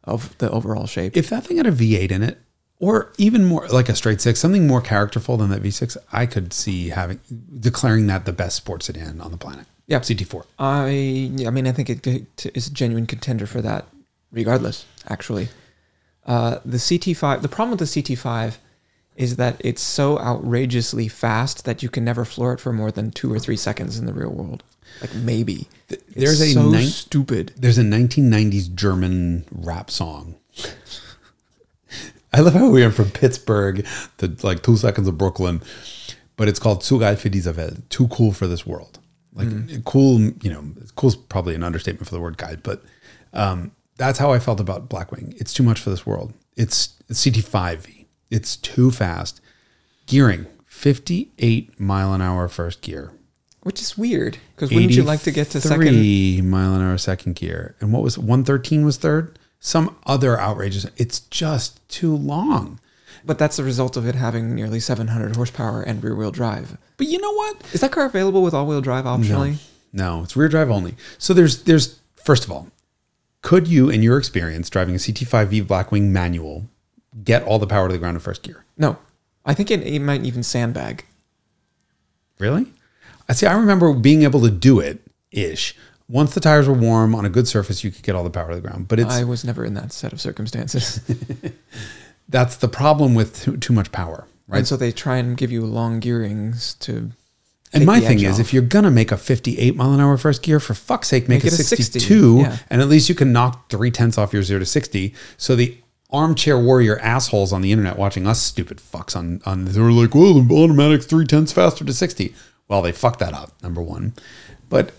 of 0.03 0.37
the 0.39 0.49
overall 0.49 0.87
shape. 0.87 1.15
If 1.15 1.29
that 1.29 1.45
thing 1.45 1.57
had 1.57 1.67
a 1.67 1.71
V8 1.71 2.11
in 2.11 2.23
it, 2.23 2.39
or 2.79 3.13
even 3.17 3.45
more 3.45 3.67
like 3.67 3.89
a 3.89 3.95
straight 3.95 4.21
six, 4.21 4.39
something 4.39 4.65
more 4.65 4.81
characterful 4.81 5.37
than 5.37 5.49
that 5.51 5.61
V6, 5.61 5.97
I 6.11 6.25
could 6.25 6.51
see 6.51 6.89
having 6.89 7.19
declaring 7.59 8.07
that 8.07 8.25
the 8.25 8.33
best 8.33 8.57
sports 8.57 8.87
sedan 8.87 9.21
on 9.21 9.31
the 9.31 9.37
planet. 9.37 9.67
Yeah. 9.85 9.99
CT4. 9.99 10.45
I, 10.57 11.45
I 11.45 11.49
mean, 11.51 11.67
I 11.67 11.71
think 11.71 11.89
it 11.89 12.07
it 12.07 12.51
is 12.55 12.67
a 12.67 12.73
genuine 12.73 13.05
contender 13.05 13.45
for 13.45 13.61
that, 13.61 13.85
regardless. 14.31 14.85
Actually, 15.07 15.49
uh, 16.25 16.59
the 16.65 16.77
CT5. 16.77 17.41
The 17.41 17.49
problem 17.49 17.77
with 17.77 17.79
the 17.79 18.01
CT5 18.01 18.57
is 19.15 19.35
that 19.35 19.57
it's 19.59 19.81
so 19.81 20.17
outrageously 20.19 21.07
fast 21.07 21.65
that 21.65 21.83
you 21.83 21.89
can 21.89 22.03
never 22.03 22.25
floor 22.25 22.53
it 22.53 22.59
for 22.59 22.71
more 22.71 22.91
than 22.91 23.11
two 23.11 23.31
or 23.31 23.37
three 23.37 23.57
seconds 23.57 23.99
in 23.99 24.05
the 24.05 24.13
real 24.13 24.31
world. 24.31 24.63
Like 24.99 25.13
maybe. 25.15 25.67
It's 25.89 26.03
there's 26.13 26.41
a 26.41 26.53
so 26.53 26.69
nine- 26.69 26.85
stupid. 26.87 27.53
There's 27.57 27.77
a 27.77 27.83
1990s 27.83 28.73
German 28.73 29.45
rap 29.51 29.89
song. 29.89 30.35
I 32.33 32.39
love 32.39 32.53
how 32.53 32.69
we 32.69 32.83
are 32.83 32.91
from 32.91 33.09
Pittsburgh 33.09 33.85
to 34.17 34.35
like 34.41 34.63
two 34.63 34.77
seconds 34.77 35.07
of 35.07 35.17
Brooklyn, 35.17 35.61
but 36.37 36.47
it's 36.47 36.59
called 36.59 36.83
Zu 36.83 36.99
geil 36.99 37.15
für 37.15 37.29
diese 37.29 37.53
Welt, 37.55 37.89
too 37.89 38.07
cool 38.07 38.31
for 38.31 38.47
this 38.47 38.65
world. 38.65 38.99
Like 39.33 39.83
cool, 39.85 40.19
you 40.19 40.49
know, 40.49 40.63
cool 40.95 41.09
is 41.09 41.15
probably 41.15 41.55
an 41.55 41.63
understatement 41.63 42.07
for 42.07 42.15
the 42.15 42.21
word 42.21 42.37
geil, 42.37 42.57
but 42.63 42.83
um, 43.33 43.71
that's 43.97 44.19
how 44.19 44.31
I 44.31 44.39
felt 44.39 44.59
about 44.59 44.89
Blackwing. 44.89 45.33
It's 45.39 45.53
too 45.53 45.63
much 45.63 45.79
for 45.79 45.89
this 45.89 46.05
world. 46.05 46.33
It's, 46.55 46.97
it's 47.09 47.25
CT5V. 47.25 48.05
It's 48.29 48.55
too 48.57 48.91
fast. 48.91 49.41
Gearing 50.05 50.47
58 50.65 51.79
mile 51.79 52.13
an 52.13 52.21
hour 52.21 52.47
first 52.47 52.81
gear. 52.81 53.13
Which 53.63 53.79
is 53.79 53.97
weird 53.97 54.37
because 54.55 54.71
wouldn't 54.71 54.93
you 54.93 55.03
like 55.03 55.21
to 55.21 55.31
get 55.31 55.51
to 55.51 55.61
second? 55.61 55.89
83 55.89 56.41
mile 56.41 56.73
an 56.73 56.81
hour 56.81 56.97
second 56.97 57.35
gear. 57.35 57.75
And 57.79 57.93
what 57.93 58.01
was 58.01 58.17
113 58.17 58.83
was 58.83 58.97
third? 58.97 59.37
Some 59.59 59.95
other 60.07 60.39
outrageous. 60.39 60.87
It's 60.97 61.19
just 61.19 61.87
too 61.87 62.15
long. 62.15 62.79
But 63.23 63.37
that's 63.37 63.57
the 63.57 63.63
result 63.63 63.97
of 63.97 64.07
it 64.07 64.15
having 64.15 64.55
nearly 64.55 64.79
700 64.79 65.35
horsepower 65.35 65.83
and 65.83 66.03
rear 66.03 66.15
wheel 66.15 66.31
drive. 66.31 66.77
But 66.97 67.05
you 67.05 67.19
know 67.21 67.33
what? 67.33 67.61
Is 67.71 67.81
that 67.81 67.91
car 67.91 68.05
available 68.05 68.41
with 68.41 68.55
all 68.55 68.65
wheel 68.65 68.81
drive 68.81 69.05
optionally? 69.05 69.57
No, 69.93 70.23
it's 70.23 70.35
rear 70.35 70.49
drive 70.49 70.71
only. 70.71 70.95
So 71.19 71.33
there's 71.35 71.63
there's 71.63 71.99
first 72.15 72.45
of 72.45 72.51
all, 72.51 72.69
could 73.43 73.67
you 73.67 73.89
in 73.89 74.01
your 74.01 74.17
experience 74.17 74.71
driving 74.71 74.95
a 74.95 74.97
CT5V 74.97 75.65
Blackwing 75.65 76.09
manual 76.09 76.65
get 77.23 77.43
all 77.43 77.59
the 77.59 77.67
power 77.67 77.87
to 77.87 77.93
the 77.93 77.99
ground 77.99 78.15
in 78.15 78.21
first 78.21 78.41
gear? 78.41 78.65
No. 78.77 78.97
I 79.45 79.53
think 79.53 79.69
it, 79.69 79.81
it 79.85 79.99
might 79.99 80.23
even 80.23 80.43
sandbag. 80.43 81.05
Really? 82.39 82.67
I 83.31 83.33
see. 83.33 83.47
I 83.47 83.53
remember 83.53 83.93
being 83.93 84.23
able 84.23 84.41
to 84.41 84.49
do 84.49 84.81
it 84.81 84.99
ish. 85.31 85.73
Once 86.09 86.33
the 86.33 86.41
tires 86.41 86.67
were 86.67 86.73
warm 86.73 87.15
on 87.15 87.23
a 87.23 87.29
good 87.29 87.47
surface, 87.47 87.81
you 87.81 87.89
could 87.89 88.03
get 88.03 88.13
all 88.13 88.25
the 88.25 88.29
power 88.29 88.49
to 88.49 88.55
the 88.55 88.61
ground. 88.61 88.89
But 88.89 88.99
it's 88.99 89.13
I 89.13 89.23
was 89.23 89.45
never 89.45 89.63
in 89.63 89.73
that 89.75 89.93
set 89.93 90.11
of 90.11 90.19
circumstances. 90.19 90.99
that's 92.27 92.57
the 92.57 92.67
problem 92.67 93.15
with 93.15 93.41
too, 93.41 93.55
too 93.55 93.71
much 93.71 93.93
power, 93.93 94.27
right? 94.49 94.57
And 94.57 94.67
so 94.67 94.75
they 94.75 94.91
try 94.91 95.15
and 95.15 95.37
give 95.37 95.49
you 95.49 95.65
long 95.65 96.01
gearings 96.01 96.73
to. 96.81 97.11
And 97.71 97.85
my 97.85 98.01
thing 98.01 98.19
is, 98.19 98.33
off. 98.33 98.41
if 98.41 98.53
you're 98.53 98.63
gonna 98.63 98.91
make 98.91 99.13
a 99.13 99.17
58 99.17 99.77
mile 99.77 99.93
an 99.93 100.01
hour 100.01 100.17
first 100.17 100.43
gear, 100.43 100.59
for 100.59 100.73
fuck's 100.73 101.07
sake, 101.07 101.29
make, 101.29 101.45
Make 101.45 101.53
it, 101.53 101.57
it 101.57 101.61
a 101.61 101.63
60, 101.63 101.83
62, 101.83 102.39
yeah. 102.39 102.57
and 102.69 102.81
at 102.81 102.89
least 102.89 103.07
you 103.07 103.15
can 103.15 103.31
knock 103.31 103.69
three 103.69 103.91
tenths 103.91 104.17
off 104.17 104.33
your 104.33 104.43
zero 104.43 104.59
to 104.59 104.65
60. 104.65 105.13
So 105.37 105.55
the 105.55 105.77
armchair 106.11 106.59
warrior 106.59 106.99
assholes 106.99 107.53
on 107.53 107.61
the 107.61 107.71
internet 107.71 107.97
watching 107.97 108.27
us 108.27 108.41
stupid 108.41 108.79
fucks 108.79 109.15
on 109.15 109.41
on 109.45 109.63
they're 109.63 109.89
like, 109.89 110.13
well, 110.13 110.33
the 110.33 110.53
automatic's 110.53 111.05
three 111.05 111.25
tenths 111.25 111.53
faster 111.53 111.85
to 111.85 111.93
60. 111.93 112.35
Well, 112.71 112.81
they 112.81 112.93
fucked 112.93 113.19
that 113.19 113.33
up. 113.33 113.51
Number 113.61 113.81
one, 113.81 114.13
but 114.69 114.93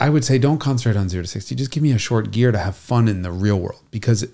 I 0.00 0.10
would 0.10 0.24
say 0.24 0.36
don't 0.36 0.58
concentrate 0.58 0.98
on 0.98 1.08
zero 1.08 1.22
to 1.22 1.28
60. 1.28 1.54
Just 1.54 1.70
give 1.70 1.80
me 1.80 1.92
a 1.92 1.98
short 1.98 2.32
gear 2.32 2.50
to 2.50 2.58
have 2.58 2.74
fun 2.74 3.06
in 3.06 3.22
the 3.22 3.30
real 3.30 3.60
world 3.60 3.80
because 3.92 4.26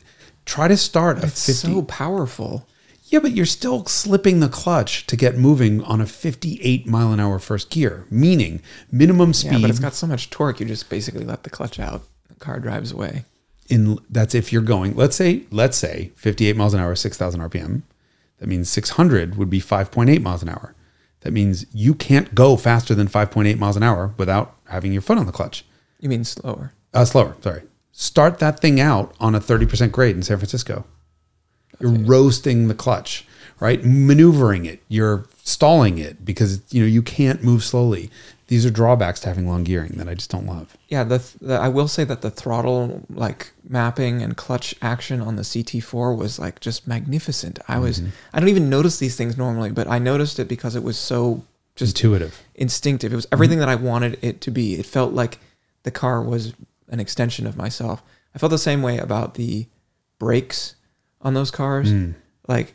try 0.46 0.66
to 0.68 0.76
start 0.78 1.18
a 1.18 1.26
it's 1.26 1.44
50. 1.44 1.68
so 1.68 1.82
powerful. 1.82 2.66
Yeah, 3.08 3.18
but 3.18 3.32
you're 3.32 3.44
still 3.44 3.84
slipping 3.84 4.40
the 4.40 4.48
clutch 4.48 5.06
to 5.08 5.14
get 5.14 5.36
moving 5.36 5.82
on 5.82 6.00
a 6.00 6.06
58 6.06 6.86
mile 6.86 7.12
an 7.12 7.20
hour 7.20 7.38
first 7.38 7.68
gear, 7.68 8.06
meaning 8.10 8.62
minimum 8.90 9.34
speed. 9.34 9.52
Yeah, 9.52 9.58
but 9.60 9.68
it's 9.68 9.78
got 9.78 9.92
so 9.92 10.06
much 10.06 10.30
torque. 10.30 10.58
You 10.58 10.64
just 10.64 10.88
basically 10.88 11.26
let 11.26 11.42
the 11.42 11.50
clutch 11.50 11.78
out. 11.78 12.00
The 12.28 12.36
car 12.36 12.60
drives 12.60 12.92
away. 12.92 13.26
in 13.68 13.98
that's 14.08 14.34
if 14.34 14.54
you're 14.54 14.62
going. 14.62 14.96
Let's 14.96 15.16
say 15.16 15.42
let's 15.50 15.76
say 15.76 16.12
58 16.16 16.56
miles 16.56 16.72
an 16.72 16.80
hour, 16.80 16.94
6,000 16.94 17.42
RPM. 17.42 17.82
That 18.38 18.46
means 18.48 18.70
600 18.70 19.36
would 19.36 19.50
be 19.50 19.60
5.8 19.60 20.22
miles 20.22 20.42
an 20.42 20.48
hour. 20.48 20.74
That 21.24 21.32
means 21.32 21.64
you 21.72 21.94
can't 21.94 22.34
go 22.34 22.56
faster 22.56 22.94
than 22.94 23.08
5.8 23.08 23.58
miles 23.58 23.76
an 23.76 23.82
hour 23.82 24.14
without 24.18 24.54
having 24.68 24.92
your 24.92 25.02
foot 25.02 25.18
on 25.18 25.26
the 25.26 25.32
clutch. 25.32 25.64
You 25.98 26.10
mean 26.10 26.22
slower? 26.22 26.72
Uh, 26.92 27.06
slower, 27.06 27.34
sorry. 27.40 27.62
Start 27.92 28.38
that 28.40 28.60
thing 28.60 28.78
out 28.78 29.14
on 29.18 29.34
a 29.34 29.40
30% 29.40 29.90
grade 29.90 30.14
in 30.14 30.22
San 30.22 30.36
Francisco. 30.36 30.84
You're 31.80 31.92
roasting 31.92 32.68
the 32.68 32.74
clutch, 32.74 33.26
right? 33.58 33.82
Maneuvering 33.82 34.66
it. 34.66 34.82
You're 34.88 35.24
stalling 35.42 35.98
it 35.98 36.24
because 36.24 36.60
you 36.72 36.80
know 36.82 36.86
you 36.86 37.02
can't 37.02 37.42
move 37.42 37.64
slowly. 37.64 38.10
These 38.48 38.66
are 38.66 38.70
drawbacks 38.70 39.20
to 39.20 39.28
having 39.28 39.48
long 39.48 39.64
gearing 39.64 39.92
that 39.96 40.08
I 40.08 40.14
just 40.14 40.30
don't 40.30 40.46
love. 40.46 40.76
Yeah, 40.88 41.02
the, 41.04 41.22
the 41.40 41.54
I 41.54 41.68
will 41.68 41.88
say 41.88 42.04
that 42.04 42.20
the 42.20 42.30
throttle 42.30 43.02
like 43.08 43.52
mapping 43.66 44.20
and 44.22 44.36
clutch 44.36 44.74
action 44.82 45.20
on 45.22 45.36
the 45.36 45.42
CT4 45.42 46.16
was 46.16 46.38
like 46.38 46.60
just 46.60 46.86
magnificent. 46.86 47.58
I 47.68 47.78
was 47.78 48.00
Mm-hmm. 48.00 48.10
I 48.34 48.40
don't 48.40 48.48
even 48.50 48.68
notice 48.68 48.98
these 48.98 49.16
things 49.16 49.38
normally, 49.38 49.70
but 49.70 49.88
I 49.88 49.98
noticed 49.98 50.38
it 50.38 50.48
because 50.48 50.76
it 50.76 50.82
was 50.82 50.98
so 50.98 51.42
just 51.74 51.96
Intuitive. 51.96 52.40
instinctive. 52.54 53.12
It 53.12 53.16
was 53.16 53.26
everything 53.32 53.58
that 53.60 53.68
I 53.68 53.74
wanted 53.76 54.18
it 54.22 54.40
to 54.42 54.50
be. 54.50 54.74
It 54.74 54.86
felt 54.86 55.12
like 55.14 55.38
the 55.84 55.90
car 55.90 56.22
was 56.22 56.52
an 56.88 57.00
extension 57.00 57.46
of 57.46 57.56
myself. 57.56 58.02
I 58.34 58.38
felt 58.38 58.50
the 58.50 58.58
same 58.58 58.82
way 58.82 58.98
about 58.98 59.34
the 59.34 59.66
brakes 60.18 60.74
on 61.22 61.34
those 61.34 61.50
cars. 61.50 61.90
Like 62.46 62.74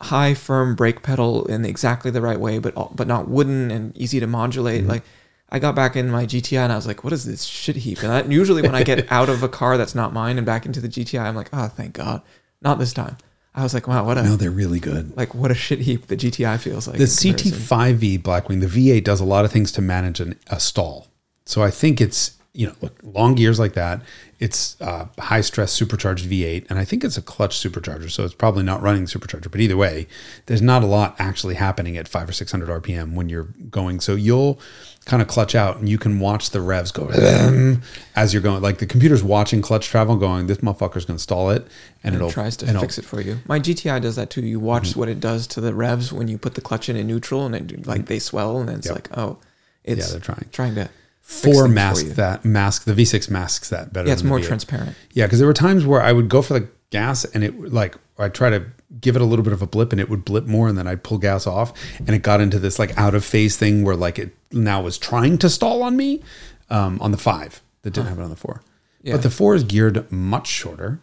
high 0.00 0.34
firm 0.34 0.74
brake 0.74 1.02
pedal 1.02 1.46
in 1.46 1.64
exactly 1.64 2.10
the 2.10 2.20
right 2.20 2.38
way, 2.38 2.58
but 2.58 2.74
but 2.94 3.06
not 3.06 3.28
wooden 3.28 3.70
and 3.70 3.96
easy 3.96 4.20
to 4.20 4.26
modulate. 4.26 4.82
Mm-hmm. 4.82 4.90
Like 4.90 5.02
I 5.48 5.58
got 5.58 5.74
back 5.74 5.96
in 5.96 6.10
my 6.10 6.26
GTI 6.26 6.58
and 6.58 6.72
I 6.72 6.76
was 6.76 6.86
like, 6.86 7.04
what 7.04 7.12
is 7.12 7.24
this 7.24 7.44
shit 7.44 7.76
heap? 7.76 8.02
And 8.02 8.10
that, 8.10 8.30
usually 8.30 8.62
when 8.62 8.74
I 8.74 8.82
get 8.82 9.10
out 9.12 9.28
of 9.28 9.42
a 9.42 9.48
car 9.48 9.76
that's 9.76 9.94
not 9.94 10.12
mine 10.12 10.38
and 10.38 10.46
back 10.46 10.66
into 10.66 10.80
the 10.80 10.88
GTI, 10.88 11.20
I'm 11.20 11.36
like, 11.36 11.50
oh, 11.52 11.68
thank 11.68 11.94
God. 11.94 12.22
Not 12.60 12.78
this 12.78 12.92
time. 12.92 13.16
I 13.54 13.62
was 13.62 13.72
like, 13.72 13.88
wow, 13.88 14.04
what 14.04 14.18
a 14.18 14.22
No, 14.22 14.36
they're 14.36 14.50
really 14.50 14.80
good. 14.80 15.16
like 15.16 15.34
what 15.34 15.50
a 15.50 15.54
shit 15.54 15.78
heap 15.80 16.08
the 16.08 16.16
GTI 16.16 16.58
feels 16.58 16.86
like. 16.86 16.98
The. 16.98 17.04
CT5V 17.04 18.20
Blackwing, 18.20 18.60
the 18.60 18.66
V8 18.66 19.02
does 19.02 19.20
a 19.20 19.24
lot 19.24 19.44
of 19.44 19.52
things 19.52 19.72
to 19.72 19.82
manage 19.82 20.20
an, 20.20 20.38
a 20.48 20.60
stall. 20.60 21.06
So 21.46 21.62
I 21.62 21.70
think 21.70 22.00
it's 22.00 22.36
you 22.56 22.66
know 22.66 22.74
look, 22.80 22.96
long 23.02 23.34
gears 23.34 23.58
like 23.58 23.74
that. 23.74 24.02
It's 24.38 24.78
uh, 24.82 25.06
high 25.18 25.40
stress 25.40 25.72
supercharged 25.72 26.28
V8, 26.28 26.66
and 26.68 26.78
I 26.78 26.84
think 26.84 27.04
it's 27.04 27.16
a 27.16 27.22
clutch 27.22 27.56
supercharger, 27.58 28.10
so 28.10 28.22
it's 28.22 28.34
probably 28.34 28.64
not 28.64 28.82
running 28.82 29.04
supercharger. 29.06 29.50
But 29.50 29.60
either 29.60 29.78
way, 29.78 30.06
there's 30.44 30.60
not 30.60 30.82
a 30.82 30.86
lot 30.86 31.16
actually 31.18 31.54
happening 31.54 31.96
at 31.96 32.06
five 32.06 32.28
or 32.28 32.32
six 32.32 32.50
hundred 32.52 32.68
RPM 32.82 33.14
when 33.14 33.28
you're 33.30 33.48
going. 33.70 34.00
So 34.00 34.14
you'll 34.14 34.60
kind 35.06 35.22
of 35.22 35.28
clutch 35.28 35.54
out, 35.54 35.78
and 35.78 35.88
you 35.88 35.96
can 35.96 36.18
watch 36.20 36.50
the 36.50 36.60
revs 36.60 36.92
go 36.92 37.08
as 38.16 38.32
you're 38.34 38.42
going. 38.42 38.60
Like 38.62 38.76
the 38.78 38.86
computer's 38.86 39.22
watching 39.24 39.62
clutch 39.62 39.86
travel, 39.88 40.16
going, 40.16 40.46
"This 40.48 40.58
motherfucker's 40.58 41.06
going 41.06 41.16
to 41.16 41.22
stall 41.22 41.48
it," 41.50 41.62
and, 41.62 41.70
and 42.04 42.14
it'll 42.16 42.28
it 42.28 42.32
tries 42.32 42.56
to 42.58 42.66
fix 42.80 42.98
it 42.98 43.04
for 43.06 43.20
you. 43.22 43.38
My 43.46 43.58
GTI 43.58 44.02
does 44.02 44.16
that 44.16 44.28
too. 44.30 44.42
You 44.42 44.60
watch 44.60 44.90
Mm-hmm. 44.90 45.00
what 45.00 45.08
it 45.08 45.18
does 45.20 45.46
to 45.48 45.60
the 45.62 45.72
revs 45.74 46.12
when 46.12 46.28
you 46.28 46.36
put 46.38 46.54
the 46.56 46.60
clutch 46.60 46.88
in 46.90 46.96
in 46.96 47.06
neutral, 47.06 47.46
and 47.46 47.54
it 47.54 47.86
like 47.86 48.06
they 48.06 48.18
swell, 48.18 48.58
and 48.60 48.68
it's 48.68 48.86
Yep. 48.86 48.94
like, 48.94 49.08
oh, 49.16 49.38
it's 49.82 50.06
Yeah, 50.06 50.10
they're 50.12 50.20
trying. 50.20 50.44
trying 50.52 50.74
to 50.74 50.90
Four 51.26 51.66
mask 51.66 52.06
you. 52.06 52.12
that 52.12 52.44
mask 52.44 52.84
the 52.84 52.92
V6 52.92 53.28
masks 53.28 53.68
that 53.70 53.92
better. 53.92 54.06
Yeah, 54.06 54.12
it's 54.12 54.22
more 54.22 54.38
V8. 54.38 54.46
transparent. 54.46 54.96
Yeah, 55.10 55.26
because 55.26 55.40
there 55.40 55.48
were 55.48 55.52
times 55.52 55.84
where 55.84 56.00
I 56.00 56.12
would 56.12 56.28
go 56.28 56.40
for 56.40 56.54
the 56.54 56.68
gas 56.90 57.24
and 57.24 57.42
it 57.42 57.72
like 57.72 57.96
I'd 58.16 58.32
try 58.32 58.48
to 58.48 58.64
give 59.00 59.16
it 59.16 59.22
a 59.22 59.24
little 59.24 59.42
bit 59.42 59.52
of 59.52 59.60
a 59.60 59.66
blip 59.66 59.90
and 59.90 60.00
it 60.00 60.08
would 60.08 60.24
blip 60.24 60.46
more 60.46 60.68
and 60.68 60.78
then 60.78 60.86
I'd 60.86 61.02
pull 61.02 61.18
gas 61.18 61.44
off 61.44 61.72
and 61.98 62.10
it 62.10 62.22
got 62.22 62.40
into 62.40 62.60
this 62.60 62.78
like 62.78 62.96
out 62.96 63.16
of 63.16 63.24
phase 63.24 63.56
thing 63.56 63.84
where 63.84 63.96
like 63.96 64.20
it 64.20 64.36
now 64.52 64.82
was 64.82 64.98
trying 64.98 65.36
to 65.38 65.50
stall 65.50 65.82
on 65.82 65.96
me 65.96 66.22
um, 66.70 67.00
on 67.00 67.10
the 67.10 67.18
five 67.18 67.60
that 67.82 67.92
didn't 67.92 68.06
happen 68.06 68.22
on 68.22 68.30
the 68.30 68.36
four. 68.36 68.62
Yeah. 69.02 69.14
But 69.14 69.22
the 69.22 69.30
four 69.30 69.56
is 69.56 69.64
geared 69.64 70.10
much 70.12 70.46
shorter. 70.46 71.00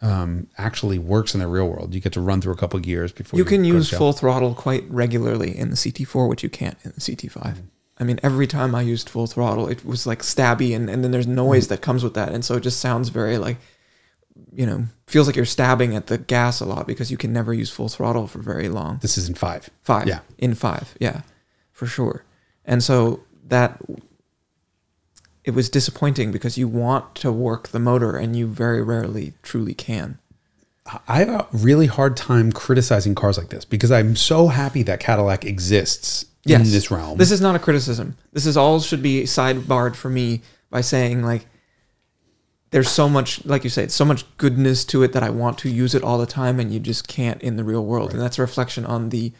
Um, 0.00 0.46
actually 0.56 0.98
works 0.98 1.34
in 1.34 1.40
the 1.40 1.48
real 1.48 1.68
world. 1.68 1.94
You 1.94 2.00
get 2.00 2.12
to 2.12 2.20
run 2.20 2.40
through 2.40 2.52
a 2.52 2.56
couple 2.56 2.78
gears 2.80 3.12
before 3.12 3.38
You 3.38 3.44
can 3.44 3.64
use 3.64 3.90
full 3.90 4.12
throttle 4.12 4.54
quite 4.54 4.88
regularly 4.90 5.56
in 5.56 5.70
the 5.70 5.76
CT4, 5.76 6.28
which 6.28 6.42
you 6.42 6.50
can't 6.50 6.76
in 6.82 6.92
the 6.94 7.00
CT5. 7.00 7.58
I 7.98 8.04
mean, 8.04 8.20
every 8.22 8.46
time 8.46 8.74
I 8.74 8.82
used 8.82 9.08
full 9.08 9.26
throttle, 9.26 9.68
it 9.68 9.84
was 9.84 10.06
like 10.06 10.20
stabby, 10.20 10.76
and, 10.76 10.90
and 10.90 11.02
then 11.02 11.10
there's 11.10 11.26
noise 11.26 11.66
mm. 11.66 11.68
that 11.70 11.80
comes 11.80 12.04
with 12.04 12.14
that, 12.14 12.32
and 12.32 12.44
so 12.44 12.56
it 12.56 12.62
just 12.62 12.80
sounds 12.80 13.08
very 13.08 13.38
like, 13.38 13.56
you 14.52 14.66
know, 14.66 14.86
feels 15.06 15.26
like 15.26 15.36
you're 15.36 15.44
stabbing 15.44 15.96
at 15.96 16.08
the 16.08 16.18
gas 16.18 16.60
a 16.60 16.66
lot 16.66 16.86
because 16.86 17.10
you 17.10 17.16
can 17.16 17.32
never 17.32 17.54
use 17.54 17.70
full 17.70 17.88
throttle 17.88 18.26
for 18.26 18.40
very 18.40 18.68
long. 18.68 18.98
This 19.00 19.16
is 19.16 19.28
in 19.28 19.34
five. 19.34 19.70
Five. 19.82 20.06
Yeah. 20.08 20.20
In 20.36 20.54
five. 20.54 20.94
Yeah. 20.98 21.22
For 21.72 21.86
sure. 21.86 22.24
And 22.64 22.82
so 22.82 23.20
that 23.46 23.80
it 25.44 25.52
was 25.52 25.70
disappointing 25.70 26.32
because 26.32 26.58
you 26.58 26.68
want 26.68 27.14
to 27.14 27.30
work 27.30 27.68
the 27.68 27.78
motor 27.78 28.16
and 28.16 28.36
you 28.36 28.46
very 28.46 28.82
rarely 28.82 29.34
truly 29.42 29.74
can. 29.74 30.18
I 31.08 31.20
have 31.20 31.28
a 31.28 31.48
really 31.52 31.86
hard 31.86 32.16
time 32.16 32.52
criticizing 32.52 33.14
cars 33.14 33.38
like 33.38 33.48
this 33.48 33.64
because 33.64 33.90
I'm 33.90 34.16
so 34.16 34.48
happy 34.48 34.82
that 34.84 35.00
Cadillac 35.00 35.44
exists 35.44 36.26
in 36.46 36.62
this 36.62 36.90
realm. 36.90 37.18
This 37.18 37.30
is 37.30 37.40
not 37.40 37.56
a 37.56 37.58
criticism. 37.58 38.16
This 38.32 38.46
is 38.46 38.56
all 38.56 38.80
should 38.80 39.02
be 39.02 39.22
sidebarred 39.24 39.96
for 39.96 40.08
me 40.08 40.42
by 40.70 40.80
saying 40.80 41.22
like 41.22 41.46
there's 42.70 42.88
so 42.88 43.08
much 43.08 43.44
like 43.44 43.64
you 43.64 43.70
say, 43.70 43.88
so 43.88 44.04
much 44.04 44.24
goodness 44.36 44.84
to 44.86 45.02
it 45.02 45.12
that 45.12 45.22
I 45.22 45.30
want 45.30 45.58
to 45.58 45.70
use 45.70 45.94
it 45.94 46.02
all 46.02 46.18
the 46.18 46.26
time 46.26 46.60
and 46.60 46.72
you 46.72 46.80
just 46.80 47.08
can't 47.08 47.40
in 47.42 47.56
the 47.56 47.64
real 47.64 47.84
world. 47.84 48.12
And 48.12 48.20
that's 48.20 48.38
a 48.38 48.42
reflection 48.42 48.84
on 48.84 49.10
the 49.10 49.32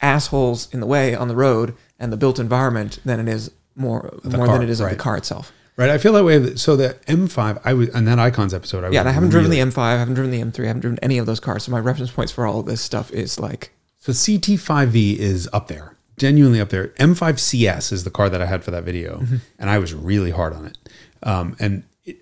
assholes 0.00 0.72
in 0.72 0.80
the 0.80 0.86
way 0.86 1.14
on 1.14 1.28
the 1.28 1.36
road 1.36 1.74
and 1.98 2.12
the 2.12 2.16
built 2.16 2.38
environment 2.38 2.98
than 3.04 3.20
it 3.20 3.28
is 3.28 3.50
more 3.74 4.18
more 4.24 4.46
car, 4.46 4.58
than 4.58 4.62
it 4.62 4.70
is 4.70 4.80
of 4.80 4.90
the 4.90 4.96
car 4.96 5.16
itself. 5.16 5.52
Right, 5.76 5.90
I 5.90 5.98
feel 5.98 6.12
that 6.12 6.24
way. 6.24 6.54
So 6.54 6.76
the 6.76 6.96
M5, 7.08 7.60
I 7.64 7.74
was 7.74 7.90
on 7.90 8.04
that 8.04 8.18
Icons 8.20 8.54
episode. 8.54 8.84
I 8.84 8.90
Yeah, 8.90 9.00
and 9.00 9.08
I 9.08 9.12
haven't 9.12 9.30
driven 9.30 9.50
the 9.50 9.58
M5, 9.58 9.78
I 9.78 9.98
haven't 9.98 10.14
driven 10.14 10.30
the 10.30 10.40
M3, 10.40 10.64
I 10.64 10.66
haven't 10.68 10.82
driven 10.82 10.98
any 11.00 11.18
of 11.18 11.26
those 11.26 11.40
cars. 11.40 11.64
So 11.64 11.72
my 11.72 11.80
reference 11.80 12.12
points 12.12 12.30
for 12.30 12.46
all 12.46 12.60
of 12.60 12.66
this 12.66 12.80
stuff 12.80 13.10
is 13.10 13.40
like 13.40 13.72
So 13.98 14.12
CT5V 14.12 15.16
is 15.16 15.48
up 15.52 15.66
there, 15.66 15.93
genuinely 16.16 16.60
up 16.60 16.68
there. 16.70 16.88
M5 16.98 17.38
CS 17.38 17.92
is 17.92 18.04
the 18.04 18.10
car 18.10 18.28
that 18.30 18.40
I 18.42 18.46
had 18.46 18.62
for 18.64 18.70
that 18.70 18.84
video, 18.84 19.18
Mm-hmm. 19.18 19.36
and 19.58 19.70
I 19.70 19.78
was 19.78 19.92
really 19.94 20.30
hard 20.30 20.52
on 20.52 20.66
it. 20.66 20.78
Um, 21.22 21.56
and 21.58 21.84
it, 22.04 22.18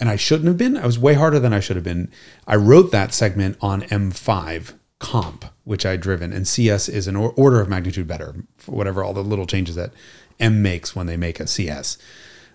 and 0.00 0.08
I 0.08 0.16
shouldn't 0.16 0.46
have 0.48 0.56
been. 0.58 0.76
I 0.76 0.86
was 0.86 0.98
way 0.98 1.14
harder 1.14 1.38
than 1.38 1.52
I 1.52 1.60
should 1.60 1.76
have 1.76 1.84
been. 1.84 2.10
I 2.46 2.56
wrote 2.56 2.92
that 2.92 3.12
segment 3.12 3.56
on 3.60 3.82
M5 3.82 4.74
comp, 5.00 5.44
which 5.64 5.84
I'd 5.86 6.00
driven, 6.00 6.32
and 6.32 6.46
CS 6.46 6.88
is 6.88 7.06
an 7.08 7.16
or- 7.16 7.32
order 7.36 7.60
of 7.60 7.68
magnitude 7.68 8.06
better 8.06 8.34
for 8.56 8.72
whatever 8.72 9.02
all 9.02 9.12
the 9.12 9.22
little 9.24 9.46
changes 9.46 9.74
that 9.76 9.92
M 10.40 10.62
makes 10.62 10.94
when 10.94 11.06
they 11.06 11.16
make 11.16 11.40
a 11.40 11.46
CS. 11.46 11.98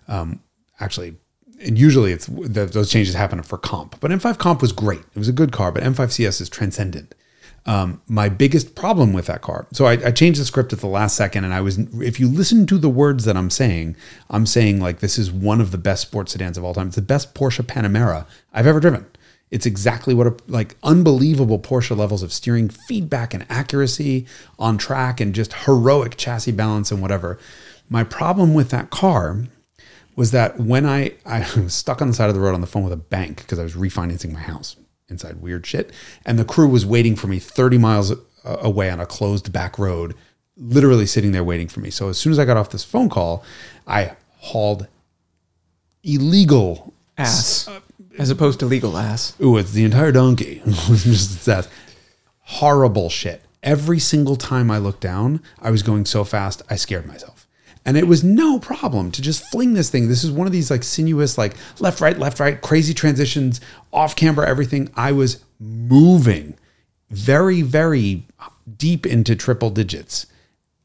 Um, 0.07 0.41
actually, 0.79 1.15
and 1.61 1.77
usually 1.77 2.11
it's 2.11 2.25
the, 2.27 2.65
those 2.65 2.89
changes 2.91 3.15
happen 3.15 3.41
for 3.43 3.57
comp. 3.57 3.99
But 3.99 4.11
M5 4.11 4.37
comp 4.37 4.61
was 4.61 4.71
great. 4.71 4.99
It 5.13 5.17
was 5.19 5.29
a 5.29 5.33
good 5.33 5.51
car, 5.51 5.71
but 5.71 5.83
M5 5.83 6.11
CS 6.11 6.41
is 6.41 6.49
transcendent. 6.49 7.15
Um, 7.65 8.01
my 8.07 8.27
biggest 8.27 8.75
problem 8.75 9.13
with 9.13 9.27
that 9.27 9.41
car. 9.41 9.67
So 9.71 9.85
I, 9.85 9.93
I 9.93 10.11
changed 10.11 10.39
the 10.41 10.45
script 10.45 10.73
at 10.73 10.79
the 10.79 10.87
last 10.87 11.15
second, 11.15 11.45
and 11.45 11.53
I 11.53 11.61
was. 11.61 11.77
If 12.01 12.19
you 12.19 12.27
listen 12.27 12.67
to 12.67 12.77
the 12.77 12.89
words 12.89 13.23
that 13.23 13.37
I'm 13.37 13.49
saying, 13.49 13.95
I'm 14.29 14.45
saying 14.45 14.81
like 14.81 14.99
this 14.99 15.17
is 15.17 15.31
one 15.31 15.61
of 15.61 15.71
the 15.71 15.77
best 15.77 16.01
sports 16.01 16.33
sedans 16.33 16.57
of 16.57 16.65
all 16.65 16.73
time. 16.73 16.87
It's 16.87 16.97
the 16.97 17.01
best 17.01 17.33
Porsche 17.33 17.65
Panamera 17.65 18.25
I've 18.53 18.67
ever 18.67 18.81
driven. 18.81 19.05
It's 19.49 19.65
exactly 19.65 20.13
what 20.13 20.27
a 20.27 20.35
like 20.47 20.75
unbelievable 20.83 21.59
Porsche 21.59 21.95
levels 21.95 22.21
of 22.21 22.33
steering, 22.33 22.67
feedback, 22.67 23.33
and 23.33 23.45
accuracy 23.49 24.25
on 24.59 24.77
track, 24.77 25.21
and 25.21 25.33
just 25.33 25.53
heroic 25.53 26.17
chassis 26.17 26.51
balance 26.51 26.91
and 26.91 27.01
whatever. 27.01 27.39
My 27.87 28.03
problem 28.03 28.53
with 28.53 28.71
that 28.71 28.89
car 28.89 29.45
was 30.17 30.31
that 30.31 30.59
when 30.59 30.85
I 30.85 31.13
I 31.25 31.47
was 31.57 31.73
stuck 31.73 32.01
on 32.01 32.09
the 32.09 32.13
side 32.13 32.27
of 32.27 32.35
the 32.35 32.41
road 32.41 32.55
on 32.55 32.61
the 32.61 32.67
phone 32.67 32.83
with 32.83 32.93
a 32.93 32.97
bank 32.97 33.37
because 33.37 33.57
I 33.57 33.63
was 33.63 33.75
refinancing 33.75 34.33
my 34.33 34.41
house 34.41 34.75
inside 35.13 35.41
weird 35.41 35.65
shit, 35.65 35.91
and 36.25 36.37
the 36.37 36.45
crew 36.45 36.67
was 36.67 36.85
waiting 36.85 37.15
for 37.15 37.27
me 37.27 37.39
30 37.39 37.77
miles 37.77 38.11
uh, 38.11 38.15
away 38.43 38.89
on 38.89 38.99
a 38.99 39.05
closed 39.05 39.51
back 39.53 39.79
road 39.79 40.15
literally 40.55 41.05
sitting 41.05 41.31
there 41.31 41.43
waiting 41.43 41.67
for 41.67 41.79
me. 41.79 41.89
So 41.89 42.09
as 42.09 42.17
soon 42.17 42.31
as 42.31 42.39
I 42.39 42.45
got 42.45 42.57
off 42.57 42.69
this 42.69 42.83
phone 42.83 43.09
call, 43.09 43.43
I 43.87 44.15
hauled 44.37 44.87
illegal 46.03 46.93
Ass. 47.17 47.69
As 48.17 48.29
opposed 48.29 48.59
to 48.59 48.65
legal 48.65 48.97
ass. 48.97 49.35
Ooh, 49.41 49.57
it's 49.57 49.71
the 49.71 49.83
entire 49.83 50.11
donkey. 50.11 50.61
just 50.65 51.47
ass. 51.47 51.67
Horrible 52.41 53.09
shit. 53.09 53.41
Every 53.61 53.99
single 53.99 54.35
time 54.35 54.69
I 54.69 54.77
looked 54.77 55.01
down, 55.01 55.41
I 55.59 55.71
was 55.71 55.83
going 55.83 56.05
so 56.05 56.23
fast, 56.23 56.61
I 56.69 56.75
scared 56.75 57.07
myself. 57.07 57.42
And 57.85 57.97
it 57.97 58.07
was 58.07 58.23
no 58.23 58.59
problem 58.59 59.11
to 59.11 59.21
just 59.21 59.43
fling 59.51 59.73
this 59.73 59.89
thing. 59.89 60.07
This 60.07 60.23
is 60.23 60.31
one 60.31 60.47
of 60.47 60.53
these 60.53 60.71
like 60.71 60.83
sinuous, 60.83 61.37
like 61.37 61.55
left, 61.79 61.99
right, 61.99 62.17
left, 62.17 62.39
right, 62.39 62.61
crazy 62.61 62.93
transitions, 62.93 63.59
off 63.91 64.15
camber, 64.15 64.45
everything. 64.45 64.89
I 64.95 65.11
was 65.11 65.43
moving 65.59 66.55
very, 67.09 67.61
very 67.61 68.25
deep 68.77 69.05
into 69.05 69.35
triple 69.35 69.69
digits 69.69 70.27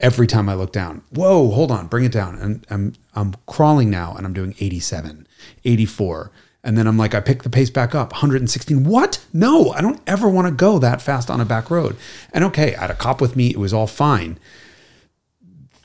every 0.00 0.26
time 0.26 0.48
I 0.48 0.54
look 0.54 0.72
down. 0.72 1.02
Whoa, 1.10 1.50
hold 1.50 1.70
on, 1.70 1.86
bring 1.86 2.04
it 2.04 2.12
down. 2.12 2.36
And 2.36 2.66
I'm 2.70 2.94
I'm 3.14 3.34
crawling 3.46 3.90
now 3.90 4.14
and 4.16 4.26
I'm 4.26 4.32
doing 4.32 4.54
87, 4.60 5.26
84. 5.64 6.30
And 6.64 6.76
then 6.76 6.86
I'm 6.86 6.98
like, 6.98 7.14
I 7.14 7.20
pick 7.20 7.44
the 7.44 7.50
pace 7.50 7.70
back 7.70 7.94
up, 7.94 8.12
116. 8.12 8.84
What? 8.84 9.24
No, 9.32 9.70
I 9.70 9.80
don't 9.80 10.00
ever 10.06 10.28
want 10.28 10.48
to 10.48 10.52
go 10.52 10.78
that 10.78 11.00
fast 11.00 11.30
on 11.30 11.40
a 11.40 11.44
back 11.44 11.70
road. 11.70 11.96
And 12.32 12.44
okay, 12.44 12.74
I 12.74 12.82
had 12.82 12.90
a 12.90 12.94
cop 12.94 13.20
with 13.20 13.36
me, 13.36 13.50
it 13.50 13.58
was 13.58 13.72
all 13.72 13.86
fine. 13.86 14.38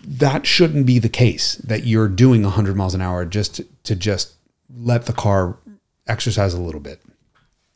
That 0.06 0.46
shouldn't 0.46 0.86
be 0.86 1.00
the 1.00 1.10
case 1.10 1.56
that 1.56 1.86
you're 1.86 2.08
doing 2.10 2.44
100 2.44 2.76
miles 2.76 2.94
an 2.94 3.02
hour 3.02 3.26
just 3.26 3.56
to, 3.56 3.66
to 3.84 3.96
just 3.96 4.34
let 4.76 5.06
the 5.06 5.14
car 5.14 5.58
exercise 6.08 6.54
a 6.54 6.62
little 6.62 6.82
bit. 6.82 7.02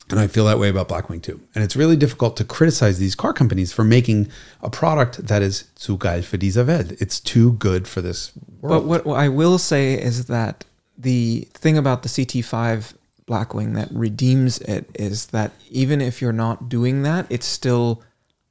And 0.10 0.20
I 0.20 0.28
feel 0.28 0.46
that 0.46 0.58
way 0.58 0.70
about 0.70 0.88
Blackwing 0.88 1.22
too. 1.22 1.42
And 1.54 1.64
it's 1.64 1.76
really 1.76 1.98
difficult 1.98 2.38
to 2.38 2.46
criticize 2.46 2.98
these 2.98 3.14
car 3.14 3.34
companies 3.34 3.74
for 3.74 3.84
making 3.84 4.30
a 4.62 4.70
product 4.70 5.28
that 5.28 5.42
is 5.42 5.66
zu 5.76 5.98
geil 5.98 6.22
für 6.22 6.40
diese 6.40 6.66
Welt. 6.66 6.94
It's 7.02 7.20
too 7.20 7.54
good 7.54 7.88
for 7.88 8.02
this 8.02 8.32
world. 8.62 8.88
But 8.88 9.06
what, 9.06 9.18
I 9.18 9.28
will 9.28 9.58
say 9.58 9.94
is 9.94 10.26
that 10.28 10.64
the 10.98 11.48
thing 11.54 11.78
about 11.78 12.04
the 12.04 12.10
CT5 12.10 12.94
Blackwing 13.28 13.76
that 13.76 13.90
redeems 13.92 14.60
it 14.60 14.90
is 14.96 15.28
that 15.28 15.52
even 15.70 16.00
if 16.00 16.22
you're 16.22 16.32
not 16.32 16.70
doing 16.70 17.04
that, 17.04 17.28
it's 17.30 17.46
still 17.46 18.02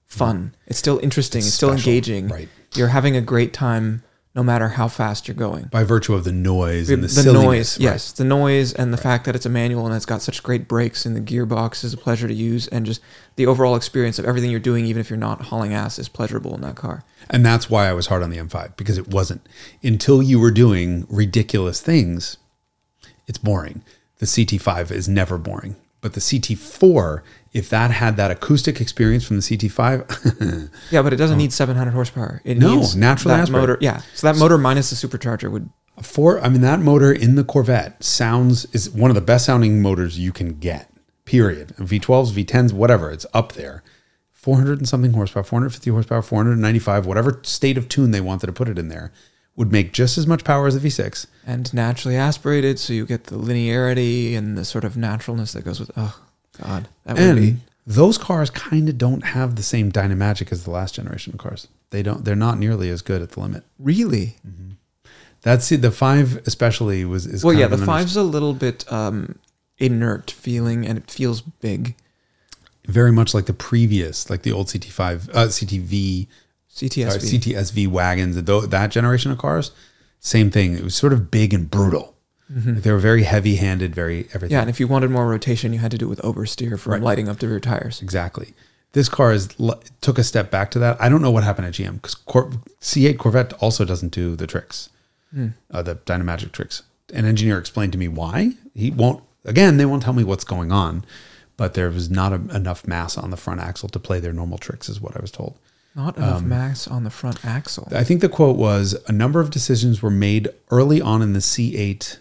fun. 0.07 0.55
It's 0.67 0.79
still 0.79 0.99
interesting. 0.99 1.39
It's, 1.39 1.55
still 1.55 1.71
special, 1.71 1.93
engaging. 1.93 2.29
right. 2.29 2.49
You're 2.75 2.89
having 2.89 3.17
a 3.17 3.21
great 3.21 3.53
time 3.53 4.03
no 4.37 4.43
matter 4.43 4.69
how 4.69 4.87
fast 4.87 5.27
you're 5.27 5.35
going. 5.35 5.65
by 5.73 5.83
virtue 5.83 6.13
of 6.13 6.25
the 6.25 6.33
noise 6.33 6.91
and 6.91 7.03
the, 7.03 7.23
the 7.23 7.33
noise, 7.33 7.79
right? 7.79 7.85
yes, 7.85 8.13
the 8.13 8.25
noise 8.25 8.75
and 8.75 8.93
the 8.93 8.99
fact 8.99 9.25
that 9.25 9.35
it's 9.35 9.47
a 9.47 9.49
manual 9.49 9.87
and 9.87 9.95
it's 9.95 10.05
got 10.05 10.21
such 10.21 10.43
great 10.43 10.69
brakes 10.69 11.07
and 11.07 11.17
the 11.17 11.21
gearbox 11.23 11.83
is 11.83 11.95
a 11.95 11.97
pleasure 11.97 12.29
to 12.29 12.35
use 12.35 12.69
and 12.69 12.85
just 12.85 13.01
the 13.37 13.47
overall 13.47 13.75
experience 13.77 14.19
of 14.19 14.27
everything 14.27 14.51
you're 14.51 14.61
doing, 14.61 14.85
even 14.85 15.01
if 15.01 15.09
you're 15.09 15.17
not 15.17 15.41
hauling 15.41 15.73
ass, 15.73 15.99
is 15.99 16.11
pleasurable 16.11 16.55
in 16.55 16.61
that 16.61 16.77
car. 16.77 17.03
And 17.31 17.47
that's 17.47 17.71
why 17.71 17.89
I 17.89 17.95
was 17.95 18.09
hard 18.09 18.23
on 18.23 18.29
the 18.29 18.37
M5 18.37 18.77
because 18.77 18.99
it 18.99 19.09
wasn't 19.09 19.41
until 19.83 20.23
you 20.23 20.39
were 20.39 20.51
doing 20.51 21.07
ridiculous 21.09 21.81
things. 21.81 22.37
It's 23.27 23.39
boring. 23.39 23.83
The 24.19 24.27
CT5 24.27 24.91
is 24.91 25.09
never 25.09 25.39
boring, 25.39 25.77
but 26.01 26.13
the 26.13 26.21
CT4, 26.21 27.23
if 27.53 27.69
that 27.71 27.91
had 27.91 28.17
that 28.17 28.31
acoustic 28.31 28.81
experience 28.81 29.25
from 29.27 29.37
the 29.37 29.43
CT5, 29.43 30.71
Yeah, 30.91 31.03
but 31.03 31.13
it 31.13 31.17
doesn't 31.17 31.37
oh. 31.37 31.39
need 31.39 31.53
700 31.53 31.91
horsepower. 31.93 32.41
It 32.45 32.59
No, 32.59 32.77
needs 32.77 32.95
naturally 32.95 33.35
that 33.37 33.43
aspirated. 33.43 33.69
motor. 33.71 33.79
Yeah, 33.81 34.03
so 34.15 34.31
that 34.31 34.39
motor 34.39 34.59
minus 34.59 34.91
the 34.91 35.09
supercharger 35.09 35.51
would. 35.51 35.71
for 36.03 36.41
I 36.41 36.49
mean 36.49 36.61
that 36.61 36.81
motor 36.81 37.13
in 37.13 37.35
the 37.37 37.45
Corvette 37.45 38.03
sounds 38.05 38.67
is 38.67 38.91
one 38.91 39.11
of 39.11 39.15
the 39.15 39.21
best 39.23 39.47
sounding 39.47 39.81
motors 39.83 40.19
you 40.19 40.33
can 40.33 40.59
get. 40.59 40.91
Period. 41.25 41.69
V12s, 41.79 42.33
V10s, 42.33 42.73
whatever, 42.73 43.11
it's 43.11 43.27
up 43.35 43.53
there. 43.53 43.83
400 44.33 44.79
and 44.79 44.89
something 44.89 45.13
horsepower, 45.13 45.43
450 45.43 45.91
horsepower, 45.91 46.23
495, 46.23 47.05
whatever 47.05 47.41
state 47.43 47.77
of 47.77 47.89
tune 47.89 48.13
they 48.13 48.21
wanted 48.21 48.47
to 48.47 48.53
put 48.53 48.69
it 48.69 48.79
in 48.79 48.87
there, 48.89 49.11
would 49.57 49.73
make 49.73 49.93
just 49.93 50.19
as 50.19 50.27
much 50.27 50.45
power 50.45 50.67
as 50.67 50.81
the 50.81 50.87
V6. 50.87 51.27
and 51.47 51.73
naturally 51.73 52.17
aspirated, 52.17 52.79
so 52.79 52.93
you 52.93 53.07
get 53.07 53.25
the 53.25 53.37
linearity 53.37 54.37
and 54.37 54.57
the 54.57 54.65
sort 54.65 54.85
of 54.85 54.97
naturalness 54.97 55.53
that 55.53 55.65
goes 55.65 55.81
with. 55.81 55.91
Oh 55.97 56.21
God, 56.63 56.89
that 57.05 57.17
would 57.19 57.37
be. 57.37 57.49
And 57.49 57.61
those 57.87 58.19
cars 58.19 58.51
kind 58.51 58.89
of 58.89 58.99
don't 58.99 59.25
have 59.25 59.57
the 59.57 59.63
same 59.63 59.91
dynamagic 59.91 60.53
as 60.53 60.65
the 60.65 60.71
last 60.71 60.95
generation 60.95 61.33
of 61.33 61.39
cars. 61.39 61.69
They 61.91 62.03
don't. 62.03 62.25
They're 62.25 62.37
not 62.37 62.59
nearly 62.59 62.91
as 62.91 63.01
good 63.01 63.23
at 63.23 63.31
the 63.31 63.41
limit. 63.41 63.65
Really? 63.79 64.37
That's 65.43 65.69
the 65.69 65.93
five 65.93 66.43
especially 66.47 67.05
was 67.05 67.27
is 67.27 67.45
Well, 67.45 67.55
yeah, 67.55 67.69
the 67.69 67.79
five's 67.79 68.17
a 68.17 68.25
little 68.25 68.53
bit 68.53 68.91
um, 68.93 69.39
inert 69.79 70.31
feeling, 70.31 70.85
and 70.85 70.99
it 70.99 71.11
feels 71.11 71.41
big. 71.41 71.95
very 72.87 73.13
much 73.13 73.33
like 73.33 73.47
the 73.47 73.53
previous, 73.53 74.29
like 74.29 74.43
the 74.43 74.53
old 74.53 74.67
CT5, 74.67 75.29
uh, 75.31 75.47
CTV, 75.47 76.27
CTSV. 76.77 77.11
sorry, 77.11 77.21
CTSV 77.21 77.89
wagons. 77.89 78.41
Though 78.43 78.61
that 78.63 78.91
generation 78.91 79.31
of 79.33 79.39
cars, 79.39 79.71
same 80.21 80.51
thing. 80.51 80.75
It 80.77 80.85
was 80.85 80.95
sort 80.95 81.13
of 81.13 81.31
big 81.31 81.55
and 81.55 81.71
brutal. 81.71 82.15
Like 82.49 82.83
they 82.85 82.93
were 82.93 82.99
very 82.99 83.25
heavy-handed, 83.25 83.93
very 83.93 84.29
everything. 84.33 84.53
yeah, 84.53 84.61
and 84.61 84.71
if 84.71 84.79
you 84.79 84.87
wanted 84.87 85.11
more 85.11 85.27
rotation, 85.27 85.73
you 85.73 85.81
had 85.81 85.91
to 85.91 85.99
do 85.99 86.07
it 86.07 86.09
with 86.11 86.23
oversteer 86.23 86.79
for 86.79 86.91
Right. 86.91 87.03
lighting 87.03 87.29
up 87.29 87.39
the 87.41 87.49
rear 87.49 87.59
tires. 87.59 88.01
Exactly. 88.01 88.55
This 88.93 89.09
car 89.09 89.33
is 89.33 89.49
took 90.01 90.17
a 90.17 90.23
step 90.23 90.49
back 90.51 90.71
to 90.71 90.79
that. 90.79 90.97
I 91.03 91.09
don't 91.09 91.21
know 91.23 91.33
what 91.33 91.43
happened 91.43 91.67
at 91.67 91.75
GM 91.75 91.95
because 91.97 92.15
Cor- 92.15 92.53
C8 92.81 93.19
Corvette 93.19 93.53
also 93.55 93.85
doesn't 93.85 94.13
do 94.13 94.37
the 94.37 94.47
tricks, 94.47 94.91
uh, 95.73 95.83
the 95.83 95.97
Dynamagic 95.97 96.53
tricks. 96.53 96.83
An 97.13 97.25
engineer 97.25 97.59
explained 97.59 97.93
to 97.93 97.99
me 97.99 98.07
why 98.09 98.53
he 98.75 98.91
won't. 98.93 99.23
Again, 99.45 99.77
they 99.77 99.85
won't 99.87 100.03
tell 100.05 100.13
me 100.13 100.23
what's 100.25 100.45
going 100.45 100.71
on, 100.71 101.05
but 101.57 101.75
there 101.75 101.91
was 101.91 102.09
not 102.11 102.33
a, 102.33 102.37
enough 102.55 102.87
mass 102.87 103.19
on 103.19 103.31
the 103.31 103.37
front 103.37 103.61
axle 103.61 103.89
to 103.89 103.99
play 103.99 104.21
their 104.21 104.33
normal 104.33 104.59
tricks, 104.59 104.89
is 104.89 105.01
what 105.01 105.17
I 105.17 105.21
was 105.21 105.31
told. 105.33 105.59
Not 105.97 106.19
enough 106.19 106.39
Um, 106.43 106.49
mass 106.51 106.87
on 106.87 107.05
the 107.05 107.11
front 107.11 107.45
axle. 107.45 107.89
I 107.91 108.05
think 108.05 108.21
the 108.21 108.29
quote 108.29 108.57
was 108.57 108.95
a 109.09 109.13
number 109.13 109.41
of 109.41 109.51
decisions 109.51 110.03
were 110.03 110.11
made 110.11 110.49
early 110.71 111.01
on 111.01 111.23
in 111.23 111.33
the 111.33 111.41
C8. 111.41 112.19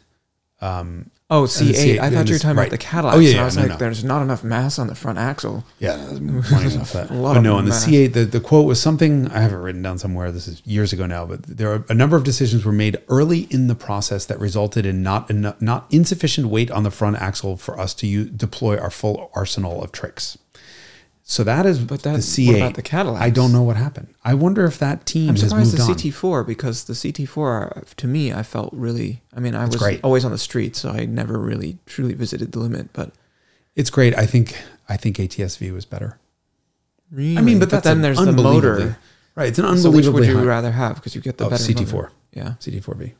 Oh, 1.27 1.43
C8. 1.43 1.73
C8, 1.73 1.99
I 1.99 2.09
thought 2.11 2.27
you 2.27 2.35
were 2.35 2.39
talking 2.39 2.55
right. 2.55 2.67
about 2.67 2.69
the 2.69 2.77
Cadillac. 2.77 3.15
Oh, 3.15 3.19
yeah, 3.19 3.35
yeah, 3.35 3.41
I 3.41 3.45
was 3.45 3.55
no, 3.55 3.63
like, 3.63 3.71
no. 3.71 3.77
there's 3.77 4.03
not 4.03 4.21
enough 4.21 4.43
mass 4.43 4.77
on 4.77 4.85
the 4.85 4.93
front 4.93 5.17
axle. 5.17 5.65
Yeah, 5.79 5.95
enough. 6.11 6.93
A 6.93 7.13
lot 7.13 7.33
but 7.33 7.37
of 7.37 7.43
no, 7.43 7.57
on 7.57 7.65
the 7.65 7.71
mass. 7.71 7.87
C8, 7.87 8.13
the, 8.13 8.25
the 8.25 8.39
quote 8.39 8.67
was 8.67 8.79
something 8.79 9.27
I 9.29 9.41
have 9.41 9.51
it 9.51 9.57
written 9.57 9.81
down 9.81 9.97
somewhere. 9.97 10.31
This 10.31 10.47
is 10.47 10.61
years 10.65 10.93
ago 10.93 11.07
now, 11.07 11.25
but 11.25 11.41
there 11.43 11.71
are 11.73 11.83
a 11.89 11.95
number 11.95 12.15
of 12.15 12.23
decisions 12.23 12.63
were 12.63 12.71
made 12.71 12.97
early 13.09 13.47
in 13.49 13.65
the 13.65 13.75
process 13.75 14.25
that 14.27 14.39
resulted 14.39 14.85
in 14.85 15.01
not 15.01 15.31
enough, 15.31 15.59
not 15.59 15.87
insufficient 15.89 16.47
weight 16.47 16.69
on 16.69 16.83
the 16.83 16.91
front 16.91 17.17
axle 17.17 17.57
for 17.57 17.79
us 17.79 17.95
to 17.95 18.07
use, 18.07 18.29
deploy 18.29 18.77
our 18.77 18.91
full 18.91 19.31
arsenal 19.33 19.83
of 19.83 19.91
tricks. 19.91 20.37
So 21.27 21.43
that 21.43 21.65
is 21.65 21.79
But 21.79 22.03
the 22.03 22.11
that- 22.11 22.19
C8. 22.19 22.47
what 22.47 22.55
about 22.57 22.73
the 22.75 22.81
Cadillacs? 22.83 23.23
I 23.23 23.31
don't 23.31 23.51
know 23.51 23.63
what 23.63 23.77
happened. 23.77 24.09
I 24.23 24.35
wonder 24.35 24.63
if 24.65 24.77
that 24.77 25.07
team 25.07 25.29
I'm 25.31 25.37
surprised 25.37 25.75
the 25.75 25.81
on. 25.81 25.89
CT4 25.89 26.45
because 26.45 26.83
the 26.83 26.93
CT4 26.93 27.77
uh, 27.77 27.81
to 27.97 28.07
me 28.07 28.31
I 28.31 28.43
felt 28.43 28.69
really. 28.73 29.23
I 29.35 29.39
mean, 29.39 29.55
I 29.55 29.65
was 29.65 29.75
great. 29.75 30.01
always 30.03 30.23
on 30.23 30.29
the 30.31 30.37
street, 30.37 30.75
so 30.75 30.89
I 30.91 31.05
never 31.05 31.39
really 31.39 31.79
truly 31.87 32.13
visited 32.13 32.51
the 32.51 32.59
limit. 32.59 32.93
But 32.93 33.11
It's 33.75 33.89
great. 33.89 34.15
I 34.15 34.27
think 34.27 34.55
I 34.87 34.97
think 34.97 35.17
ATSV 35.17 35.73
was 35.73 35.83
better. 35.85 36.19
really, 37.11 37.37
I 37.37 37.41
mean, 37.41 37.57
but, 37.59 37.69
that's 37.71 37.83
then 37.85 38.01
there's 38.03 38.19
the 38.23 38.31
motor. 38.31 38.97
Right. 39.35 39.49
It's 39.49 39.57
an 39.59 39.77
So 39.79 39.89
which 39.91 40.05
would 40.07 40.25
you 40.25 40.37
high- 40.37 40.43
rather 40.45 40.71
have? 40.71 40.95
Because 40.95 41.15
you 41.15 41.21
get 41.21 41.37
the 41.39 41.45
Oh, 41.45 41.49
better 41.49 41.63
CT4. 41.63 41.91
motor. 41.93 42.11
Yeah. 42.33 42.53
CT4V. 42.59 43.13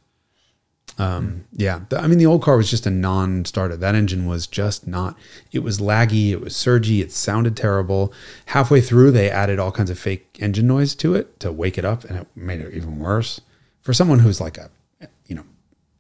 Um, 0.97 1.43
yeah, 1.51 1.81
I 1.91 2.07
mean 2.07 2.19
the 2.19 2.25
old 2.25 2.41
car 2.41 2.55
was 2.55 2.69
just 2.69 2.85
a 2.85 2.89
non-starter. 2.89 3.75
That 3.75 3.95
engine 3.95 4.25
was 4.27 4.47
just 4.47 4.87
not. 4.87 5.17
It 5.51 5.59
was 5.59 5.79
laggy. 5.79 6.29
It 6.31 6.39
was 6.39 6.55
surgy. 6.55 7.01
It 7.01 7.11
sounded 7.11 7.57
terrible. 7.57 8.13
Halfway 8.47 8.79
through, 8.79 9.11
they 9.11 9.29
added 9.29 9.59
all 9.59 9.73
kinds 9.73 9.89
of 9.89 9.99
fake 9.99 10.37
engine 10.39 10.67
noise 10.67 10.95
to 10.95 11.13
it 11.13 11.37
to 11.41 11.51
wake 11.51 11.77
it 11.77 11.83
up, 11.83 12.05
and 12.05 12.17
it 12.19 12.27
made 12.35 12.61
it 12.61 12.73
even 12.73 12.99
worse. 12.99 13.41
For 13.81 13.93
someone 13.93 14.19
who's 14.19 14.39
like 14.39 14.57
a, 14.57 14.69
you 15.27 15.35
know, 15.35 15.43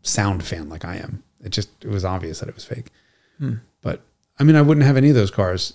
sound 0.01 0.43
fan 0.45 0.69
like 0.69 0.85
I 0.85 0.95
am, 0.95 1.23
it 1.43 1.49
just 1.49 1.69
it 1.83 1.89
was 1.89 2.05
obvious 2.05 2.39
that 2.39 2.47
it 2.49 2.55
was 2.55 2.65
fake. 2.65 2.87
But 3.81 4.01
I 4.39 4.43
mean, 4.43 4.55
I 4.55 4.61
wouldn't 4.61 4.85
have 4.85 4.97
any 4.97 5.09
of 5.09 5.15
those 5.15 5.29
cars 5.31 5.73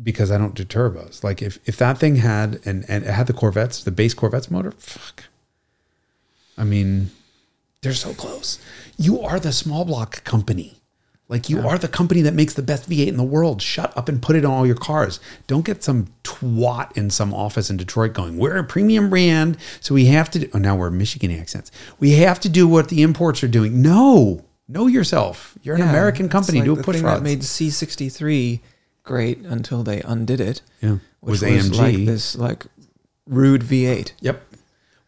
because 0.00 0.30
I 0.30 0.38
don't 0.38 0.54
do 0.54 0.64
turbos. 0.64 1.24
Like 1.24 1.42
if 1.42 1.58
if 1.66 1.76
that 1.78 1.98
thing 1.98 2.16
had 2.16 2.60
and 2.64 2.84
and 2.88 3.02
it 3.04 3.10
had 3.10 3.26
the 3.26 3.32
Corvettes, 3.32 3.82
the 3.82 3.90
base 3.90 4.14
Corvettes 4.14 4.52
motor, 4.52 4.70
fuck. 4.70 5.24
I 6.56 6.62
mean, 6.64 7.10
they're 7.82 7.92
so 7.92 8.14
close. 8.14 8.58
You 8.96 9.20
are 9.20 9.38
the 9.38 9.52
small 9.52 9.84
block 9.84 10.24
company. 10.24 10.82
Like 11.28 11.48
you 11.48 11.66
are 11.66 11.78
the 11.78 11.88
company 11.88 12.20
that 12.22 12.34
makes 12.34 12.52
the 12.52 12.62
best 12.62 12.90
V8 12.90 13.06
in 13.06 13.16
the 13.16 13.22
world. 13.22 13.62
Shut 13.62 13.96
up 13.96 14.08
and 14.10 14.20
put 14.20 14.36
it 14.36 14.44
on 14.44 14.52
all 14.52 14.66
your 14.66 14.76
cars. 14.76 15.18
Don't 15.46 15.64
get 15.64 15.82
some 15.82 16.08
twat 16.24 16.94
in 16.94 17.08
some 17.08 17.32
office 17.32 17.70
in 17.70 17.78
Detroit 17.78 18.12
going, 18.12 18.36
"We're 18.36 18.58
a 18.58 18.64
premium 18.64 19.08
brand, 19.08 19.56
so 19.80 19.94
we 19.94 20.06
have 20.06 20.30
to." 20.32 20.40
Do, 20.40 20.50
oh, 20.52 20.58
now 20.58 20.76
we're 20.76 20.90
Michigan 20.90 21.30
accents. 21.30 21.70
We 21.98 22.12
have 22.12 22.38
to 22.40 22.50
do 22.50 22.68
what 22.68 22.90
the 22.90 23.00
imports 23.00 23.42
are 23.42 23.48
doing. 23.48 23.80
No, 23.80 24.44
know 24.68 24.88
yourself. 24.88 25.56
You're 25.62 25.76
an 25.76 25.80
American 25.80 26.28
company. 26.28 26.58
like 26.58 26.66
do 26.66 26.74
the 26.74 26.80
it 26.82 26.84
putting 26.84 27.02
thing 27.02 27.10
that 27.10 27.22
made 27.22 27.40
C63 27.40 28.60
great 29.02 29.38
until 29.38 29.82
they 29.82 30.02
undid 30.02 30.38
it. 30.38 30.60
Yeah, 30.82 30.98
which 31.20 31.40
was 31.40 31.42
was, 31.42 31.70
AMG. 31.70 31.78
like 31.78 31.96
this 32.04 32.36
like 32.36 32.66
rude 33.26 33.62
V8. 33.62 34.12
Yep. 34.20 34.51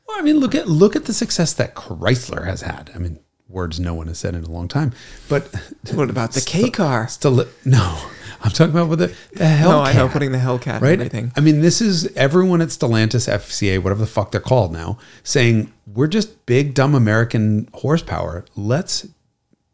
Well, 0.07 0.19
I 0.19 0.23
mean, 0.23 0.39
look 0.39 0.55
at 0.55 0.69
look 0.69 0.97
at 0.97 1.07
the 1.07 1.13
success 1.15 1.53
that 1.55 1.75
Chrysler 1.75 2.47
has 2.47 2.63
had. 2.63 2.91
I 2.95 2.99
mean, 2.99 3.19
words 3.49 3.81
no 3.81 3.95
one 3.95 4.09
has 4.09 4.19
said 4.19 4.35
in 4.35 4.45
a 4.45 4.51
long 4.51 4.69
time. 4.69 4.93
But 5.29 5.49
What 5.95 6.11
about 6.11 6.33
the 6.33 6.41
K 6.41 6.71
car? 6.71 7.09
Still, 7.09 7.47
no, 7.65 8.11
I'm 8.43 8.51
talking 8.51 8.73
about 8.75 8.89
with 8.89 8.99
the, 8.99 9.07
the 9.33 9.45
Hellcat. 9.45 9.63
no, 9.63 9.81
I 9.81 9.93
know 9.95 10.09
putting 10.09 10.33
the 10.33 10.39
Hellcat 10.39 10.81
right? 10.81 10.93
everything. 10.93 11.33
I 11.37 11.41
mean, 11.41 11.61
this 11.61 11.81
is 11.81 12.07
everyone 12.17 12.61
at 12.61 12.69
Stellantis, 12.69 13.29
FCA, 13.29 13.83
whatever 13.83 14.01
the 14.01 14.07
fuck 14.07 14.33
they're 14.33 14.41
called 14.41 14.73
now, 14.73 14.99
saying 15.23 15.73
we're 15.87 16.07
just 16.09 16.45
big 16.47 16.75
dumb 16.75 16.95
American 16.95 17.69
horsepower. 17.73 18.45
Let's 18.55 19.07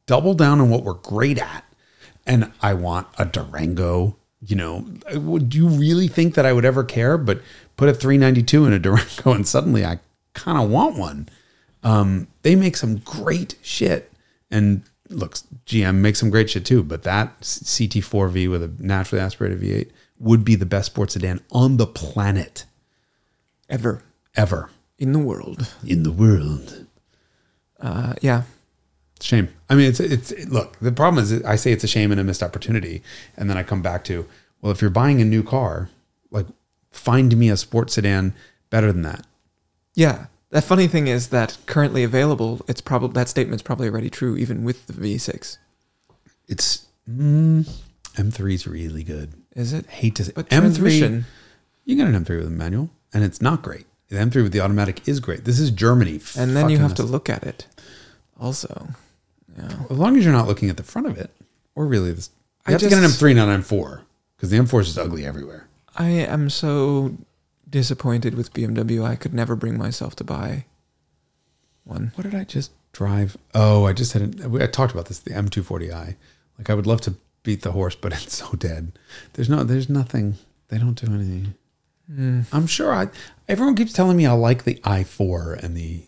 double 0.07 0.35
down 0.35 0.61
on 0.61 0.71
what 0.71 0.85
we're 0.85 0.95
great 0.95 1.39
at. 1.39 1.65
And 2.27 2.53
I 2.61 2.75
want 2.75 3.09
a 3.19 3.25
Durango. 3.25 4.17
You 4.43 4.57
know, 4.57 4.87
would 5.15 5.55
you 5.55 5.69
really 5.69 6.09
think 6.09 6.35
that 6.35 6.47
I 6.47 6.53
would 6.53 6.65
ever 6.65 6.85
care? 6.85 7.19
But 7.19 7.43
put 7.77 7.89
a 7.89 7.95
392 7.95 8.67
in 8.67 8.73
a 8.73 8.79
Durango, 8.79 9.33
and 9.33 9.47
suddenly 9.47 9.85
I 9.85 9.99
kind 10.35 10.59
of 10.63 10.71
want 10.71 10.97
one. 10.97 11.29
Um, 11.83 12.29
they 12.43 12.55
make 12.55 12.77
some 12.77 12.99
great 12.99 13.57
shit, 13.63 14.13
and 14.51 14.83
looks 15.09 15.45
GM 15.67 15.97
makes 15.97 16.21
some 16.21 16.31
great 16.31 16.51
shit 16.51 16.65
too. 16.65 16.83
But 16.83 17.03
that 17.05 17.41
CT4V 17.41 18.51
with 18.51 18.63
a 18.63 18.71
naturally 18.79 19.21
aspirated 19.23 19.61
V8 19.61 19.91
would 20.19 20.45
be 20.45 20.55
the 20.55 20.67
best 20.67 20.87
sports 20.87 21.15
sedan 21.15 21.41
on 21.51 21.77
the 21.79 21.87
planet 21.87 22.65
Ever 23.69 24.03
ever 24.37 24.71
in 24.99 25.13
the 25.13 25.19
world. 25.19 25.73
in 25.87 26.03
the 26.03 26.13
world. 26.13 26.87
Uh, 27.81 28.15
yeah. 28.21 28.43
Shame. 29.21 29.49
I 29.69 29.75
mean, 29.75 29.89
it's 29.89 30.01
it's 30.01 30.33
look. 30.47 30.79
The 30.81 30.93
problem 30.93 31.23
is, 31.23 31.43
I 31.45 31.57
say 31.57 31.73
it's 31.73 31.85
a 31.85 31.89
shame 31.89 32.11
and 32.11 32.21
a 32.21 32.25
missed 32.25 32.43
opportunity, 32.43 33.03
and 33.37 33.51
then 33.51 33.59
I 33.59 33.63
come 33.63 33.83
back 33.83 34.03
to, 34.05 34.27
well, 34.61 34.73
if 34.73 34.81
you're 34.81 34.91
buying 34.91 35.21
a 35.21 35.25
new 35.27 35.43
car, 35.43 35.91
like 36.31 36.47
find 36.91 37.37
me 37.37 37.51
a 37.51 37.57
sports 37.57 37.95
sedan 37.95 38.35
better 38.71 38.93
than 38.93 39.03
that. 39.03 39.27
Yeah. 40.01 40.27
The 40.49 40.63
funny 40.63 40.87
thing 40.89 41.09
is 41.09 41.29
that 41.29 41.59
currently 41.67 42.03
available, 42.05 42.63
it's 42.67 42.81
probably 42.81 43.13
that 43.13 43.29
statement's 43.29 43.63
probably 43.63 43.87
already 43.87 44.09
true 44.09 44.35
even 44.35 44.65
with 44.65 44.87
the 44.87 44.95
V6. 44.95 45.59
It's 46.49 46.87
mm, 47.09 47.69
M3 48.15 48.55
is 48.55 48.67
really 48.67 49.05
good. 49.05 49.35
Is 49.55 49.75
it? 49.75 49.85
hate 49.87 50.15
to 50.17 50.25
say 50.25 50.33
But 50.35 50.49
M3. 50.49 50.59
transmission. 50.59 51.27
You 51.85 51.97
get 51.97 52.07
an 52.07 52.25
M3 52.25 52.39
with 52.39 52.47
a 52.47 52.51
manual, 52.51 52.89
and 53.13 53.23
it's 53.23 53.43
not 53.43 53.61
great. 53.61 53.85
The 54.09 54.17
M3 54.17 54.43
with 54.43 54.53
the 54.53 54.61
automatic 54.61 55.07
is 55.07 55.21
great. 55.21 55.45
This 55.45 55.61
is 55.61 55.71
Germany, 55.71 56.19
And 56.35 56.57
then 56.57 56.71
you 56.71 56.79
have 56.79 56.95
to 56.95 57.03
look 57.03 57.29
at 57.29 57.45
it. 57.45 57.67
Also. 58.41 58.89
Yeah. 59.57 59.85
As 59.91 59.99
long 59.99 60.17
as 60.17 60.25
you're 60.25 60.33
not 60.33 60.49
looking 60.49 60.71
at 60.71 60.79
the 60.79 60.83
front 60.83 61.09
of 61.09 61.19
it, 61.19 61.31
or 61.75 61.85
really 61.85 62.13
this, 62.13 62.31
I 62.67 62.71
you 62.71 62.73
have 62.73 62.81
to 62.81 62.89
get 62.89 62.99
an 62.99 63.05
M3, 63.05 63.37
not 63.37 63.49
an 63.49 63.61
M4, 63.63 64.01
because 64.37 64.49
the 64.49 64.57
M4 64.57 64.81
is 64.81 64.87
just 64.87 64.99
ugly 64.99 65.27
everywhere. 65.27 65.69
I 65.95 66.09
am 66.09 66.49
so 66.49 67.17
disappointed 67.71 68.35
with 68.35 68.53
BMW. 68.53 69.05
I 69.05 69.17
could 69.17 69.33
never 69.33 69.57
bring 69.57 69.79
myself 69.79 70.17
to 70.17 70.25
buy 70.25 70.65
one. 71.85 72.13
What 72.15 72.25
did 72.25 72.35
I 72.35 72.45
just 72.45 72.73
drive? 72.93 73.37
Oh, 73.55 73.87
I 73.87 73.93
just 73.93 74.13
had. 74.13 74.41
A, 74.41 74.65
I 74.65 74.67
talked 74.67 74.93
about 74.93 75.07
this. 75.07 75.21
The 75.21 75.31
M240i. 75.31 76.17
Like 76.59 76.71
I 76.71 76.75
would 76.75 76.87
love 76.87 77.01
to 77.03 77.15
beat 77.43 77.63
the 77.63 77.73
horse, 77.73 77.95
but 77.95 78.13
it's 78.23 78.37
so 78.37 78.53
dead. 78.53 78.93
There's 79.35 79.49
no. 79.49 79.65
There's 79.65 79.89
nothing. 79.89 80.37
They 80.69 80.79
don't 80.79 80.95
do 81.01 81.13
anything. 81.13 81.55
Mm. 82.11 82.47
I'm 82.53 82.67
sure. 82.67 82.93
I. 82.93 83.09
Everyone 83.49 83.77
keeps 83.77 83.93
telling 83.93 84.17
me 84.17 84.27
I 84.27 84.33
like 84.33 84.65
the 84.65 84.77
i4 84.77 85.63
and 85.63 85.77
the 85.77 86.07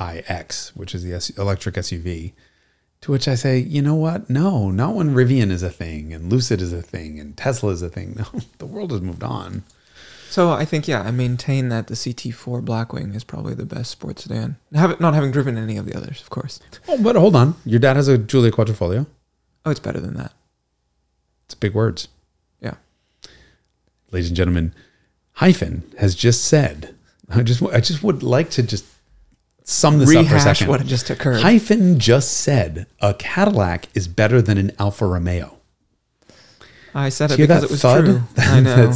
iX, 0.00 0.76
which 0.76 0.94
is 0.94 1.02
the 1.02 1.12
S, 1.12 1.30
electric 1.30 1.74
SUV. 1.74 2.32
To 3.02 3.12
which 3.12 3.28
I 3.28 3.36
say, 3.36 3.58
you 3.58 3.80
know 3.80 3.94
what? 3.94 4.28
No, 4.28 4.70
not 4.70 4.94
when 4.94 5.14
Rivian 5.14 5.50
is 5.52 5.62
a 5.62 5.70
thing 5.70 6.12
and 6.12 6.32
Lucid 6.32 6.60
is 6.60 6.72
a 6.72 6.82
thing 6.82 7.20
and 7.20 7.36
Tesla 7.36 7.70
is 7.70 7.82
a 7.82 7.88
thing. 7.88 8.14
No, 8.16 8.40
the 8.58 8.66
world 8.66 8.90
has 8.90 9.00
moved 9.00 9.22
on. 9.22 9.62
So 10.30 10.50
I 10.50 10.64
think 10.64 10.86
yeah, 10.86 11.02
I 11.02 11.10
maintain 11.10 11.68
that 11.70 11.86
the 11.86 11.94
CT4 11.94 12.62
Blackwing 12.64 13.14
is 13.14 13.24
probably 13.24 13.54
the 13.54 13.64
best 13.64 13.90
sports 13.90 14.24
sedan. 14.24 14.56
Have, 14.74 15.00
not 15.00 15.14
having 15.14 15.30
driven 15.30 15.56
any 15.56 15.76
of 15.76 15.86
the 15.86 15.94
others, 15.94 16.20
of 16.20 16.30
course. 16.30 16.60
Oh, 16.86 17.02
but 17.02 17.16
hold 17.16 17.34
on. 17.34 17.54
Your 17.64 17.80
dad 17.80 17.96
has 17.96 18.08
a 18.08 18.18
Giulia 18.18 18.50
Quadrifoglio. 18.50 19.06
Oh, 19.64 19.70
it's 19.70 19.80
better 19.80 20.00
than 20.00 20.14
that. 20.14 20.32
It's 21.46 21.54
big 21.54 21.72
words. 21.74 22.08
Yeah. 22.60 22.74
ladies 24.10 24.28
and 24.28 24.36
gentlemen, 24.36 24.74
hyphen 25.32 25.82
has 25.98 26.14
just 26.14 26.44
said. 26.44 26.94
I 27.30 27.42
just 27.42 27.62
I 27.62 27.80
just 27.80 28.02
would 28.02 28.22
like 28.22 28.50
to 28.50 28.62
just 28.62 28.84
sum 29.64 29.98
this 29.98 30.08
up 30.10 30.14
for 30.14 30.18
a 30.20 30.22
Rehash 30.34 30.42
second. 30.58 30.68
what 30.68 30.86
just 30.86 31.10
occurred. 31.10 31.40
hyphen 31.42 31.98
just 31.98 32.32
said 32.32 32.86
a 33.00 33.12
Cadillac 33.14 33.88
is 33.94 34.08
better 34.08 34.40
than 34.40 34.56
an 34.58 34.72
Alfa 34.78 35.06
Romeo. 35.06 35.57
I 36.94 37.08
said 37.10 37.30
it 37.30 37.36
Hear 37.36 37.46
because 37.46 37.64
it 37.64 37.70
was 37.70 37.82
thud? 37.82 38.04
true. 38.04 38.22
I 38.38 38.60
know. 38.60 38.92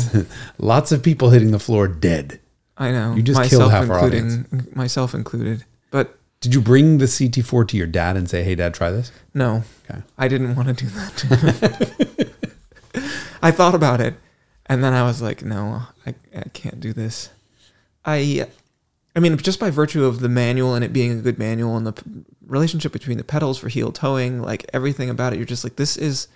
Lots 0.59 0.93
of 0.93 1.03
people 1.03 1.30
hitting 1.30 1.51
the 1.51 1.59
floor 1.59 1.86
dead. 1.88 2.40
I 2.76 2.90
know. 2.90 3.14
You 3.14 3.22
just 3.22 3.40
killed 3.51 3.62
myself 3.62 3.72
half 3.72 3.90
our 3.90 4.05
including 4.12 4.68
myself 4.74 5.14
included. 5.14 5.64
But 5.90 6.16
Did 6.40 6.55
you 6.55 6.61
bring 6.61 6.99
the 6.99 7.05
CT4 7.05 7.68
to 7.68 7.76
your 7.76 7.86
dad 7.86 8.16
and 8.16 8.28
say, 8.30 8.43
"Hey, 8.43 8.55
dad, 8.55 8.72
try 8.74 8.90
this"? 8.90 9.12
no, 9.34 9.62
Okay. 9.90 10.01
I 10.16 10.26
didn't 10.28 10.57
want 10.57 10.68
to 10.68 10.74
do 10.84 10.90
that. 10.90 12.30
I 13.43 13.51
thought 13.51 13.74
about 13.74 14.01
it, 14.01 14.14
and 14.66 14.82
then 14.84 14.93
I 14.93 15.03
was 15.03 15.20
like, 15.20 15.43
no, 15.45 15.82
I, 16.07 16.14
I 16.36 16.43
can't 16.53 16.80
do 16.80 16.93
this. 16.93 17.30
I, 18.05 18.47
I 19.16 19.20
mean, 19.20 19.36
just 19.36 19.59
by 19.61 19.70
virtue 19.70 20.05
of 20.05 20.20
the 20.20 20.28
manual 20.28 20.74
and 20.74 20.84
it 20.84 20.93
being 20.93 21.12
a 21.18 21.22
good 21.22 21.38
manual 21.38 21.76
and 21.76 21.86
the 21.86 21.93
p- 21.93 22.03
relationship 22.47 22.93
between 22.93 23.18
the 23.18 23.24
pedals 23.24 23.59
for 23.59 23.68
heel 23.68 23.90
towing, 23.93 24.40
like 24.43 24.64
everything 24.72 25.11
about 25.11 25.32
it, 25.32 25.36
you're 25.36 25.47
just 25.47 25.64
like, 25.64 25.76
this 25.76 25.97
is. 25.97 26.28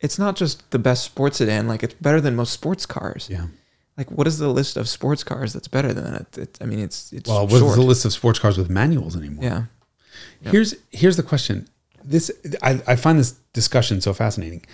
It's 0.00 0.18
not 0.18 0.36
just 0.36 0.70
the 0.70 0.78
best 0.78 1.04
sports 1.04 1.38
sedan; 1.38 1.66
like 1.68 1.82
it's 1.82 1.94
better 1.94 2.20
than 2.20 2.36
most 2.36 2.52
sports 2.52 2.86
cars. 2.86 3.28
Yeah. 3.30 3.46
Like, 3.96 4.12
what 4.12 4.28
is 4.28 4.38
the 4.38 4.48
list 4.48 4.76
of 4.76 4.88
sports 4.88 5.24
cars 5.24 5.52
that's 5.52 5.66
better 5.66 5.92
than 5.92 6.04
that? 6.12 6.38
It, 6.38 6.58
I 6.60 6.66
mean, 6.66 6.78
it's 6.78 7.12
it's 7.12 7.28
Well, 7.28 7.46
what's 7.48 7.74
the 7.74 7.82
list 7.82 8.04
of 8.04 8.12
sports 8.12 8.38
cars 8.38 8.56
with 8.56 8.70
manuals 8.70 9.16
anymore? 9.16 9.44
yeah. 9.44 9.62
Yep. 10.42 10.52
Here's 10.52 10.74
here's 10.90 11.16
the 11.16 11.22
question. 11.24 11.68
This 12.04 12.30
I, 12.62 12.80
I 12.86 12.96
find 12.96 13.18
this 13.18 13.32
discussion 13.52 14.00
so 14.00 14.12
fascinating. 14.14 14.64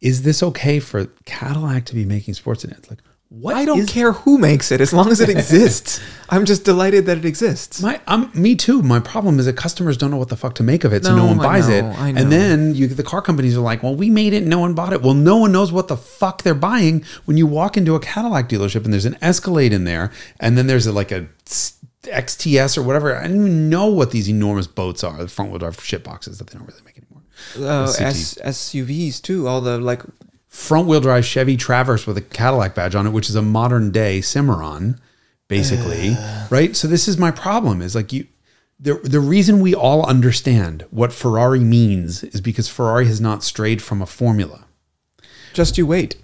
Is 0.00 0.22
this 0.22 0.42
okay 0.42 0.78
for 0.80 1.06
Cadillac 1.24 1.84
to 1.86 1.94
be 1.94 2.04
making 2.04 2.34
sports 2.34 2.62
sedans? 2.62 2.88
Like 2.90 3.00
what 3.40 3.56
I 3.56 3.64
don't 3.64 3.80
is- 3.80 3.90
care 3.90 4.12
who 4.12 4.38
makes 4.38 4.70
it 4.70 4.80
as 4.80 4.92
long 4.92 5.08
as 5.10 5.20
it 5.20 5.28
exists. 5.36 6.00
I'm 6.28 6.44
just 6.44 6.64
delighted 6.64 7.06
that 7.06 7.18
it 7.18 7.24
exists. 7.24 7.82
My, 7.82 8.00
I'm, 8.06 8.30
me 8.40 8.54
too. 8.56 8.82
My 8.82 9.00
problem 9.00 9.38
is 9.38 9.46
that 9.46 9.56
customers 9.56 9.96
don't 9.96 10.10
know 10.10 10.16
what 10.16 10.28
the 10.28 10.36
fuck 10.36 10.54
to 10.56 10.62
make 10.62 10.84
of 10.84 10.92
it, 10.92 11.04
so 11.04 11.10
no 11.16 11.22
No, 11.24 11.26
one 11.36 11.40
I 11.40 11.42
buys 11.42 11.68
it. 11.68 11.84
I 11.84 12.12
know. 12.12 12.20
And 12.22 12.32
then 12.32 12.74
you, 12.74 12.86
the 12.86 13.02
car 13.02 13.20
companies 13.22 13.56
are 13.56 13.60
like, 13.60 13.82
"Well, 13.82 13.94
we 13.94 14.10
made 14.10 14.32
it, 14.32 14.38
and 14.38 14.48
no 14.48 14.58
one 14.60 14.74
bought 14.74 14.92
it." 14.92 15.02
Well, 15.02 15.14
no 15.14 15.36
one 15.36 15.52
knows 15.52 15.72
what 15.72 15.88
the 15.88 15.96
fuck 15.96 16.42
they're 16.42 16.54
buying 16.54 17.04
when 17.24 17.36
you 17.36 17.46
walk 17.46 17.76
into 17.76 17.94
a 17.94 18.00
Cadillac 18.00 18.48
dealership 18.48 18.84
and 18.84 18.92
there's 18.92 19.04
an 19.06 19.16
Escalade 19.22 19.72
in 19.72 19.84
there, 19.84 20.10
and 20.40 20.56
then 20.56 20.66
there's 20.66 20.86
a, 20.86 20.92
like 20.92 21.10
a 21.12 21.26
s- 21.46 21.74
XTS 22.04 22.76
or 22.78 22.82
whatever. 22.82 23.16
I 23.16 23.28
don't 23.28 23.36
even 23.36 23.70
know 23.70 23.86
what 23.86 24.10
these 24.10 24.28
enormous 24.28 24.66
boats 24.66 25.04
are, 25.04 25.16
the 25.16 25.28
front 25.28 25.50
wheel 25.50 25.58
drive 25.58 25.82
shit 25.82 26.02
boxes 26.04 26.38
that 26.38 26.48
they 26.48 26.58
don't 26.58 26.66
really 26.66 26.82
make 26.84 26.96
anymore. 26.98 27.22
uh, 27.56 27.92
The 27.92 28.02
S, 28.04 28.34
SUVs 28.42 29.20
too. 29.22 29.46
All 29.48 29.60
the 29.60 29.78
like, 29.78 30.02
front 30.52 30.86
wheel 30.86 31.00
drive 31.00 31.24
Chevy 31.24 31.56
Traverse 31.56 32.06
with 32.06 32.18
a 32.18 32.20
Cadillac 32.20 32.74
badge 32.74 32.94
on 32.94 33.06
it, 33.06 33.10
which 33.10 33.30
is 33.30 33.34
a 33.34 33.42
modern 33.42 33.90
day 33.90 34.20
Cimarron, 34.20 35.00
basically. 35.48 36.14
right? 36.50 36.76
So 36.76 36.86
this 36.86 37.08
is 37.08 37.16
my 37.16 37.30
problem 37.30 37.80
is 37.80 37.94
like 37.94 38.12
you 38.12 38.26
the 38.78 38.94
the 39.02 39.20
reason 39.20 39.60
we 39.60 39.74
all 39.74 40.04
understand 40.06 40.84
what 40.90 41.12
Ferrari 41.12 41.60
means 41.60 42.22
is 42.22 42.40
because 42.40 42.68
Ferrari 42.68 43.06
has 43.06 43.20
not 43.20 43.42
strayed 43.42 43.80
from 43.80 44.02
a 44.02 44.06
formula 44.06 44.64
just 45.54 45.78
you 45.78 45.86
wait. 45.86 46.16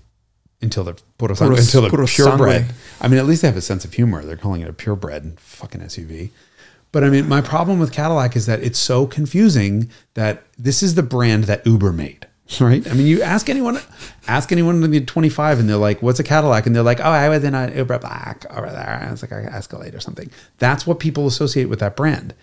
until 0.61 0.85
they're 0.85 0.97
puro, 1.19 1.35
Puro- 1.35 1.57
until 1.57 1.83
they're 1.83 1.91
puro 1.91 2.07
purebred. 2.07 2.67
I 3.01 3.09
mean, 3.09 3.19
at 3.19 3.27
least 3.27 3.43
they 3.43 3.49
have 3.49 3.57
a 3.57 3.61
sense 3.63 3.85
of 3.85 3.93
humor. 3.95 4.25
They're 4.25 4.37
calling 4.37 4.61
it 4.63 4.69
a 4.69 4.73
purebred 4.73 5.39
fucking 5.41 5.81
SUV. 5.83 6.31
But 6.93 7.05
I 7.05 7.11
mean, 7.11 7.29
my 7.29 7.41
problem 7.43 7.79
with 7.79 7.93
Cadillac 7.93 8.35
is 8.37 8.47
that 8.47 8.61
it's 8.63 8.79
so 8.79 9.07
confusing 9.07 9.91
that 10.15 10.45
this 10.57 10.83
is 10.83 10.95
the 10.95 11.03
brand 11.03 11.45
that 11.45 11.67
Uber 11.67 11.93
made. 11.93 12.27
Right? 12.61 12.89
I 12.91 12.95
mean, 12.95 13.07
you 13.07 13.23
ask 13.23 13.51
anyone, 13.51 13.79
ask 14.27 14.51
anyone 14.53 14.83
in 14.83 14.91
the 14.91 15.01
25, 15.03 15.59
and 15.61 15.69
they're 15.69 15.77
like, 15.77 16.01
"What's 16.01 16.19
a 16.19 16.25
Cadillac?" 16.25 16.67
And 16.67 16.75
they're 16.75 16.83
like, 16.83 16.99
"Oh, 16.99 17.11
I 17.11 17.29
was 17.29 17.45
in 17.45 17.55
an 17.55 17.77
Uber 17.77 17.99
Black 17.99 18.47
over 18.51 18.71
there. 18.71 19.01
And 19.03 19.13
it's 19.13 19.21
like 19.21 19.33
an 19.33 19.47
Escalade 19.47 19.95
or 19.95 20.01
something." 20.01 20.31
That's 20.57 20.87
what 20.87 20.99
people 20.99 21.27
associate 21.27 21.67
with 21.67 21.81
that 21.81 21.95
brand. 21.95 22.35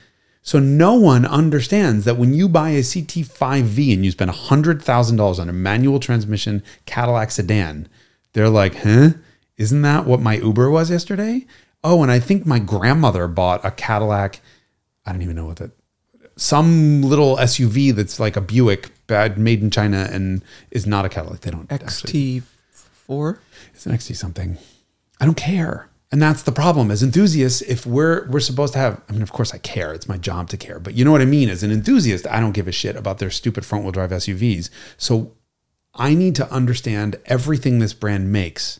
So 0.46 0.60
no 0.60 0.94
one 0.94 1.26
understands 1.26 2.06
that 2.06 2.18
when 2.18 2.36
you 2.36 2.48
buy 2.48 2.70
a 2.70 2.82
CT5V 2.82 3.96
and 3.96 4.06
you 4.06 4.12
spend 4.12 4.30
$100,000 4.30 5.40
on 5.40 5.50
a 5.50 5.54
manual 5.54 6.00
transmission 6.00 6.62
Cadillac 6.86 7.32
sedan, 7.32 7.88
they're 8.34 8.48
like, 8.48 8.76
huh? 8.76 9.10
Isn't 9.58 9.82
that 9.82 10.06
what 10.06 10.22
my 10.22 10.36
Uber 10.36 10.70
was 10.70 10.92
yesterday? 10.92 11.48
Oh, 11.84 12.04
and 12.04 12.12
I 12.12 12.20
think 12.20 12.46
my 12.46 12.60
grandmother 12.60 13.28
bought 13.28 13.66
a 13.66 13.72
Cadillac. 13.72 14.40
I 15.04 15.12
don't 15.12 15.24
even 15.24 15.36
know 15.36 15.46
what 15.46 15.58
that, 15.58 15.72
some 16.36 17.02
little 17.02 17.38
SUV 17.38 17.96
that's 17.96 18.20
like 18.20 18.36
a 18.36 18.42
Buick, 18.42 18.92
bad 19.08 19.38
made 19.38 19.62
in 19.62 19.70
China 19.70 20.08
and 20.12 20.44
is 20.72 20.86
not 20.86 21.06
a 21.06 21.10
Cadillac. 21.10 21.42
They 21.42 21.52
don't 21.52 21.72
actually 21.72 22.42
XT4. 23.10 23.38
it's 23.74 23.86
an 23.86 23.92
XT 23.92 24.16
something. 24.16 24.58
I 25.20 25.26
don't 25.26 25.38
care. 25.38 25.90
And 26.12 26.22
that's 26.22 26.44
the 26.44 26.52
problem. 26.52 26.92
As 26.92 27.04
enthusiasts, 27.04 27.62
if 27.62 27.86
we're 27.86 28.28
we're 28.30 28.40
supposed 28.40 28.74
to 28.74 28.80
have 28.80 29.02
I 29.10 29.14
mean, 29.14 29.22
of 29.22 29.32
course 29.32 29.54
I 29.54 29.58
care. 29.58 29.94
It's 29.94 30.08
my 30.08 30.18
job 30.18 30.50
to 30.50 30.58
care. 30.58 30.80
But 30.80 30.94
you 30.94 31.04
know 31.04 31.12
what 31.12 31.22
I 31.22 31.26
mean? 31.26 31.50
As 31.50 31.64
an 31.64 31.72
enthusiast, 31.72 32.28
I 32.28 32.40
don't 32.40 32.54
give 32.54 32.68
a 32.68 32.72
shit 32.72 32.96
about 32.96 33.18
their 33.18 33.32
stupid 33.32 33.66
front 33.66 33.84
wheel 33.84 33.92
drive 33.92 34.12
SUVs. 34.12 34.70
So 34.98 35.34
I 35.94 36.14
need 36.14 36.36
to 36.36 36.52
understand 36.52 37.18
everything 37.26 37.80
this 37.80 37.94
brand 37.94 38.32
makes. 38.32 38.80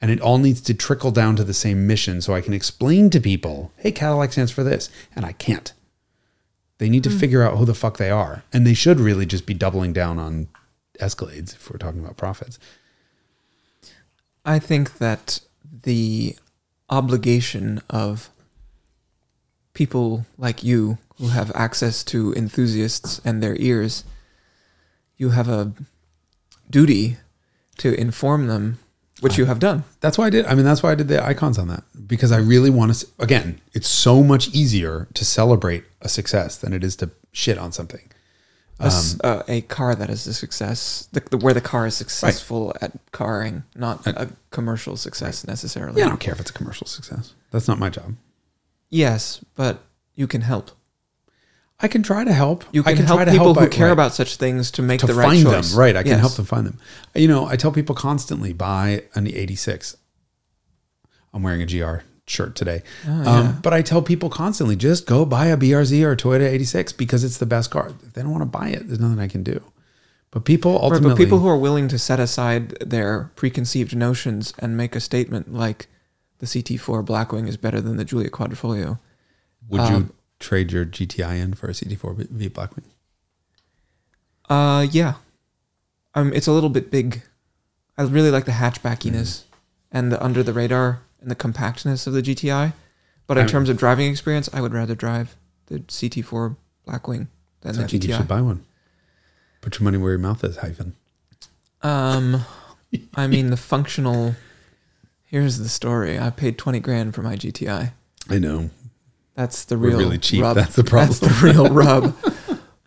And 0.00 0.10
it 0.10 0.20
all 0.20 0.38
needs 0.38 0.60
to 0.62 0.74
trickle 0.74 1.10
down 1.10 1.36
to 1.36 1.44
the 1.44 1.54
same 1.54 1.86
mission 1.86 2.20
so 2.20 2.34
I 2.34 2.42
can 2.42 2.52
explain 2.52 3.08
to 3.10 3.20
people, 3.20 3.72
hey, 3.76 3.92
Cadillac 3.92 4.32
stands 4.32 4.52
for 4.52 4.62
this. 4.62 4.90
And 5.14 5.24
I 5.24 5.32
can't. 5.32 5.72
They 6.78 6.88
need 6.88 7.04
to 7.04 7.10
hmm. 7.10 7.18
figure 7.18 7.42
out 7.42 7.56
who 7.56 7.64
the 7.64 7.74
fuck 7.74 7.96
they 7.96 8.10
are, 8.10 8.44
and 8.52 8.66
they 8.66 8.74
should 8.74 9.00
really 9.00 9.26
just 9.26 9.46
be 9.46 9.54
doubling 9.54 9.92
down 9.92 10.18
on 10.18 10.48
Escalades 11.00 11.54
if 11.54 11.70
we're 11.70 11.78
talking 11.78 12.00
about 12.00 12.16
profits. 12.16 12.58
I 14.44 14.58
think 14.58 14.98
that 14.98 15.40
the 15.82 16.36
obligation 16.88 17.82
of 17.90 18.30
people 19.74 20.24
like 20.38 20.62
you 20.62 20.98
who 21.18 21.28
have 21.28 21.50
access 21.54 22.04
to 22.04 22.32
enthusiasts 22.34 23.20
and 23.24 23.42
their 23.42 23.56
ears, 23.56 24.04
you 25.16 25.30
have 25.30 25.48
a 25.48 25.72
duty 26.70 27.16
to 27.78 27.98
inform 27.98 28.46
them, 28.46 28.78
which 29.20 29.38
you 29.38 29.46
have 29.46 29.58
done. 29.58 29.84
That's 30.00 30.18
why 30.18 30.26
I 30.26 30.30
did. 30.30 30.46
I 30.46 30.54
mean, 30.54 30.64
that's 30.64 30.82
why 30.82 30.92
I 30.92 30.94
did 30.94 31.08
the 31.08 31.24
icons 31.24 31.58
on 31.58 31.68
that 31.68 31.84
because 32.06 32.32
I 32.32 32.38
really 32.38 32.70
want 32.70 32.94
to. 32.94 33.06
Again, 33.18 33.60
it's 33.72 33.88
so 33.88 34.22
much 34.22 34.48
easier 34.54 35.08
to 35.14 35.24
celebrate 35.24 35.84
a 36.02 36.08
success 36.08 36.56
than 36.58 36.72
it 36.72 36.84
is 36.84 36.96
to 36.96 37.10
shit 37.32 37.58
on 37.58 37.72
something. 37.72 38.10
A 38.78 38.86
s- 38.86 39.18
uh, 39.24 39.42
a 39.48 39.62
car 39.62 39.94
that 39.94 40.10
is 40.10 40.26
a 40.26 40.34
success, 40.34 41.08
the, 41.12 41.20
the, 41.30 41.38
where 41.38 41.54
the 41.54 41.62
car 41.62 41.86
is 41.86 41.96
successful 41.96 42.74
at 42.82 42.92
carring, 43.10 43.62
not 43.74 44.06
a 44.06 44.28
commercial 44.50 44.98
success 44.98 45.46
necessarily. 45.46 45.98
Yeah, 46.00 46.06
I 46.06 46.08
don't 46.10 46.20
care 46.20 46.34
if 46.34 46.40
it's 46.40 46.50
a 46.50 46.52
commercial 46.52 46.86
success. 46.86 47.32
That's 47.52 47.68
not 47.68 47.78
my 47.78 47.88
job. 47.88 48.16
Yes, 48.90 49.42
but 49.54 49.82
you 50.14 50.26
can 50.26 50.42
help. 50.42 50.72
I 51.78 51.88
can 51.88 52.02
try 52.02 52.24
to 52.24 52.32
help. 52.32 52.64
You 52.72 52.82
I 52.86 52.94
can, 52.94 53.04
help 53.04 53.18
try 53.18 53.24
to 53.26 53.30
people 53.30 53.52
who 53.54 53.60
by- 53.60 53.66
care 53.68 53.86
right, 53.88 53.92
about 53.92 54.14
such 54.14 54.36
things 54.36 54.70
to 54.72 54.82
make 54.82 55.00
to 55.00 55.06
the 55.06 55.14
right 55.14 55.26
find 55.26 55.42
choice. 55.42 55.70
them. 55.72 55.78
Right, 55.78 55.94
I 55.96 56.02
can 56.02 56.18
help 56.18 56.32
them 56.34 56.46
find 56.46 56.66
them. 56.66 56.78
You 57.14 57.28
know, 57.28 57.46
I 57.46 57.56
tell 57.56 57.70
people 57.70 57.94
constantly 57.94 58.52
buy 58.54 59.04
an 59.14 59.26
'86. 59.28 59.96
I'm 61.34 61.42
wearing 61.42 61.60
a 61.60 61.66
GR 61.66 61.96
shirt 62.26 62.56
today, 62.56 62.82
Oh, 63.06 63.10
um, 63.12 63.24
yeah. 63.24 63.54
but 63.62 63.72
I 63.74 63.82
tell 63.82 64.00
people 64.02 64.30
constantly 64.30 64.74
just 64.74 65.06
go 65.06 65.24
buy 65.26 65.46
a 65.46 65.56
BRZ 65.56 66.02
or 66.02 66.12
a 66.12 66.16
Toyota 66.16 66.48
86 66.50 66.92
because 66.94 67.22
it's 67.22 67.38
the 67.38 67.46
best 67.46 67.70
car. 67.70 67.92
If 68.04 68.14
they 68.14 68.22
don't 68.22 68.32
want 68.32 68.42
to 68.42 68.46
buy 68.58 68.68
it, 68.68 68.86
there's 68.88 68.98
nothing 68.98 69.20
I 69.20 69.28
can 69.28 69.42
do. 69.44 69.62
But 70.32 70.44
people 70.44 70.72
Right, 70.72 70.82
ultimately, 70.82 71.10
but 71.10 71.16
people 71.18 71.38
who 71.38 71.46
are 71.48 71.56
willing 71.58 71.86
to 71.88 71.98
set 71.98 72.18
aside 72.18 72.70
their 72.80 73.30
preconceived 73.36 73.94
notions 73.94 74.52
and 74.58 74.76
make 74.76 74.96
a 74.96 75.00
statement 75.00 75.52
like 75.52 75.86
the 76.38 76.46
CT4 76.46 77.04
Blackwing 77.04 77.46
is 77.48 77.56
better 77.56 77.80
than 77.80 77.96
the 77.96 78.04
Giulia 78.04 78.28
Quadrifoglio. 78.30 78.98
would 79.68 79.80
um, 79.82 79.92
you 79.94 80.14
trade 80.38 80.72
your 80.72 80.84
GTI 80.84 81.40
in 81.40 81.54
for 81.54 81.68
a 81.68 81.72
CT4 81.72 82.28
V 82.28 82.48
Blackwing? 82.48 82.84
Uh, 84.48 84.86
yeah. 84.90 85.14
Um, 86.14 86.32
it's 86.32 86.46
a 86.46 86.52
little 86.52 86.70
bit 86.70 86.90
big. 86.90 87.22
I 87.98 88.02
really 88.02 88.30
like 88.30 88.44
the 88.44 88.52
hatchbackiness 88.52 89.42
and 89.90 90.12
the 90.12 90.22
under 90.22 90.42
the 90.42 90.52
radar 90.52 91.00
and 91.20 91.30
the 91.30 91.34
compactness 91.34 92.06
of 92.06 92.12
the 92.12 92.22
GTI. 92.22 92.72
But 93.26 93.38
in 93.38 93.44
I- 93.44 93.48
terms 93.48 93.68
of 93.68 93.76
driving 93.76 94.10
experience, 94.10 94.48
I 94.52 94.60
would 94.60 94.72
rather 94.72 94.94
drive 94.94 95.36
the 95.66 95.80
CT4 95.80 96.56
Blackwing 96.86 97.26
than 97.62 97.74
So 97.74 97.82
I 97.82 97.86
think 97.86 98.04
you 98.04 98.14
should 98.14 98.28
buy 98.28 98.40
one. 98.40 98.64
Put 99.60 99.78
your 99.80 99.84
money 99.84 99.98
where 99.98 100.12
your 100.12 100.18
mouth 100.20 100.44
is, 100.44 100.58
hyphen. 100.58 100.94
Um, 101.82 102.44
I 103.14 103.26
mean 103.26 103.50
the 103.50 103.56
functional. 103.56 104.36
Here's 105.24 105.58
the 105.58 105.68
story. 105.68 106.18
I 106.20 106.30
paid 106.30 106.56
twenty 106.56 106.78
grand 106.78 107.14
for 107.14 107.22
my 107.22 107.34
GTI. 107.34 107.92
I 108.30 108.38
know. 108.38 108.70
That's 109.36 109.64
the 109.64 109.78
We're 109.78 109.88
real 109.90 109.98
really 109.98 110.18
cheap. 110.18 110.42
Rub. 110.42 110.56
That's 110.56 110.74
the 110.74 110.82
problem. 110.84 111.08
That's 111.08 111.20
the 111.40 111.46
real 111.46 111.68
rub. 111.72 112.16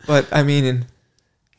But 0.06 0.26
I 0.32 0.42
mean, 0.42 0.64
in 0.64 0.86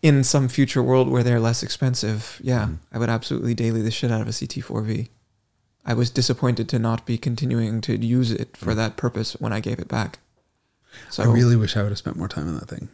in 0.04 0.24
some 0.24 0.48
future 0.48 0.82
world 0.84 1.10
where 1.10 1.24
they're 1.24 1.39
less 1.39 1.64
expensive, 1.64 2.39
yeah, 2.44 2.66
Mhm. 2.66 2.78
I 2.92 2.98
would 3.00 3.10
absolutely 3.10 3.54
daily 3.54 3.82
the 3.82 3.92
shit 3.92 4.12
out 4.12 4.20
of 4.22 4.28
a 4.28 4.32
CT4V. 4.32 5.10
I 5.86 5.94
was 5.94 6.10
disappointed 6.10 6.68
to 6.70 6.80
not 6.80 7.06
be 7.06 7.18
continuing 7.18 7.82
to 7.82 7.98
use 7.98 8.32
it 8.32 8.56
for 8.58 8.74
Mm. 8.74 8.76
that 8.78 8.98
purpose 8.98 9.34
when 9.39 9.54
I 9.54 9.60
gave 9.60 9.80
it 9.80 9.88
back. 9.88 10.20
So 11.10 11.24
I 11.24 11.28
really 11.28 11.56
wish 11.56 11.78
I 11.78 11.82
would 11.84 11.89
have 11.92 11.98
spent 11.98 12.18
more 12.18 12.28
time 12.28 12.48
on 12.48 12.56
that 12.56 12.68
thing. 12.68 12.89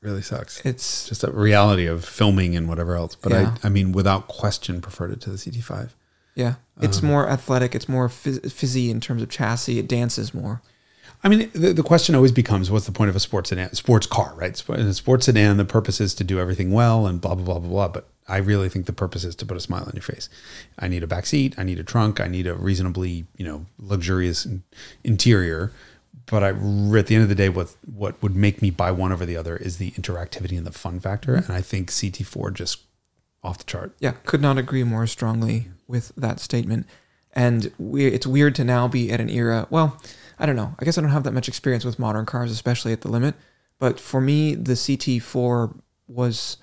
Really 0.00 0.22
sucks. 0.22 0.60
it's 0.64 1.06
just 1.08 1.22
a 1.22 1.30
reality 1.30 1.86
of 1.86 2.04
filming 2.04 2.56
and 2.56 2.68
whatever 2.68 2.96
else. 2.96 3.14
But 3.14 3.30
Yeah. 3.32 3.54
I, 3.62 3.66
I 3.66 3.70
mean, 3.70 3.92
without 3.92 4.26
question, 4.26 4.80
preferred 4.80 5.12
it 5.12 5.20
to 5.22 5.30
the 5.30 5.36
CT5. 5.38 5.90
yeah, 6.34 6.54
it's 6.80 6.98
Um, 7.00 7.06
more 7.06 7.28
athletic. 7.28 7.74
It's 7.76 7.88
more 7.88 8.08
phys- 8.08 8.50
fizzy 8.50 8.90
in 8.90 9.00
terms 9.00 9.22
of 9.22 9.28
chassis. 9.28 9.78
It 9.78 9.86
dances 9.86 10.32
more. 10.34 10.60
I 11.24 11.28
mean, 11.28 11.50
the, 11.54 11.72
the 11.72 11.82
question 11.82 12.14
always 12.14 12.32
becomes, 12.32 12.70
what's 12.70 12.86
the 12.86 12.92
point 12.92 13.10
of 13.10 13.16
a 13.16 13.20
sports 13.20 13.50
sedan, 13.50 13.72
sports 13.74 14.06
car, 14.06 14.34
right? 14.36 14.62
In 14.68 14.86
a 14.86 14.94
sports 14.94 15.26
sedan, 15.26 15.56
the 15.56 15.64
purpose 15.64 16.00
is 16.00 16.14
to 16.14 16.24
do 16.24 16.40
everything 16.40 16.72
well 16.72 17.06
and 17.06 17.20
blah 17.20 17.34
blah 17.34 17.44
blah 17.44 17.58
blah 17.58 17.68
blah. 17.68 17.88
But 17.88 18.08
I 18.28 18.38
really 18.38 18.68
think 18.68 18.86
the 18.86 18.92
purpose 18.92 19.24
is 19.24 19.34
to 19.36 19.46
put 19.46 19.56
a 19.56 19.60
smile 19.60 19.84
on 19.84 19.92
your 19.94 20.02
face. 20.02 20.28
I 20.78 20.88
need 20.88 21.02
a 21.02 21.06
back 21.06 21.26
seat. 21.26 21.54
I 21.58 21.64
need 21.64 21.78
a 21.78 21.84
trunk. 21.84 22.20
I 22.20 22.28
need 22.28 22.46
a 22.46 22.54
reasonably, 22.54 23.26
you 23.36 23.44
know, 23.44 23.66
luxurious 23.78 24.46
interior. 25.04 25.72
But 26.26 26.42
I, 26.42 26.48
at 26.48 27.06
the 27.06 27.14
end 27.14 27.22
of 27.22 27.28
the 27.28 27.34
day, 27.34 27.48
what 27.48 27.74
what 27.84 28.20
would 28.22 28.36
make 28.36 28.62
me 28.62 28.70
buy 28.70 28.90
one 28.90 29.12
over 29.12 29.26
the 29.26 29.36
other 29.36 29.56
is 29.56 29.78
the 29.78 29.90
interactivity 29.92 30.56
and 30.56 30.66
the 30.66 30.72
fun 30.72 31.00
factor. 31.00 31.36
Mm-hmm. 31.36 31.50
And 31.50 31.58
I 31.58 31.62
think 31.62 31.90
CT4 31.90 32.54
just 32.54 32.82
off 33.42 33.58
the 33.58 33.64
chart. 33.64 33.94
Yeah, 33.98 34.12
could 34.24 34.40
not 34.40 34.58
agree 34.58 34.84
more 34.84 35.06
strongly 35.06 35.68
with 35.86 36.12
that 36.16 36.40
statement. 36.40 36.86
And 37.34 37.72
we, 37.78 38.06
it's 38.06 38.26
weird 38.26 38.54
to 38.56 38.64
now 38.64 38.88
be 38.88 39.10
at 39.10 39.20
an 39.20 39.30
era. 39.30 39.66
Well, 39.70 40.00
I 40.42 40.46
don't 40.46 40.56
know. 40.56 40.74
I 40.78 40.84
guess 40.84 40.98
I 40.98 41.00
don't 41.00 41.10
have 41.10 41.22
that 41.24 41.32
much 41.32 41.46
experience 41.48 41.84
with 41.84 41.98
modern 42.00 42.26
cars, 42.26 42.50
especially 42.50 42.92
at 42.92 43.02
the 43.02 43.08
limit. 43.08 43.36
But 43.78 44.00
for 44.00 44.20
me, 44.20 44.54
the 44.56 44.72
CT4 44.74 45.78
was 46.08 46.56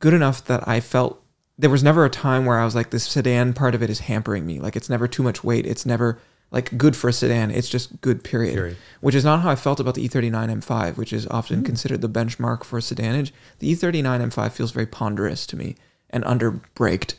good 0.00 0.12
enough 0.14 0.44
that 0.44 0.68
I 0.68 0.80
felt 0.80 1.22
there 1.58 1.70
was 1.70 1.82
never 1.82 2.04
a 2.04 2.10
time 2.10 2.44
where 2.46 2.58
I 2.58 2.64
was 2.64 2.74
like, 2.74 2.90
this 2.90 3.04
sedan 3.04 3.52
part 3.54 3.74
of 3.74 3.82
it 3.82 3.88
is 3.90 4.00
hampering 4.00 4.46
me. 4.46 4.60
Like, 4.60 4.76
it's 4.76 4.88
never 4.90 5.08
too 5.08 5.22
much 5.22 5.42
weight. 5.42 5.66
It's 5.66 5.84
never 5.86 6.18
like 6.50 6.76
good 6.76 6.94
for 6.96 7.08
a 7.08 7.12
sedan. 7.12 7.50
It's 7.50 7.68
just 7.68 8.00
good, 8.00 8.22
period. 8.24 8.54
Period. 8.54 8.76
Which 9.00 9.14
is 9.14 9.24
not 9.24 9.40
how 9.40 9.50
I 9.50 9.56
felt 9.56 9.80
about 9.80 9.94
the 9.94 10.04
E 10.04 10.08
E39 10.08 10.62
M5, 10.62 10.96
which 10.96 11.12
is 11.12 11.26
often 11.28 11.62
considered 11.64 12.00
the 12.02 12.08
benchmark 12.08 12.64
for 12.64 12.80
sedanage. 12.80 13.30
The 13.60 13.70
E 13.70 13.74
E39 13.76 14.30
M5 14.30 14.52
feels 14.52 14.72
very 14.72 14.86
ponderous 14.86 15.46
to 15.46 15.56
me 15.56 15.76
and 16.10 16.24
underbraked. 16.24 17.14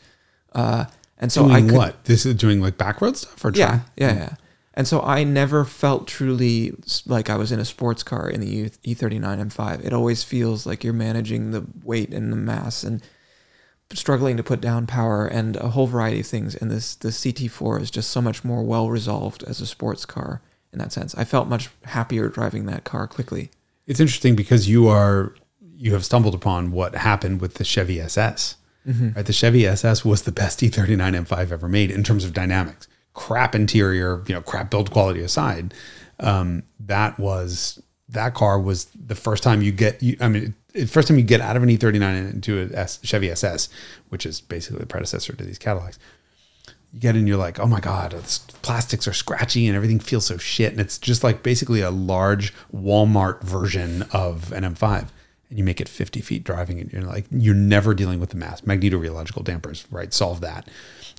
Uh, 0.54 0.86
and 1.18 1.32
so 1.32 1.44
doing 1.48 1.56
I 1.56 1.62
could, 1.62 1.72
what? 1.78 2.04
This 2.06 2.26
is 2.26 2.36
doing 2.36 2.62
like 2.62 2.78
backroad 2.78 3.16
stuff 3.16 3.44
or 3.46 3.52
yeah, 3.54 3.68
trying- 3.68 3.82
yeah, 3.98 4.14
yeah. 4.16 4.36
And 4.74 4.88
so 4.88 5.02
I 5.02 5.24
never 5.24 5.66
felt 5.66 6.08
truly 6.08 6.74
like 7.06 7.30
I 7.30 7.36
was 7.36 7.52
in 7.52 7.60
a 7.60 7.66
sports 7.66 8.04
car 8.04 8.30
in 8.30 8.40
the 8.40 8.70
E- 8.86 8.96
E39 8.96 9.52
M5. 9.52 9.86
It 9.86 9.92
always 9.92 10.24
feels 10.24 10.66
like 10.66 10.84
you're 10.84 10.94
managing 10.94 11.52
the 11.52 11.66
weight 11.84 12.14
and 12.14 12.32
the 12.32 12.38
mass 12.38 12.84
and 12.84 13.02
struggling 13.94 14.38
to 14.38 14.44
put 14.44 14.62
down 14.62 14.88
power 14.88 15.28
and 15.28 15.58
a 15.58 15.70
whole 15.70 15.88
variety 15.88 16.22
of 16.22 16.26
things. 16.28 16.56
And 16.56 16.72
this 16.72 16.96
the 16.96 17.10
CT4 17.10 17.82
is 17.82 17.92
just 17.92 18.10
so 18.10 18.22
much 18.22 18.44
more 18.44 18.64
well 18.64 18.90
resolved 18.90 19.44
as 19.44 19.60
a 19.60 19.68
sports 19.68 20.06
car 20.06 20.42
in 20.72 20.80
that 20.80 20.94
sense. 20.94 21.14
I 21.16 21.26
felt 21.26 21.50
much 21.50 21.70
happier 21.84 22.30
driving 22.30 22.66
that 22.68 22.86
car 22.86 23.08
quickly. 23.08 23.50
It's 23.88 24.00
interesting 24.00 24.36
because 24.36 24.70
you 24.70 24.88
are 24.88 25.34
you 25.76 25.94
have 25.94 26.06
stumbled 26.06 26.36
upon 26.36 26.72
what 26.72 26.96
happened 26.96 27.42
with 27.42 27.56
the 27.56 27.64
Chevy 27.64 28.00
SS. 28.00 28.56
Mm-hmm. 28.88 29.10
Right, 29.16 29.26
the 29.26 29.34
Chevy 29.34 29.68
SS 29.68 30.06
was 30.06 30.24
the 30.24 30.32
best 30.32 30.64
E 30.64 30.70
E39 30.70 31.26
M5 31.26 31.52
ever 31.52 31.68
made 31.68 31.92
in 31.92 32.04
terms 32.04 32.24
of 32.24 32.34
dynamics. 32.34 32.88
Crap 33.14 33.56
interior, 33.56 34.24
you 34.28 34.36
know, 34.36 34.42
crap 34.42 34.70
build 34.70 34.92
quality 34.92 35.22
aside, 35.22 35.74
um, 36.20 36.64
that 36.80 37.20
was 37.20 37.82
that 38.10 38.34
car 38.34 38.60
was 38.60 38.86
the 38.86 39.16
first 39.16 39.44
time 39.44 39.62
you 39.62 39.72
get. 39.72 40.02
You, 40.02 40.18
I 40.20 40.28
mean, 40.28 40.54
it, 40.74 40.90
first 40.90 41.08
time 41.08 41.18
you 41.18 41.24
get 41.24 41.42
out 41.42 41.58
of 41.58 41.64
an 41.64 41.70
E39 41.70 42.02
and 42.02 42.34
into 42.34 42.62
a 42.62 42.78
S, 42.78 43.00
Chevy 43.04 43.30
SS, 43.30 43.70
which 44.10 44.26
is 44.26 44.42
basically 44.42 44.80
the 44.80 44.86
predecessor 44.86 45.34
to 45.34 45.44
these 45.44 45.58
Cadillacs. 45.58 46.00
You 46.94 47.00
get 47.00 47.16
in, 47.16 47.26
you're 47.26 47.38
like, 47.38 47.60
oh 47.60 47.68
my 47.68 47.80
god, 47.80 48.12
the 48.12 48.40
plastics 48.62 49.08
are 49.08 49.14
scratchy 49.14 49.68
and 49.68 49.76
everything 49.76 50.00
feels 50.00 50.26
so 50.26 50.38
shit, 50.38 50.72
and 50.72 50.82
it's 50.82 50.98
just 50.98 51.24
like 51.24 51.42
basically 51.42 51.82
a 51.82 51.92
large 51.92 52.54
Walmart 52.74 53.42
version 53.44 54.04
of 54.12 54.52
an 54.52 54.64
M5 54.64 55.08
and 55.52 55.60
you 55.60 55.66
make 55.66 55.82
it 55.82 55.90
50 55.90 56.22
feet 56.22 56.46
driving 56.46 56.80
it. 56.80 56.94
You're 56.94 57.02
like, 57.02 57.26
you're 57.30 57.54
never 57.54 57.94
dealing 57.94 58.22
with 58.22 58.30
the 58.30 58.38
mass. 58.38 58.62
Magnetorheological 58.62 59.44
dampers, 59.44 59.86
right? 59.92 60.14
Solve 60.14 60.40
that. 60.42 60.68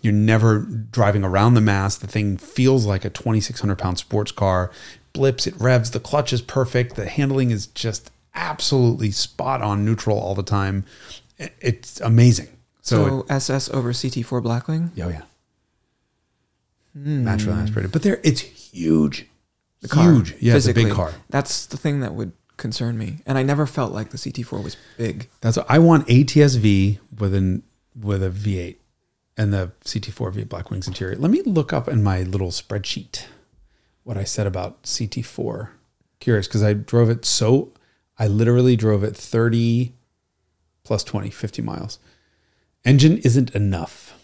You're 0.00 0.14
never 0.14 0.60
driving 0.60 1.22
around 1.22 1.52
the 1.54 1.60
mass. 1.60 1.96
The 1.96 2.06
thing 2.06 2.38
feels 2.38 2.86
like 2.86 3.04
a 3.04 3.10
2,600 3.10 3.76
pound 3.76 3.98
sports 3.98 4.32
car. 4.32 4.72
Blips, 5.12 5.46
it 5.46 5.54
revs. 5.60 5.90
The 5.90 6.00
clutch 6.00 6.32
is 6.32 6.40
perfect. 6.40 6.96
The 6.96 7.06
handling 7.06 7.50
is 7.50 7.66
just 7.66 8.10
absolutely 8.34 9.10
spot 9.10 9.60
on 9.60 9.84
neutral 9.84 10.18
all 10.18 10.34
the 10.34 10.42
time. 10.42 10.86
It's 11.38 12.00
amazing. 12.00 12.48
So, 12.80 13.04
So, 13.04 13.26
SS 13.28 13.68
over 13.68 13.92
CT4 13.92 14.42
Blackwing. 14.42 14.96
it, 14.96 15.02
oh 15.02 15.08
yeah, 15.08 15.22
hmm. 16.94 17.22
naturally 17.24 17.60
aspirated. 17.60 17.92
But 17.92 18.02
there, 18.02 18.18
it's 18.24 18.40
huge. 18.40 19.26
The 19.82 19.88
car, 19.88 20.10
huge. 20.10 20.34
Yeah, 20.40 20.56
it's 20.56 20.66
a 20.66 20.74
big 20.74 20.90
car. 20.92 21.12
That's 21.28 21.66
the 21.66 21.76
thing 21.76 22.00
that 22.00 22.14
would 22.14 22.32
concern 22.62 22.96
me. 22.96 23.18
And 23.26 23.36
I 23.36 23.42
never 23.42 23.66
felt 23.66 23.92
like 23.92 24.08
the 24.08 24.16
CT4 24.16 24.64
was 24.64 24.76
big. 24.96 25.28
That's 25.42 25.58
what 25.58 25.66
I 25.68 25.78
want 25.78 26.06
ATSV 26.06 26.98
with 27.18 27.34
an 27.34 27.62
with 28.00 28.22
a 28.22 28.30
V8 28.30 28.76
and 29.36 29.52
the 29.52 29.72
CT4 29.84 30.32
V 30.32 30.44
Blackwing's 30.44 30.88
interior. 30.88 31.16
Let 31.16 31.30
me 31.30 31.42
look 31.42 31.74
up 31.74 31.88
in 31.88 32.02
my 32.02 32.22
little 32.22 32.50
spreadsheet 32.50 33.26
what 34.04 34.16
I 34.16 34.24
said 34.24 34.46
about 34.46 34.84
CT4. 34.84 35.68
Curious 36.20 36.46
because 36.46 36.62
I 36.62 36.72
drove 36.72 37.10
it 37.10 37.24
so 37.26 37.72
I 38.18 38.28
literally 38.28 38.76
drove 38.76 39.04
it 39.04 39.16
30 39.16 39.92
plus 40.84 41.04
20, 41.04 41.30
50 41.30 41.62
miles. 41.62 41.98
Engine 42.84 43.18
isn't 43.18 43.54
enough 43.54 44.14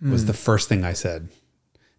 was 0.00 0.22
hmm. 0.22 0.28
the 0.28 0.34
first 0.34 0.68
thing 0.68 0.84
I 0.84 0.92
said. 0.92 1.28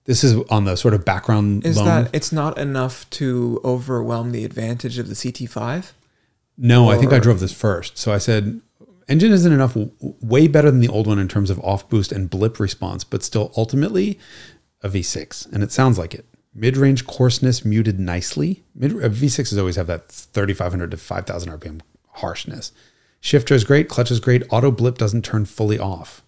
This 0.10 0.24
is 0.24 0.41
on 0.49 0.66
the 0.66 0.76
sort 0.76 0.95
of 0.95 1.05
background 1.05 1.64
Is 1.64 1.78
loan. 1.78 1.86
that 1.86 2.10
it's 2.14 2.32
not 2.32 2.57
enough 2.57 3.07
to 3.12 3.62
overwhelm 3.64 4.32
the 4.32 4.43
advantage 4.43 4.97
of 4.97 5.07
the 5.07 5.14
CT5? 5.14 5.91
No, 6.57 6.89
I 6.89 6.97
think 6.97 7.14
I 7.14 7.20
drove 7.20 7.39
this 7.39 7.53
first. 7.53 7.95
So 7.99 8.12
I 8.12 8.18
said, 8.18 8.60
engine 9.07 9.32
isn't 9.32 9.53
enough, 9.53 9.78
way 10.01 10.47
better 10.47 10.72
than 10.72 10.80
the 10.80 10.88
old 10.88 11.05
one 11.05 11.20
in 11.20 11.28
terms 11.28 11.51
of 11.51 11.60
off 11.60 11.88
boost 11.89 12.12
and 12.12 12.28
blip 12.28 12.60
response, 12.60 13.03
but 13.03 13.22
still 13.22 13.53
ultimately 13.55 14.18
a 14.82 14.89
V6. 14.89 15.53
And 15.53 15.62
it 15.62 15.72
sounds 15.72 15.99
like 15.99 16.16
it. 16.16 16.26
Mid 16.55 16.76
range 16.76 17.05
coarseness 17.05 17.64
muted 17.64 17.99
nicely. 17.99 18.64
Mid, 18.74 18.93
uh, 18.93 19.10
V6s 19.10 19.60
always 19.60 19.76
have 19.76 19.86
that 19.86 20.10
3,500 20.12 20.89
to 20.89 20.97
5,000 20.97 21.51
RPM 21.51 21.82
harshness. 22.14 22.72
Shifter 23.20 23.53
is 23.53 23.64
great. 23.64 23.89
Clutch 23.89 24.10
is 24.10 24.20
great. 24.20 24.41
Auto 24.49 24.72
blip 24.72 24.97
doesn't 24.97 25.24
turn 25.24 25.45
fully 25.45 25.78
off. 25.78 26.24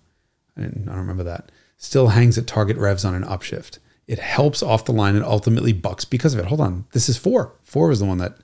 I, 0.56 0.62
didn't, 0.62 0.88
I 0.88 0.92
don't 0.92 1.02
remember 1.02 1.24
that. 1.24 1.52
Still 1.82 2.10
hangs 2.10 2.38
at 2.38 2.46
target 2.46 2.78
revs 2.78 3.04
on 3.04 3.16
an 3.16 3.24
upshift. 3.24 3.80
It 4.06 4.20
helps 4.20 4.62
off 4.62 4.86
the 4.86 4.94
line 4.94 5.16
and 5.16 5.26
ultimately 5.26 5.74
bucks 5.74 6.06
because 6.06 6.36
of 6.36 6.40
it. 6.40 6.46
Hold 6.46 6.62
on. 6.62 6.86
This 6.94 7.10
is 7.10 7.18
four. 7.18 7.54
Four 7.64 7.88
was 7.88 8.00
the 8.00 8.06
one 8.06 8.20
that 8.20 8.38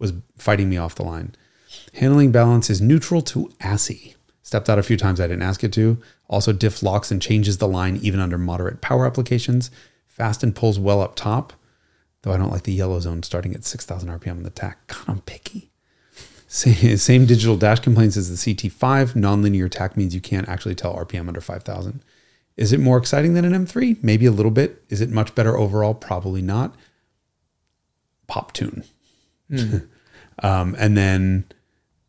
was 0.00 0.12
fighting 0.36 0.68
me 0.68 0.76
off 0.76 0.96
the 0.96 1.04
line. 1.04 1.36
Handling 1.94 2.32
balance 2.32 2.68
is 2.68 2.80
neutral 2.80 3.22
to 3.22 3.48
assy. 3.60 4.16
Stepped 4.42 4.68
out 4.68 4.80
a 4.80 4.82
few 4.82 4.96
times 4.96 5.20
I 5.20 5.28
didn't 5.28 5.44
ask 5.44 5.62
it 5.62 5.72
to. 5.74 5.98
Also 6.28 6.52
diff 6.52 6.82
locks 6.82 7.12
and 7.12 7.22
changes 7.22 7.58
the 7.58 7.68
line 7.68 7.96
even 8.02 8.18
under 8.18 8.36
moderate 8.36 8.80
power 8.80 9.06
applications. 9.06 9.70
Fast 10.08 10.42
and 10.42 10.54
pulls 10.54 10.78
well 10.78 11.00
up 11.00 11.14
top. 11.14 11.52
Though 12.22 12.32
I 12.32 12.38
don't 12.38 12.50
like 12.50 12.64
the 12.64 12.72
yellow 12.72 12.98
zone 12.98 13.22
starting 13.22 13.54
at 13.54 13.64
6,000 13.64 14.08
RPM 14.08 14.38
on 14.38 14.42
the 14.42 14.50
tach. 14.50 14.84
God, 14.88 15.04
I'm 15.06 15.20
picky. 15.20 15.70
Same, 16.48 16.96
same 16.96 17.24
digital 17.24 17.56
dash 17.56 17.78
complaints 17.78 18.16
as 18.16 18.28
the 18.28 18.54
CT5. 18.54 19.14
Nonlinear 19.14 19.70
tach 19.70 19.96
means 19.96 20.12
you 20.12 20.20
can't 20.20 20.48
actually 20.48 20.74
tell 20.74 20.96
RPM 20.96 21.28
under 21.28 21.40
5,000. 21.40 22.02
Is 22.60 22.74
it 22.74 22.78
more 22.78 22.98
exciting 22.98 23.32
than 23.32 23.46
an 23.46 23.66
M3? 23.66 24.04
Maybe 24.04 24.26
a 24.26 24.30
little 24.30 24.50
bit. 24.50 24.84
Is 24.90 25.00
it 25.00 25.08
much 25.08 25.34
better 25.34 25.56
overall? 25.56 25.94
Probably 25.94 26.42
not. 26.42 26.74
Pop 28.26 28.52
tune. 28.52 28.84
um, 30.42 30.76
and 30.78 30.94
then, 30.94 31.46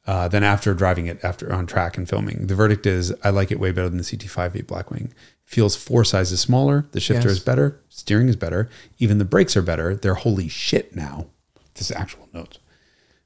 uh, 0.06 0.28
then 0.28 0.44
after 0.44 0.74
driving 0.74 1.08
it, 1.08 1.24
after 1.24 1.54
on 1.54 1.68
track 1.68 1.98
and 1.98 2.08
filming, 2.08 2.48
the 2.48 2.56
verdict 2.56 2.86
is 2.86 3.14
I 3.24 3.30
like 3.30 3.50
it 3.50 3.62
way 3.62 3.72
better 3.72 3.88
than 3.88 3.98
the 3.98 4.04
CT5V 4.04 4.66
Blackwing. 4.66 5.12
Feels 5.46 5.78
four 5.78 6.04
sizes 6.04 6.42
smaller. 6.42 6.86
The 6.92 7.00
shifter 7.00 7.30
Yes. 7.30 7.38
is 7.38 7.44
better. 7.44 7.80
Steering 7.88 8.28
is 8.28 8.36
better. 8.36 8.70
Even 9.00 9.20
the 9.20 9.26
brakes 9.26 9.56
are 9.56 9.62
better. 9.62 9.96
They're 9.96 10.16
holy 10.16 10.50
shit 10.50 10.94
now. 10.96 11.28
This 11.76 11.90
is 11.90 11.96
actual 11.96 12.28
notes. 12.34 12.60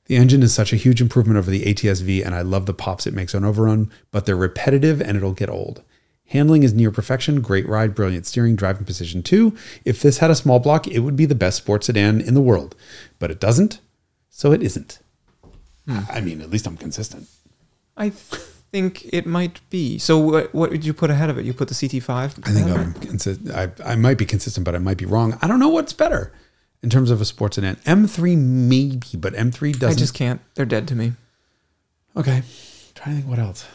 The 0.06 0.16
engine 0.16 0.44
is 0.44 0.54
such 0.54 0.72
a 0.72 0.76
huge 0.76 1.02
improvement 1.02 1.40
over 1.40 1.50
the 1.50 1.66
ATS-V, 1.68 2.22
and 2.22 2.36
I 2.36 2.44
love 2.44 2.68
the 2.68 2.74
pops 2.76 3.08
it 3.08 3.16
makes 3.16 3.34
on 3.34 3.44
overrun, 3.44 3.92
but 4.12 4.28
they're 4.28 4.36
repetitive 4.36 5.02
and 5.02 5.18
it'll 5.18 5.34
get 5.34 5.50
old. 5.50 5.82
Handling 6.30 6.64
is 6.64 6.74
near 6.74 6.90
perfection, 6.92 7.42
great 7.42 7.68
ride, 7.68 7.94
brilliant 7.94 8.26
steering, 8.26 8.56
driving 8.56 8.86
position 8.86 9.22
too. 9.22 9.56
If 9.84 10.02
this 10.02 10.18
had 10.18 10.32
a 10.32 10.36
small 10.36 10.60
block, 10.60 10.88
it 10.88 11.00
would 11.00 11.16
be 11.16 11.26
the 11.26 11.36
best 11.36 11.58
sports 11.58 11.86
sedan 11.86 12.20
in 12.20 12.34
the 12.34 12.42
world, 12.42 12.76
but 13.20 13.30
it 13.30 13.40
doesn't, 13.40 13.80
so 14.30 14.52
it 14.52 14.64
isn't. 14.64 15.00
Hmm. 15.88 16.00
I 16.10 16.22
mean, 16.22 16.42
at 16.42 16.50
least 16.50 16.66
I'm 16.66 16.78
consistent. 16.78 17.28
I 17.96 18.10
think 18.10 19.06
it 19.14 19.28
might 19.28 19.62
be. 19.70 20.00
So 20.00 20.18
what, 20.18 20.54
what 20.54 20.72
did 20.72 20.84
you 20.84 20.94
put 20.94 21.12
ahead 21.12 21.30
of 21.30 21.38
it? 21.38 21.46
You 21.46 21.54
put 21.54 21.68
the 21.68 21.76
CT5? 21.76 22.10
I 22.10 22.52
think 22.52 22.68
I'm 22.68 22.94
consi- 22.96 23.54
I, 23.54 23.92
I 23.92 23.96
might 23.96 24.18
be 24.18 24.26
consistent, 24.26 24.66
but 24.66 24.76
I 24.76 24.80
might 24.80 24.98
be 24.98 25.06
wrong. 25.06 25.38
I 25.42 25.48
don't 25.48 25.60
know 25.60 25.70
what's 25.70 25.94
better 25.94 26.34
in 26.82 26.90
terms 26.90 27.12
of 27.12 27.22
a 27.22 27.26
sports 27.26 27.56
sedan. 27.56 27.76
M3 27.86 28.36
maybe, 28.36 29.18
but 29.18 29.34
M3 29.34 29.74
doesn't. 29.74 29.98
I 29.98 30.00
just 30.00 30.16
can't. 30.16 30.42
They're 30.56 30.66
dead 30.66 30.88
to 30.88 30.96
me. 30.96 31.14
okay. 32.18 32.42
trying 32.96 33.16
to 33.16 33.22
think 33.22 33.30
what 33.30 33.40
else. 33.40 33.68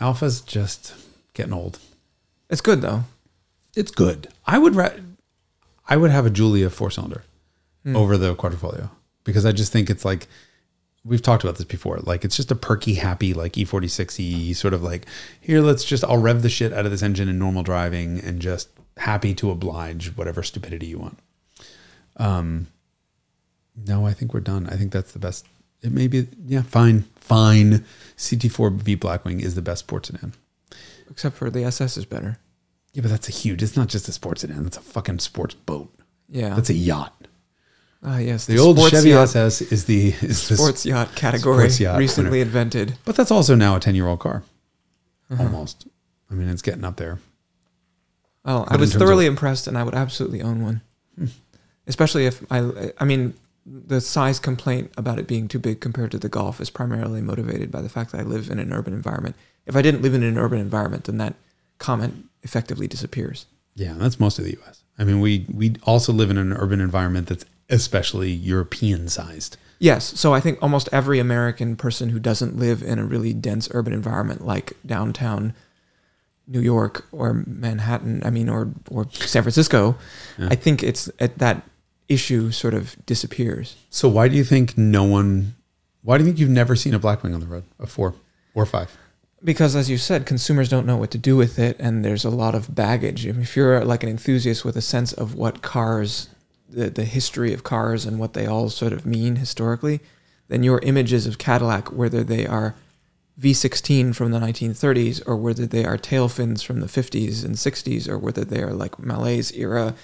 Alfa's 0.00 0.40
just 0.40 0.94
getting 1.40 1.54
old. 1.54 1.78
It's 2.50 2.60
good 2.60 2.82
though. 2.82 3.04
It's 3.74 3.90
good. 3.90 4.28
I 4.46 4.58
would 4.58 4.74
ra- 4.74 4.90
I 5.88 5.96
would 5.96 6.10
have 6.10 6.26
a 6.26 6.30
Giulia 6.30 6.70
four 6.70 6.90
cylinder 6.90 7.24
over 7.86 8.18
the 8.18 8.34
Quadrifoglio 8.34 8.90
because 9.24 9.46
I 9.46 9.52
just 9.52 9.72
think 9.72 9.88
it's 9.88 10.04
like 10.04 10.28
we've 11.04 11.22
talked 11.22 11.44
about 11.44 11.56
this 11.56 11.64
before. 11.64 11.98
Like 11.98 12.24
it's 12.24 12.36
just 12.36 12.50
a 12.50 12.54
perky, 12.54 12.94
happy 12.94 13.32
like 13.32 13.52
E46e 13.52 14.54
sort 14.54 14.74
of 14.74 14.82
like 14.82 15.06
here. 15.40 15.60
Let's 15.60 15.84
just 15.84 16.04
I'll 16.04 16.18
rev 16.18 16.42
the 16.42 16.50
shit 16.50 16.72
out 16.72 16.84
of 16.84 16.90
this 16.90 17.02
engine 17.02 17.28
in 17.28 17.38
normal 17.38 17.62
driving 17.62 18.20
and 18.20 18.40
just 18.40 18.68
happy 18.98 19.34
to 19.34 19.50
oblige 19.50 20.16
whatever 20.16 20.42
stupidity 20.42 20.86
you 20.86 20.98
want. 20.98 21.18
Um, 22.16 22.66
no, 23.86 24.06
I 24.06 24.12
think 24.12 24.34
we're 24.34 24.40
done. 24.40 24.68
I 24.68 24.76
think 24.76 24.92
that's 24.92 25.12
the 25.12 25.18
best. 25.18 25.46
It 25.82 25.92
may 25.92 26.06
be 26.06 26.26
yeah, 26.44 26.62
fine, 26.62 27.04
fine. 27.16 27.84
CT4 28.18 28.76
V 28.76 28.96
Blackwing 28.96 29.40
is 29.40 29.54
the 29.54 29.62
best 29.62 29.80
sports 29.80 30.08
sedan. 30.08 30.34
Except 31.10 31.36
for 31.36 31.50
the 31.50 31.64
SS 31.64 31.96
is 31.96 32.04
better. 32.06 32.38
Yeah, 32.92 33.02
but 33.02 33.10
that's 33.10 33.28
a 33.28 33.32
huge. 33.32 33.62
It's 33.62 33.76
not 33.76 33.88
just 33.88 34.08
a 34.08 34.12
sports 34.12 34.40
sedan. 34.42 34.66
It's 34.66 34.76
a 34.76 34.80
fucking 34.80 35.18
sports 35.20 35.54
boat. 35.54 35.92
Yeah. 36.28 36.54
That's 36.54 36.70
a 36.70 36.74
yacht. 36.74 37.26
Ah, 38.02 38.18
yes. 38.18 38.46
The, 38.46 38.58
old 38.58 38.78
Chevy 38.88 39.10
yacht, 39.10 39.28
SS 39.28 39.60
is 39.62 39.84
the 39.84 40.08
is 40.22 40.48
the 40.48 40.56
sports 40.56 40.86
yacht 40.86 41.14
category 41.14 41.64
sports 41.68 41.80
yacht 41.80 41.98
recently 41.98 42.40
invented. 42.40 42.96
but 43.04 43.14
that's 43.16 43.30
also 43.30 43.54
now 43.54 43.76
a 43.76 43.80
ten 43.80 43.94
year 43.94 44.06
old 44.06 44.20
car, 44.20 44.42
Uh-huh. 45.30 45.42
almost. 45.42 45.86
I 46.30 46.34
mean, 46.34 46.48
it's 46.48 46.62
getting 46.62 46.84
up 46.84 46.96
there. 46.96 47.18
Oh, 48.44 48.64
But 48.64 48.72
I 48.72 48.76
was 48.76 48.94
thoroughly 48.94 49.26
impressed, 49.26 49.66
and 49.66 49.76
I 49.76 49.82
would 49.82 49.94
absolutely 49.94 50.40
own 50.40 50.62
one. 50.62 50.80
Hmm. 51.18 51.26
Especially 51.86 52.24
if 52.26 52.42
I, 52.50 52.92
I 52.98 53.04
mean, 53.04 53.34
the 53.66 54.00
size 54.00 54.38
complaint 54.38 54.90
about 54.96 55.18
it 55.18 55.26
being 55.26 55.46
too 55.48 55.58
big 55.58 55.80
compared 55.80 56.10
to 56.12 56.18
the 56.18 56.28
Golf 56.28 56.60
is 56.60 56.70
primarily 56.70 57.20
motivated 57.20 57.70
by 57.70 57.82
the 57.82 57.88
fact 57.88 58.12
that 58.12 58.20
I 58.20 58.24
live 58.24 58.50
in 58.50 58.58
an 58.58 58.72
urban 58.72 58.94
environment. 58.94 59.36
If 59.66 59.76
I 59.76 59.82
didn't 59.82 60.02
live 60.02 60.14
in 60.14 60.22
an 60.22 60.38
urban 60.38 60.58
environment, 60.58 61.04
then 61.04 61.18
that 61.18 61.34
comment 61.78 62.26
effectively 62.42 62.88
disappears. 62.88 63.46
Yeah, 63.74 63.94
that's 63.96 64.18
most 64.18 64.38
of 64.38 64.44
the 64.44 64.52
U.S. 64.52 64.82
I 64.98 65.04
mean, 65.04 65.20
we 65.20 65.46
we 65.52 65.76
also 65.84 66.12
live 66.12 66.30
in 66.30 66.38
an 66.38 66.52
urban 66.52 66.80
environment 66.80 67.28
that's 67.28 67.44
especially 67.68 68.30
European 68.30 69.08
sized. 69.08 69.56
Yes, 69.78 70.18
so 70.18 70.34
I 70.34 70.40
think 70.40 70.58
almost 70.60 70.88
every 70.92 71.18
American 71.18 71.76
person 71.76 72.10
who 72.10 72.18
doesn't 72.18 72.58
live 72.58 72.82
in 72.82 72.98
a 72.98 73.04
really 73.04 73.32
dense 73.32 73.68
urban 73.72 73.92
environment 73.94 74.44
like 74.44 74.74
downtown 74.84 75.54
New 76.46 76.60
York 76.60 77.06
or 77.12 77.44
Manhattan, 77.46 78.22
I 78.24 78.30
mean, 78.30 78.48
or 78.48 78.72
or 78.90 79.06
San 79.10 79.42
Francisco, 79.42 79.96
Yeah. 80.38 80.48
I 80.50 80.56
think 80.56 80.82
it's 80.82 81.08
at 81.18 81.38
that 81.38 81.62
issue 82.10 82.50
sort 82.50 82.74
of 82.74 82.94
disappears. 83.06 83.76
So 83.88 84.08
why 84.08 84.28
do 84.28 84.36
you 84.36 84.44
think 84.44 84.76
no 84.76 85.04
one? 85.04 85.54
Why 86.02 86.18
do 86.18 86.24
you 86.24 86.28
think 86.28 86.38
you've 86.38 86.50
never 86.50 86.76
seen 86.76 86.92
a 86.92 87.00
Blackwing 87.00 87.32
on 87.32 87.40
the 87.40 87.46
road? 87.46 87.64
A 87.78 87.86
four 87.86 88.14
or 88.54 88.66
five? 88.66 88.94
Because, 89.42 89.74
as 89.74 89.88
you 89.88 89.96
said, 89.96 90.26
consumers 90.26 90.68
don't 90.68 90.84
know 90.84 90.98
what 90.98 91.10
to 91.12 91.18
do 91.18 91.34
with 91.34 91.58
it, 91.58 91.76
and 91.78 92.04
there's 92.04 92.26
a 92.26 92.30
lot 92.30 92.54
of 92.54 92.74
baggage. 92.74 93.26
I 93.26 93.32
mean, 93.32 93.42
if 93.42 93.56
you're 93.56 93.82
like 93.84 94.02
an 94.02 94.10
enthusiast 94.10 94.66
with 94.66 94.76
a 94.76 94.82
sense 94.82 95.14
of 95.14 95.34
what 95.34 95.62
cars, 95.62 96.28
the, 96.68 96.90
the 96.90 97.04
history 97.04 97.54
of 97.54 97.64
cars, 97.64 98.04
and 98.04 98.18
what 98.18 98.34
they 98.34 98.46
all 98.46 98.68
sort 98.68 98.92
of 98.92 99.06
mean 99.06 99.36
historically, 99.36 100.00
then 100.48 100.62
your 100.62 100.80
images 100.80 101.26
of 101.26 101.38
Cadillac, 101.38 101.90
whether 101.90 102.22
they 102.22 102.46
are 102.46 102.74
V16 103.40 104.14
from 104.14 104.30
the 104.30 104.38
1930s, 104.38 105.22
or 105.26 105.36
whether 105.36 105.64
they 105.64 105.86
are 105.86 105.96
tail 105.96 106.28
fins 106.28 106.62
from 106.62 106.80
the 106.80 106.86
50s 106.86 107.42
and 107.42 107.54
60s, 107.54 108.08
or 108.08 108.18
whether 108.18 108.44
they 108.44 108.62
are 108.62 108.74
like 108.74 108.98
Malaise 108.98 109.52
era, 109.52 109.94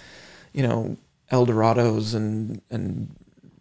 you 0.54 0.62
know, 0.62 0.96
Eldorados 1.30 2.14
and 2.14 2.60
and 2.70 3.14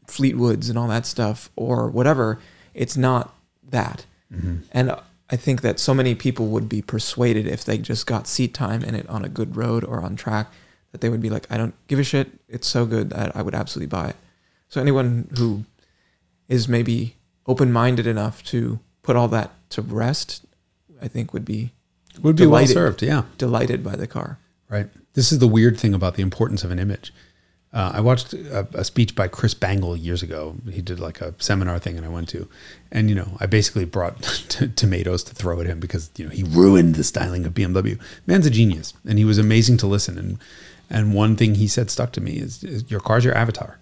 Fleetwoods 0.08 0.70
and 0.70 0.78
all 0.78 0.88
that 0.88 1.06
stuff, 1.06 1.50
or 1.56 1.90
whatever, 1.90 2.40
it's 2.74 2.96
not 2.96 3.36
that. 3.70 4.06
Mm-hmm. 4.32 4.58
And 4.72 4.96
I 5.32 5.36
think 5.36 5.62
that 5.62 5.80
so 5.80 5.94
many 5.94 6.14
people 6.14 6.48
would 6.48 6.70
be 6.70 6.82
persuaded 6.84 7.48
if 7.48 7.66
they 7.66 7.78
just 7.80 8.06
got 8.06 8.28
seat 8.28 8.54
time 8.54 8.84
in 8.84 8.94
it 8.94 9.10
on 9.10 9.26
a 9.26 9.30
good 9.30 9.56
road 9.56 9.84
or 9.84 10.02
on 10.02 10.16
track 10.16 10.52
that 10.92 11.02
they 11.02 11.10
would 11.10 11.22
be 11.22 11.32
like, 11.32 11.48
I 11.50 11.58
don't 11.58 11.74
give 11.88 11.98
a 11.98 12.04
shit. 12.04 12.30
It's 12.48 12.68
so 12.68 12.86
good 12.86 13.10
that 13.10 13.36
I 13.36 13.42
would 13.42 13.56
absolutely 13.56 13.88
buy 13.88 14.10
it. 14.10 14.16
So 14.70 14.80
anyone 14.80 15.30
who 15.38 15.66
is 16.48 16.68
maybe 16.68 17.16
open 17.48 17.72
minded 17.72 18.06
enough 18.06 18.44
to 18.46 18.80
put 19.02 19.16
all 19.16 19.28
that 19.30 19.52
to 19.72 19.82
rest, 19.82 20.46
I 21.02 21.08
think 21.08 21.34
would 21.34 21.46
be 21.46 21.72
Would 22.22 22.36
be 22.36 22.44
well 22.46 22.60
Delighted. 22.60 22.74
served. 22.74 23.02
Yeah. 23.02 23.24
delighted 23.40 23.84
by 23.84 23.96
the 23.96 24.08
car. 24.08 24.38
Right. 24.70 24.88
This 25.14 25.32
is 25.32 25.40
the 25.40 25.48
weird 25.48 25.80
thing 25.80 25.94
about 25.96 26.16
the 26.16 26.22
importance 26.22 26.64
of 26.64 26.70
an 26.72 26.78
image. 26.80 27.12
Uh, 27.76 27.92
I 27.96 28.00
watched 28.00 28.34
a, 28.34 28.66
a 28.74 28.84
speech 28.86 29.16
by 29.16 29.28
Chris 29.28 29.54
Bangle 29.54 29.98
years 29.98 30.24
ago. 30.24 30.56
He 30.72 30.82
did 30.82 30.98
like 30.98 31.20
a 31.20 31.34
seminar 31.40 31.78
thing, 31.78 31.98
and 31.98 32.06
I 32.06 32.10
went 32.10 32.30
to, 32.30 32.48
and 32.90 33.10
you 33.10 33.16
know, 33.16 33.36
I 33.42 33.48
basically 33.48 33.84
brought 33.84 34.22
t- 34.50 34.70
tomatoes 34.70 35.24
to 35.26 35.36
throw 35.36 35.60
at 35.60 35.68
him 35.68 35.82
because 35.82 36.10
you 36.16 36.24
know 36.24 36.32
he 36.32 36.44
ruined 36.44 36.96
the 36.96 37.04
styling 37.04 37.46
of 37.46 37.54
BMW. 37.54 38.00
Man's 38.26 38.46
a 38.46 38.50
genius, 38.50 38.94
and 39.06 39.20
he 39.20 39.26
was 39.26 39.38
amazing 39.38 39.76
to 39.78 39.88
listen. 39.88 40.18
And 40.18 40.40
and 40.90 41.14
one 41.14 41.36
thing 41.36 41.56
he 41.56 41.68
said 41.68 41.92
stuck 41.92 42.14
to 42.14 42.22
me 42.22 42.34
is, 42.38 42.64
is 42.64 42.90
your 42.90 43.02
car's 43.02 43.26
your 43.26 43.36
avatar. 43.36 43.78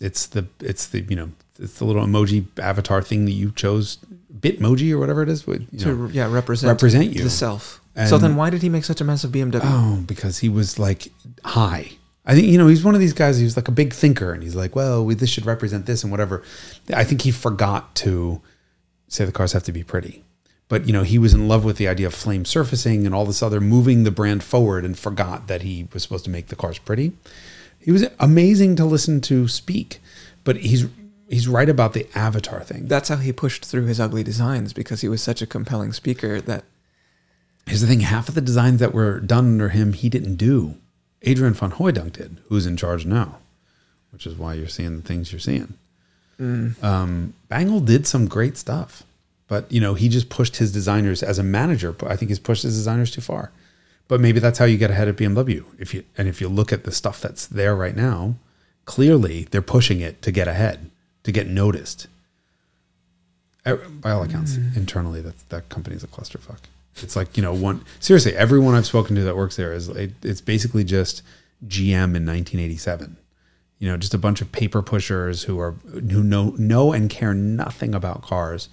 It's 0.00 0.26
the 0.26 0.46
it's 0.60 0.86
the 0.88 1.00
you 1.08 1.16
know 1.16 1.30
it's 1.58 1.78
the 1.78 1.86
little 1.86 2.04
emoji 2.04 2.44
avatar 2.58 3.00
thing 3.00 3.24
that 3.24 3.32
you 3.32 3.52
chose, 3.52 3.96
Bitmoji 4.38 4.92
or 4.92 4.98
whatever 4.98 5.22
it 5.22 5.30
is. 5.30 5.46
what, 5.46 5.60
You 5.72 5.86
know. 5.86 6.08
to 6.08 6.12
yeah 6.12 6.30
represent 6.30 6.68
represent 6.68 7.10
you. 7.14 7.22
the 7.24 7.30
self. 7.30 7.80
And- 7.96 8.08
so 8.10 8.18
then 8.18 8.36
why 8.36 8.50
did 8.50 8.60
he 8.62 8.68
make 8.68 8.84
such 8.84 9.00
a 9.00 9.04
mess 9.04 9.24
of 9.24 9.32
BMW? 9.32 9.60
Oh, 9.64 10.04
because 10.06 10.38
he 10.38 10.48
was 10.50 10.78
like 10.78 11.08
high. 11.44 11.92
I 12.30 12.34
think 12.34 12.46
you 12.46 12.58
know 12.58 12.68
he's 12.68 12.84
one 12.84 12.94
of 12.94 13.00
these 13.00 13.12
guys. 13.12 13.38
He 13.38 13.44
was 13.44 13.56
like 13.56 13.66
a 13.66 13.72
big 13.72 13.92
thinker, 13.92 14.32
and 14.32 14.40
he's 14.40 14.54
like, 14.54 14.76
"Well, 14.76 15.04
we, 15.04 15.14
this 15.14 15.30
should 15.30 15.46
represent 15.46 15.86
this 15.86 16.04
and 16.04 16.12
whatever." 16.12 16.44
I 16.94 17.02
think 17.02 17.22
he 17.22 17.32
forgot 17.32 17.96
to 17.96 18.40
say 19.08 19.24
the 19.24 19.32
cars 19.32 19.52
have 19.52 19.64
to 19.64 19.72
be 19.72 19.82
pretty, 19.82 20.22
but 20.68 20.86
you 20.86 20.92
know 20.92 21.02
he 21.02 21.18
was 21.18 21.34
in 21.34 21.48
love 21.48 21.64
with 21.64 21.76
the 21.76 21.88
idea 21.88 22.06
of 22.06 22.14
flame 22.14 22.44
surfacing 22.44 23.04
and 23.04 23.12
all 23.12 23.24
this 23.24 23.42
other 23.42 23.60
moving 23.60 24.04
the 24.04 24.12
brand 24.12 24.44
forward, 24.44 24.84
and 24.84 24.96
forgot 24.96 25.48
that 25.48 25.62
he 25.62 25.88
was 25.92 26.04
supposed 26.04 26.24
to 26.24 26.30
make 26.30 26.46
the 26.46 26.54
cars 26.54 26.78
pretty. 26.78 27.10
He 27.80 27.90
was 27.90 28.06
amazing 28.20 28.76
to 28.76 28.84
listen 28.84 29.20
to 29.22 29.48
speak, 29.48 29.98
but 30.44 30.58
he's 30.58 30.86
he's 31.28 31.48
right 31.48 31.68
about 31.68 31.94
the 31.94 32.06
avatar 32.14 32.62
thing. 32.62 32.86
That's 32.86 33.08
how 33.08 33.16
he 33.16 33.32
pushed 33.32 33.64
through 33.64 33.86
his 33.86 33.98
ugly 33.98 34.22
designs 34.22 34.72
because 34.72 35.00
he 35.00 35.08
was 35.08 35.20
such 35.20 35.42
a 35.42 35.48
compelling 35.48 35.92
speaker 35.92 36.40
that 36.42 36.62
Here's 37.66 37.80
the 37.80 37.86
thing: 37.86 38.00
half 38.00 38.28
of 38.28 38.34
the 38.34 38.40
designs 38.40 38.80
that 38.80 38.94
were 38.94 39.20
done 39.20 39.46
under 39.46 39.70
him, 39.70 39.94
he 39.94 40.08
didn't 40.08 40.36
do. 40.36 40.76
Adrian 41.22 41.54
van 41.54 41.72
Hooydonk 41.72 42.12
did, 42.12 42.38
who's 42.48 42.66
in 42.66 42.76
charge 42.76 43.04
now, 43.04 43.38
which 44.12 44.26
is 44.26 44.34
why 44.34 44.54
you're 44.54 44.68
seeing 44.68 44.96
the 44.96 45.02
things 45.02 45.32
you're 45.32 45.40
seeing. 45.40 45.74
Um, 46.82 47.34
Bangle 47.50 47.80
did 47.80 48.06
some 48.06 48.26
great 48.26 48.56
stuff, 48.56 49.02
but 49.46 49.70
you 49.70 49.78
know 49.80 49.92
he 49.92 50.08
just 50.08 50.30
pushed 50.30 50.56
his 50.56 50.72
designers 50.72 51.22
as 51.22 51.38
a 51.38 51.42
manager. 51.42 51.94
I 52.06 52.16
think 52.16 52.30
he's 52.30 52.38
pushed 52.38 52.62
his 52.62 52.76
designers 52.76 53.10
too 53.10 53.20
far. 53.20 53.50
But 54.08 54.20
maybe 54.20 54.40
that's 54.40 54.58
how 54.58 54.64
you 54.64 54.76
get 54.78 54.90
ahead 54.90 55.06
at 55.06 55.16
BMW. 55.16 55.64
If 55.78 55.92
you 55.94 56.02
and 56.16 56.26
if 56.28 56.40
you 56.40 56.48
look 56.48 56.72
at 56.72 56.84
the 56.84 56.92
stuff 56.92 57.20
that's 57.20 57.46
there 57.46 57.76
right 57.76 57.94
now, 57.94 58.36
clearly 58.86 59.46
they're 59.50 59.62
pushing 59.62 60.00
it 60.00 60.22
to 60.22 60.32
get 60.32 60.48
ahead, 60.48 60.90
to 61.24 61.30
get 61.30 61.46
noticed. 61.46 62.08
Uh, 63.66 63.76
By 63.76 64.10
all 64.12 64.22
accounts, 64.22 64.56
internally, 64.74 65.20
that 65.20 65.48
that 65.50 65.68
company's 65.68 66.02
a 66.02 66.08
clusterfuck. 66.08 66.60
It's 66.96 67.16
like 67.16 67.36
you 67.36 67.42
know 67.42 67.54
one 67.54 67.84
seriously. 67.98 68.36
Everyone 68.36 68.74
I've 68.74 68.86
spoken 68.86 69.16
to 69.16 69.22
that 69.22 69.36
works 69.36 69.56
there 69.56 69.72
is 69.72 69.88
it, 69.88 70.12
it's 70.22 70.40
basically 70.40 70.84
just 70.84 71.22
GM 71.66 72.16
in 72.16 72.26
1987. 72.26 73.16
You 73.78 73.88
know, 73.88 73.96
just 73.96 74.12
a 74.12 74.18
bunch 74.18 74.42
of 74.42 74.52
paper 74.52 74.82
pushers 74.82 75.44
who 75.44 75.58
are 75.58 75.72
who 75.72 76.22
know 76.22 76.50
know 76.58 76.92
and 76.92 77.08
care 77.08 77.32
nothing 77.32 77.94
about 77.94 78.22
cars 78.22 78.68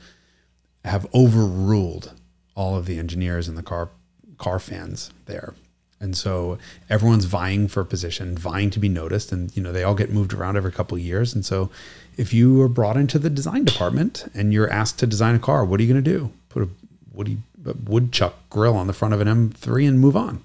have 0.83 1.07
overruled 1.13 2.13
all 2.55 2.75
of 2.75 2.85
the 2.85 2.99
engineers 2.99 3.47
and 3.47 3.57
the 3.57 3.63
car 3.63 3.89
car 4.37 4.59
fans 4.59 5.11
there. 5.25 5.53
And 5.99 6.15
so 6.15 6.59
everyone's 6.89 7.25
vying 7.25 7.67
for 7.67 7.81
a 7.81 7.85
position, 7.85 8.37
vying 8.37 8.69
to 8.71 8.79
be 8.79 8.89
noticed, 8.89 9.31
and 9.31 9.55
you 9.55 9.63
know 9.63 9.71
they 9.71 9.83
all 9.83 9.95
get 9.95 10.11
moved 10.11 10.33
around 10.33 10.57
every 10.57 10.71
couple 10.71 10.97
of 10.97 11.03
years. 11.03 11.33
And 11.33 11.45
so, 11.45 11.71
if 12.17 12.33
you 12.33 12.61
are 12.61 12.69
brought 12.69 12.97
into 12.97 13.17
the 13.17 13.29
design 13.29 13.63
department 13.63 14.29
and 14.35 14.53
you're 14.53 14.69
asked 14.69 14.99
to 14.99 15.07
design 15.07 15.33
a 15.33 15.39
car, 15.39 15.65
what 15.65 15.79
are 15.79 15.83
you 15.83 15.91
going 15.91 16.03
to 16.03 16.11
do? 16.11 16.31
Put 16.49 16.63
a 16.63 16.69
woody 17.13 17.33
a 17.33 17.37
woodchuck 17.73 18.35
grill 18.49 18.75
on 18.75 18.87
the 18.87 18.93
front 18.93 19.13
of 19.13 19.21
an 19.21 19.27
M3 19.27 19.87
and 19.87 19.99
move 19.99 20.15
on. 20.15 20.43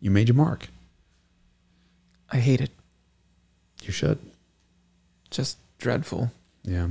You 0.00 0.10
made 0.10 0.28
your 0.28 0.34
mark. 0.36 0.68
I 2.30 2.38
hate 2.38 2.60
it. 2.60 2.70
You 3.82 3.92
should. 3.92 4.18
Just 5.30 5.58
dreadful. 5.78 6.32
Yeah. 6.64 6.88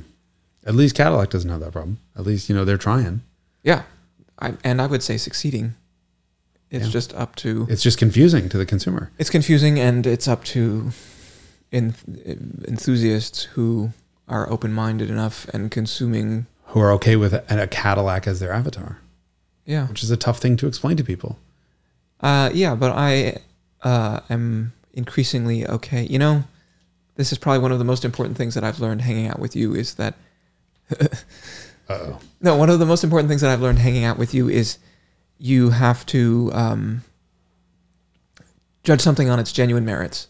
At 0.65 0.75
least 0.75 0.95
Cadillac 0.95 1.29
doesn't 1.29 1.49
have 1.49 1.59
that 1.59 1.71
problem. 1.73 1.99
At 2.17 2.25
least 2.25 2.49
you 2.49 2.55
know 2.55 2.65
they're 2.65 2.77
trying. 2.77 3.21
Yeah. 3.63 3.83
I, 4.39 4.53
and 4.63 4.81
I 4.81 4.87
would 4.87 5.03
say 5.03 5.17
succeeding. 5.17 5.75
It's 6.71 6.85
Yeah. 6.85 6.91
just 6.91 7.13
up 7.13 7.35
to 7.37 7.67
It's 7.69 7.83
just 7.83 7.97
confusing 7.97 8.49
to 8.49 8.57
the 8.57 8.65
consumer. 8.65 9.11
it's 9.17 9.29
confusing 9.29 9.79
and 9.79 10.05
it's 10.07 10.27
up 10.27 10.43
to 10.45 10.91
en- 11.71 11.95
enthusiasts 12.67 13.43
who 13.53 13.91
are 14.27 14.49
open-minded 14.49 15.09
enough 15.09 15.47
and 15.53 15.69
consuming 15.69 16.47
Who 16.67 16.79
are 16.79 16.91
okay 16.93 17.15
with 17.15 17.33
a, 17.33 17.43
a 17.49 17.67
Cadillac 17.67 18.25
as 18.27 18.39
their 18.39 18.51
avatar, 18.51 18.99
yeah 19.65 19.87
which 19.87 20.03
is 20.03 20.11
a 20.11 20.17
tough 20.17 20.39
thing 20.39 20.55
to 20.57 20.67
explain 20.67 20.97
to 20.97 21.03
people. 21.03 21.37
uh 22.21 22.49
yeah 22.53 22.75
but 22.75 22.91
i 22.91 23.37
uh 23.81 24.19
am 24.29 24.73
increasingly 24.93 25.67
okay 25.67 26.03
you 26.03 26.19
know 26.19 26.43
this 27.15 27.31
is 27.31 27.37
probably 27.37 27.59
one 27.59 27.71
of 27.71 27.79
the 27.79 27.85
most 27.85 28.05
important 28.05 28.37
things 28.37 28.53
that 28.53 28.63
i've 28.63 28.79
learned 28.79 29.01
hanging 29.01 29.27
out 29.27 29.39
with 29.39 29.55
you 29.55 29.73
is 29.75 29.95
that 29.95 30.15
Uh-oh. 31.89 32.19
no 32.41 32.55
one 32.55 32.69
of 32.69 32.79
the 32.79 32.85
most 32.85 33.03
important 33.03 33.29
things 33.29 33.41
that 33.41 33.51
i've 33.51 33.61
learned 33.61 33.79
hanging 33.79 34.03
out 34.05 34.17
with 34.17 34.33
you 34.33 34.49
is 34.49 34.77
you 35.37 35.71
have 35.71 36.05
to 36.05 36.49
um 36.53 37.03
judge 38.83 39.01
something 39.01 39.29
on 39.29 39.39
its 39.39 39.51
genuine 39.51 39.85
merits 39.85 40.27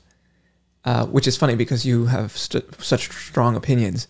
uh, 0.86 1.06
which 1.08 1.28
is 1.28 1.36
funny 1.36 1.56
because 1.56 1.86
you 1.86 2.06
have 2.06 2.38
st- 2.38 2.64
such 2.82 3.10
strong 3.10 3.56
opinions, 3.56 4.08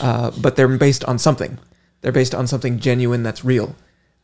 uh, 0.00 0.32
but 0.42 0.56
they're 0.56 0.76
based 0.76 1.04
on 1.04 1.16
something. 1.18 1.58
They're 2.00 2.12
based 2.12 2.34
on 2.34 2.46
something 2.48 2.80
genuine 2.80 3.22
that's 3.22 3.44
real. 3.44 3.76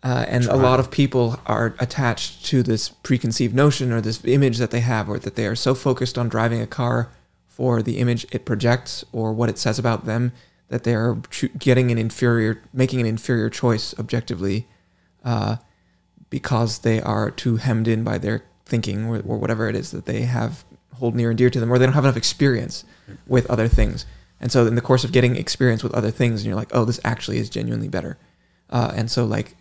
Uh, 0.04 0.26
and 0.28 0.44
a 0.44 0.56
lot 0.56 0.78
of 0.78 0.90
people 0.90 1.40
are 1.46 1.74
attached 1.78 2.44
to 2.44 2.62
this 2.62 2.90
preconceived 2.90 3.54
notion 3.54 3.90
or 3.90 4.02
this 4.02 4.22
image 4.26 4.58
that 4.58 4.70
they 4.70 4.80
have, 4.80 5.08
or 5.08 5.18
that 5.18 5.34
they 5.34 5.46
are 5.46 5.56
so 5.56 5.74
focused 5.74 6.18
on 6.18 6.28
driving 6.28 6.60
a 6.60 6.66
car 6.66 7.10
for 7.48 7.82
the 7.82 7.96
image 7.96 8.26
it 8.30 8.44
projects 8.44 9.02
or 9.12 9.32
what 9.32 9.48
it 9.48 9.56
says 9.56 9.78
about 9.78 10.04
them 10.04 10.32
that 10.68 10.84
they 10.84 10.94
are 10.94 11.14
getting 11.58 11.90
an 11.90 11.96
inferior, 11.96 12.62
making 12.72 13.00
an 13.00 13.06
inferior 13.06 13.48
choice 13.48 13.98
objectively, 13.98 14.66
uh, 15.24 15.56
because 16.28 16.80
they 16.80 17.00
are 17.00 17.30
too 17.30 17.56
hemmed 17.56 17.88
in 17.88 18.04
by 18.04 18.18
their 18.18 18.44
thinking 18.66 19.06
or, 19.06 19.22
or 19.26 19.38
whatever 19.38 19.70
it 19.70 19.76
is 19.76 19.90
that 19.90 20.04
they 20.04 20.22
have 20.22 20.64
hold 20.94 21.14
near 21.14 21.30
and 21.30 21.38
dear 21.38 21.48
to 21.48 21.60
them, 21.60 21.72
or 21.72 21.78
they 21.78 21.86
don't 21.86 21.94
have 21.94 22.04
enough 22.04 22.16
experience 22.16 22.84
with 23.26 23.46
other 23.50 23.68
things. 23.68 24.04
And 24.38 24.52
so, 24.52 24.66
in 24.66 24.74
the 24.74 24.82
course 24.82 25.02
of 25.02 25.12
getting 25.12 25.36
experience 25.36 25.82
with 25.82 25.94
other 25.94 26.10
things, 26.10 26.40
and 26.40 26.46
you're 26.46 26.56
like, 26.56 26.70
oh, 26.72 26.84
this 26.84 27.00
actually 27.04 27.38
is 27.38 27.48
genuinely 27.48 27.88
better. 27.88 28.18
Uh, 28.68 28.92
and 28.94 29.10
so, 29.10 29.24
like, 29.24 29.56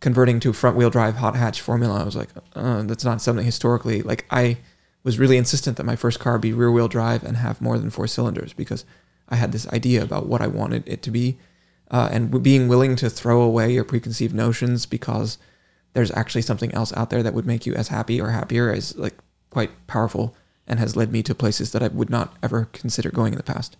converting 0.00 0.40
to 0.40 0.52
front 0.52 0.76
wheel 0.76 0.90
drive 0.90 1.16
hot 1.16 1.36
hatch 1.36 1.60
formula, 1.60 2.00
I 2.00 2.04
was 2.04 2.16
like, 2.16 2.30
uh, 2.54 2.82
that's 2.82 3.04
not 3.04 3.20
something 3.20 3.44
historically. 3.44 4.02
Like, 4.02 4.26
I 4.30 4.58
was 5.02 5.18
really 5.18 5.36
insistent 5.36 5.76
that 5.76 5.86
my 5.86 5.96
first 5.96 6.20
car 6.20 6.38
be 6.38 6.52
rear 6.52 6.70
wheel 6.70 6.88
drive 6.88 7.24
and 7.24 7.36
have 7.36 7.60
more 7.60 7.78
than 7.78 7.90
four 7.90 8.06
cylinders 8.06 8.52
because 8.52 8.84
I 9.28 9.36
had 9.36 9.52
this 9.52 9.66
idea 9.68 10.02
about 10.02 10.26
what 10.26 10.42
I 10.42 10.46
wanted 10.46 10.84
it 10.86 11.02
to 11.02 11.10
be. 11.10 11.38
Uh, 11.90 12.08
and 12.12 12.42
being 12.42 12.68
willing 12.68 12.96
to 12.96 13.08
throw 13.08 13.40
away 13.40 13.72
your 13.72 13.84
preconceived 13.84 14.34
notions 14.34 14.84
because 14.84 15.38
there's 15.94 16.10
actually 16.10 16.42
something 16.42 16.72
else 16.74 16.92
out 16.94 17.08
there 17.10 17.22
that 17.22 17.32
would 17.32 17.46
make 17.46 17.64
you 17.64 17.74
as 17.74 17.88
happy 17.88 18.20
or 18.20 18.30
happier 18.30 18.72
is 18.72 18.94
like 18.96 19.16
quite 19.50 19.70
powerful 19.86 20.36
and 20.66 20.78
has 20.78 20.96
led 20.96 21.10
me 21.10 21.22
to 21.22 21.34
places 21.34 21.72
that 21.72 21.82
I 21.82 21.88
would 21.88 22.10
not 22.10 22.36
ever 22.42 22.68
consider 22.72 23.10
going 23.10 23.32
in 23.32 23.38
the 23.38 23.42
past. 23.42 23.76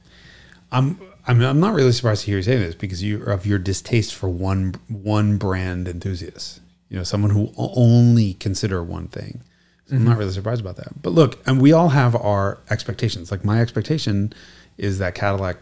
I'm 0.73 0.99
I'm 1.29 1.43
I'm 1.43 1.61
not 1.61 1.75
really 1.75 1.93
surprised 1.93 2.23
to 2.23 2.27
hear 2.27 2.39
you 2.39 2.43
say 2.43 2.57
this 2.57 2.75
because 2.75 3.03
you 3.03 3.23
of 3.23 3.47
your 3.47 3.59
distaste 3.59 4.15
for 4.15 4.29
one 4.29 4.75
one 4.89 5.37
brand 5.37 5.87
enthusiast. 5.87 6.61
You 6.89 6.97
know, 6.97 7.05
someone 7.05 7.31
who 7.31 7.53
only 7.57 8.35
consider 8.35 8.83
one 8.83 9.09
thing. 9.09 9.43
So 9.87 9.97
I'm 9.97 10.05
not 10.05 10.13
mm-hmm. 10.13 10.21
really 10.21 10.33
surprised 10.33 10.63
about 10.63 10.77
that. 10.77 11.03
But 11.03 11.11
look, 11.11 11.39
and 11.47 11.61
we 11.61 11.73
all 11.73 11.91
have 11.91 12.17
our 12.17 12.59
expectations. 12.71 13.31
Like 13.31 13.45
my 13.45 13.61
expectation 13.61 14.33
is 14.79 14.99
that 14.99 15.15
Cadillac 15.15 15.59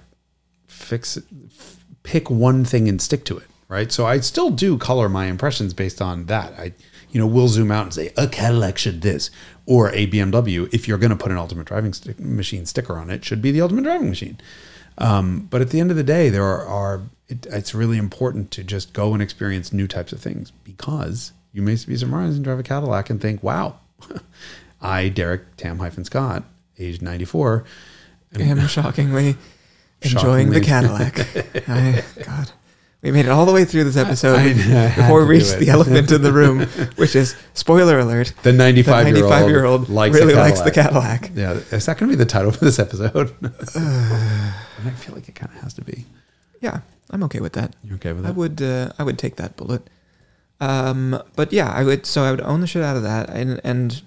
fix 0.66 1.18
f- 1.18 1.84
pick 2.04 2.30
one 2.30 2.64
thing 2.64 2.88
and 2.88 3.02
stick 3.02 3.24
to 3.24 3.38
it, 3.38 3.48
right? 3.68 3.90
So 3.90 4.06
I 4.06 4.20
still 4.20 4.50
do 4.50 4.78
color 4.78 5.08
my 5.08 5.26
impressions 5.26 5.74
based 5.74 6.00
on 6.00 6.26
that. 6.26 6.52
I 6.58 6.74
you 7.10 7.20
know, 7.20 7.26
we'll 7.26 7.48
zoom 7.48 7.70
out 7.70 7.84
and 7.84 7.94
say 7.94 8.12
a 8.16 8.28
Cadillac 8.28 8.78
should 8.78 9.00
this 9.00 9.30
or 9.64 9.90
a 9.90 10.06
BMW 10.06 10.72
if 10.72 10.86
you're 10.86 10.98
going 10.98 11.10
to 11.10 11.16
put 11.16 11.32
an 11.32 11.38
ultimate 11.38 11.66
driving 11.66 11.92
stick, 11.92 12.20
machine 12.20 12.66
sticker 12.66 12.98
on 12.98 13.10
it 13.10 13.24
should 13.24 13.40
be 13.40 13.50
the 13.50 13.60
ultimate 13.60 13.84
driving 13.84 14.08
machine. 14.08 14.38
Um, 14.98 15.46
but 15.50 15.60
at 15.60 15.70
the 15.70 15.80
end 15.80 15.90
of 15.90 15.96
the 15.96 16.02
day, 16.02 16.28
there 16.28 16.44
are, 16.44 16.64
are 16.66 17.02
it, 17.28 17.46
it's 17.46 17.74
really 17.74 17.98
important 17.98 18.50
to 18.52 18.64
just 18.64 18.92
go 18.92 19.12
and 19.12 19.22
experience 19.22 19.72
new 19.72 19.86
types 19.86 20.12
of 20.12 20.20
things 20.20 20.50
because 20.64 21.32
you 21.52 21.62
may 21.62 21.76
be 21.86 21.96
surprised 21.96 22.36
and 22.36 22.44
drive 22.44 22.58
a 22.58 22.62
Cadillac 22.62 23.10
and 23.10 23.20
think, 23.20 23.42
wow, 23.42 23.78
I, 24.80 25.08
Derek 25.08 25.56
Tam 25.56 25.78
hyphen 25.78 26.04
Scott, 26.04 26.44
age 26.78 27.00
94, 27.00 27.64
am 28.38 28.60
shockingly 28.68 29.36
enjoying 30.02 30.50
the 30.50 30.60
Cadillac. 30.60 31.18
I, 31.68 32.04
God, 32.22 32.52
we 33.06 33.12
made 33.12 33.26
it 33.26 33.28
all 33.28 33.46
the 33.46 33.52
way 33.52 33.64
through 33.64 33.84
this 33.84 33.96
episode 33.96 34.36
I- 34.36 34.42
I 34.48 34.52
had 34.52 35.02
before 35.02 35.20
we 35.24 35.36
reached 35.36 35.58
the 35.58 35.68
elephant 35.68 36.10
in 36.10 36.22
the 36.22 36.32
room, 36.32 36.62
which 36.96 37.14
is 37.14 37.36
spoiler 37.54 38.00
alert. 38.00 38.32
the 38.42 38.52
95 38.52 39.06
the 39.06 39.12
95 39.12 39.48
year 39.48 39.64
old 39.64 39.88
likes 39.88 40.14
really 40.16 40.32
a 40.34 40.36
likes 40.36 40.60
the 40.60 40.72
Cadillac. 40.72 41.30
Yeah, 41.34 41.52
is 41.52 41.86
that 41.86 41.98
going 41.98 42.10
to 42.10 42.16
be 42.16 42.18
the 42.18 42.28
title 42.28 42.50
for 42.50 42.64
this 42.64 42.80
episode? 42.80 43.32
I 43.76 44.90
feel 44.96 45.14
like 45.14 45.28
it 45.28 45.36
kind 45.36 45.52
of 45.54 45.60
has 45.62 45.72
to 45.74 45.84
be. 45.84 46.04
Yeah, 46.60 46.80
I'm 47.10 47.22
okay 47.24 47.38
with 47.38 47.52
that. 47.52 47.76
You 47.84 47.94
okay 47.94 48.12
with 48.12 48.26
I 48.26 48.32
would 48.32 48.60
uh, 48.60 48.90
I 48.98 49.04
would 49.04 49.18
take 49.20 49.36
that 49.36 49.56
bullet. 49.56 49.88
Um, 50.60 51.22
but 51.36 51.52
yeah, 51.52 51.70
I 51.70 51.84
would. 51.84 52.06
So 52.06 52.24
I 52.24 52.32
would 52.32 52.40
own 52.40 52.60
the 52.60 52.66
shit 52.66 52.82
out 52.82 52.96
of 52.96 53.04
that, 53.04 53.30
and 53.30 53.60
and 53.62 54.02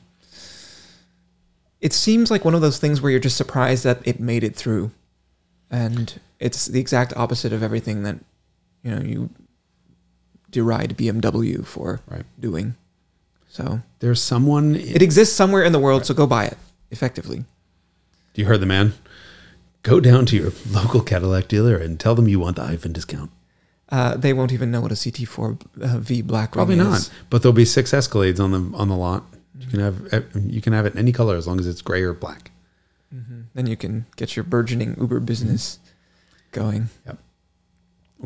it 1.80 1.94
seems 1.94 2.30
like 2.30 2.44
one 2.44 2.56
of 2.56 2.60
those 2.60 2.80
things 2.80 3.02
where 3.02 3.12
you're 3.12 3.22
just 3.22 3.38
surprised 3.38 3.86
that 3.86 4.02
it 4.06 4.20
made 4.20 4.44
it 4.44 4.58
through, 4.58 4.92
and 5.72 6.20
it's 6.38 6.66
the 6.66 6.82
exact 6.82 7.14
opposite 7.16 7.54
of 7.54 7.64
everything 7.64 8.04
that 8.04 8.18
you 8.84 8.96
know 8.96 9.02
you 9.02 9.30
deride 10.52 10.98
BMW 10.98 11.66
for 11.66 12.02
Right. 12.08 12.26
doing. 12.40 12.76
So 13.50 13.82
There's 14.00 14.22
someone. 14.22 14.76
it 14.76 15.02
exists 15.02 15.36
somewhere 15.36 15.64
in 15.64 15.72
the 15.72 15.80
world, 15.80 16.06
so 16.06 16.14
go 16.14 16.26
buy 16.28 16.46
it 16.46 16.58
effectively. 16.92 17.46
you 18.36 18.46
heard 18.46 18.60
the 18.62 18.66
man. 18.66 18.94
Go 19.84 20.00
down 20.00 20.26
to 20.28 20.36
your 20.36 20.52
local 20.70 21.02
Cadillac 21.02 21.48
dealer 21.48 21.76
and 21.78 22.00
tell 22.00 22.16
them 22.16 22.28
you 22.28 22.40
want 22.40 22.56
the 22.58 22.66
hyphen 22.66 22.94
discount. 22.94 23.32
Uh, 23.90 24.16
they 24.16 24.34
won't 24.34 24.52
even 24.52 24.70
know 24.72 24.82
what 24.82 24.92
a 24.92 24.96
CT4 24.96 25.60
uh, 25.82 25.98
V 26.00 26.22
Black 26.22 26.50
is 26.50 26.54
Probably 26.54 26.76
not, 26.76 27.00
is. 27.00 27.12
but 27.30 27.42
there'll 27.42 27.54
be 27.54 27.66
six 27.66 27.92
Escalades 27.92 28.40
on 28.40 28.52
the 28.52 28.78
on 28.78 28.88
the 28.88 28.96
lot. 28.96 29.24
You 29.60 29.68
can 29.68 29.80
have 29.80 30.34
you 30.48 30.62
can 30.62 30.74
have 30.74 30.86
it 30.86 30.94
in 30.94 31.00
any 31.00 31.12
color 31.12 31.36
as 31.36 31.48
long 31.48 31.60
as 31.60 31.68
it's 31.68 31.82
gray 31.82 32.02
or 32.04 32.14
black. 32.14 32.52
hmm 33.12 33.42
Then 33.56 33.66
you 33.68 33.76
can 33.76 34.06
get 34.16 34.36
your 34.36 34.44
burgeoning 34.46 34.96
Uber 35.00 35.20
business 35.22 35.80
going. 36.52 36.90
Yep. 37.08 37.18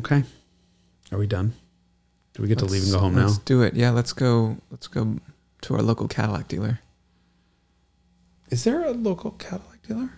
Okay, 0.00 0.24
are 1.12 1.18
we 1.18 1.26
done? 1.26 1.52
Do 2.34 2.42
we 2.42 2.48
get 2.48 2.58
to 2.58 2.64
leave 2.64 2.82
and 2.82 2.90
Let's- 2.90 2.94
go 2.94 2.98
home 3.00 3.14
now? 3.14 3.26
Let's 3.26 3.38
do 3.38 3.62
it. 3.62 3.74
Yeah, 3.74 3.90
let's 3.90 4.12
go. 4.12 4.56
Let's 4.70 4.88
go 4.88 5.18
to 5.62 5.74
our 5.74 5.82
local 5.82 6.08
Cadillac 6.08 6.48
dealer. 6.48 6.80
Is 8.50 8.64
there 8.64 8.84
a 8.84 8.90
local 8.90 9.32
Cadillac 9.32 9.82
dealer? 9.86 10.10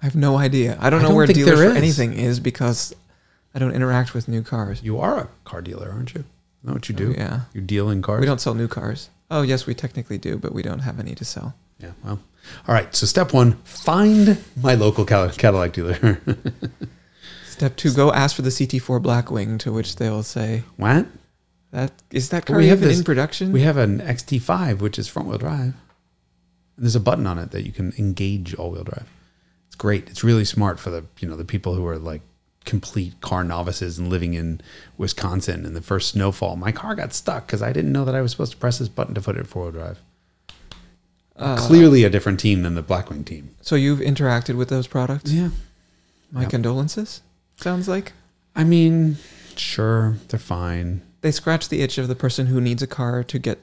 I 0.00 0.04
have 0.06 0.16
no 0.16 0.36
idea. 0.38 0.76
I 0.80 0.90
don't 0.90 1.00
I 1.00 1.02
know 1.02 1.08
don't 1.08 1.16
where 1.16 1.26
think 1.26 1.38
dealers 1.38 1.58
for 1.60 1.76
anything 1.76 2.12
is 2.14 2.40
because 2.40 2.94
I 3.54 3.58
don't 3.58 3.72
interact 3.72 4.14
with 4.14 4.28
new 4.28 4.42
cars. 4.42 4.82
You 4.82 4.98
are 4.98 5.18
a 5.18 5.28
car 5.44 5.60
dealer, 5.60 5.90
aren't 5.90 6.14
you? 6.14 6.24
Know 6.62 6.72
what 6.74 6.88
you 6.88 6.94
Oh, 6.94 6.98
do? 6.98 7.14
yeah. 7.16 7.40
You 7.52 7.60
deal 7.60 7.90
in 7.90 8.02
cars. 8.02 8.20
We 8.20 8.26
don't 8.26 8.40
sell 8.40 8.54
new 8.54 8.68
cars. 8.68 9.10
Oh, 9.30 9.42
yes, 9.42 9.66
we 9.66 9.74
technically 9.74 10.18
do, 10.18 10.38
but 10.38 10.52
we 10.52 10.62
don't 10.62 10.80
have 10.80 10.98
any 10.98 11.14
to 11.16 11.24
sell. 11.24 11.54
Yeah. 11.78 11.92
Well. 12.04 12.20
All 12.66 12.74
right. 12.74 12.94
So 12.94 13.06
step 13.06 13.32
one: 13.32 13.52
find 13.64 14.38
my 14.60 14.74
local 14.74 15.04
Cadillac 15.04 15.36
Cadillac 15.36 15.72
dealer. 15.72 16.20
Step 17.58 17.76
two, 17.76 17.92
go 17.92 18.12
ask 18.12 18.36
for 18.36 18.42
the 18.42 18.50
CT4 18.50 19.00
Blackwing, 19.00 19.58
to 19.60 19.72
which 19.72 19.96
they'll 19.96 20.22
say, 20.22 20.62
what? 20.76 21.06
"That 21.72 21.92
is 22.10 22.28
that 22.30 22.46
car 22.46 22.56
we 22.56 22.68
have 22.68 22.80
this- 22.80 22.98
in 22.98 23.04
production?" 23.04 23.50
We 23.52 23.62
have 23.62 23.76
an 23.76 24.00
XT5, 24.00 24.80
which 24.80 24.98
is 24.98 25.08
front 25.08 25.28
wheel 25.28 25.38
drive. 25.38 25.74
And 26.76 26.84
there's 26.84 26.94
a 26.96 27.00
button 27.00 27.26
on 27.26 27.38
it 27.38 27.50
that 27.50 27.66
you 27.66 27.72
can 27.72 27.92
engage 27.98 28.54
all 28.54 28.70
wheel 28.70 28.84
drive. 28.84 29.06
It's 29.66 29.74
great. 29.76 30.08
It's 30.08 30.22
really 30.22 30.44
smart 30.44 30.78
for 30.78 30.90
the 30.90 31.04
you 31.18 31.28
know 31.28 31.36
the 31.36 31.44
people 31.44 31.74
who 31.74 31.84
are 31.86 31.98
like 31.98 32.22
complete 32.64 33.20
car 33.22 33.42
novices 33.42 33.98
and 33.98 34.08
living 34.08 34.34
in 34.34 34.60
Wisconsin 34.96 35.64
in 35.66 35.74
the 35.74 35.80
first 35.80 36.10
snowfall. 36.10 36.54
My 36.54 36.70
car 36.70 36.94
got 36.94 37.12
stuck 37.12 37.46
because 37.46 37.62
I 37.62 37.72
didn't 37.72 37.92
know 37.92 38.04
that 38.04 38.14
I 38.14 38.20
was 38.20 38.30
supposed 38.30 38.52
to 38.52 38.58
press 38.58 38.78
this 38.78 38.88
button 38.88 39.14
to 39.14 39.20
put 39.20 39.36
it 39.36 39.40
in 39.40 39.44
four 39.46 39.64
wheel 39.64 39.72
drive. 39.72 39.98
Uh, 41.36 41.56
Clearly 41.56 42.04
a 42.04 42.10
different 42.10 42.38
team 42.40 42.62
than 42.62 42.74
the 42.74 42.82
Blackwing 42.82 43.24
team. 43.24 43.50
So 43.62 43.74
you've 43.76 44.00
interacted 44.00 44.56
with 44.56 44.68
those 44.68 44.86
products? 44.86 45.30
Yeah. 45.32 45.50
My 46.32 46.42
Yep. 46.42 46.50
condolences. 46.50 47.22
Sounds 47.58 47.88
like 47.88 48.12
I 48.56 48.64
mean, 48.64 49.18
sure, 49.56 50.16
they're 50.28 50.40
fine. 50.40 51.02
they 51.20 51.30
scratch 51.30 51.68
the 51.68 51.80
itch 51.82 51.98
of 51.98 52.08
the 52.08 52.14
person 52.16 52.46
who 52.46 52.60
needs 52.60 52.82
a 52.82 52.86
car 52.86 53.22
to 53.24 53.38
get 53.38 53.58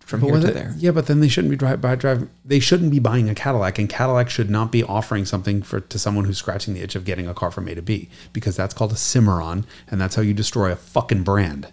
from 0.00 0.20
But 0.20 0.26
here 0.28 0.40
to 0.40 0.48
it- 0.48 0.54
there. 0.54 0.74
Yeah, 0.78 0.90
but 0.92 1.06
then 1.06 1.20
they 1.20 1.28
shouldn't 1.28 1.50
be 1.50 1.56
drive 1.56 1.80
by 1.80 1.94
drive. 1.96 2.28
They 2.44 2.60
shouldn't 2.60 2.90
be 2.92 2.98
buying 3.00 3.28
a 3.28 3.34
Cadillac, 3.34 3.78
and 3.78 3.88
Cadillac 3.88 4.30
should 4.30 4.50
not 4.50 4.70
be 4.70 4.82
offering 4.84 5.24
something 5.24 5.62
for 5.62 5.80
to 5.80 5.98
someone 5.98 6.24
who's 6.26 6.38
scratching 6.38 6.74
the 6.74 6.80
itch 6.80 6.94
of 6.94 7.04
getting 7.04 7.26
a 7.26 7.34
car 7.34 7.50
from 7.50 7.66
A 7.68 7.74
to 7.74 7.82
B 7.82 8.08
because 8.32 8.56
that's 8.56 8.72
called 8.74 8.92
a 8.92 8.96
Cimarron, 8.96 9.64
and 9.90 10.00
that's 10.00 10.14
how 10.14 10.22
you 10.22 10.32
destroy 10.34 10.70
a 10.70 10.76
fucking 10.76 11.22
brand. 11.24 11.68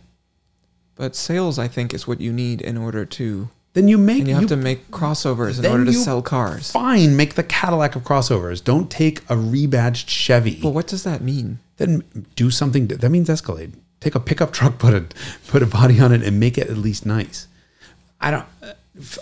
But 0.96 1.16
sales, 1.16 1.60
I 1.60 1.68
think, 1.68 1.94
is 1.94 2.08
what 2.08 2.22
you 2.22 2.32
need 2.34 2.62
in 2.62 2.78
order 2.78 3.04
to, 3.06 3.50
Then 3.74 3.88
you 3.88 3.98
make 3.98 4.20
and 4.20 4.28
you 4.28 4.36
have 4.36 4.48
to 4.48 4.56
make 4.56 4.92
crossovers 4.92 5.58
in 5.58 5.66
order 5.66 5.86
to 5.86 5.94
sell 5.94 6.22
cars. 6.22 6.72
fine 6.72 7.16
make 7.16 7.34
the 7.34 7.44
Cadillac 7.44 7.96
of 7.96 8.04
crossovers. 8.04 8.64
Don't 8.64 8.90
take 8.92 9.20
a 9.22 9.36
rebadged 9.36 10.08
Chevy. 10.08 10.60
But 10.62 10.70
what 10.70 10.88
does 10.88 11.04
that 11.04 11.22
mean? 11.22 11.60
then 11.78 12.04
do 12.36 12.52
something. 12.52 12.88
That 12.88 13.10
means 13.10 13.30
Escalade. 13.30 13.74
Take 14.00 14.16
a 14.16 14.20
pickup 14.20 14.52
truck, 14.52 14.78
put 14.78 14.94
a 14.94 15.06
put 15.48 15.64
a 15.64 15.66
body 15.66 16.00
on 16.00 16.12
it, 16.12 16.24
and 16.24 16.40
make 16.40 16.58
it 16.58 16.70
at 16.70 16.78
least 16.78 17.06
nice. 17.06 17.48
I 18.20 18.32
don't. 18.32 18.46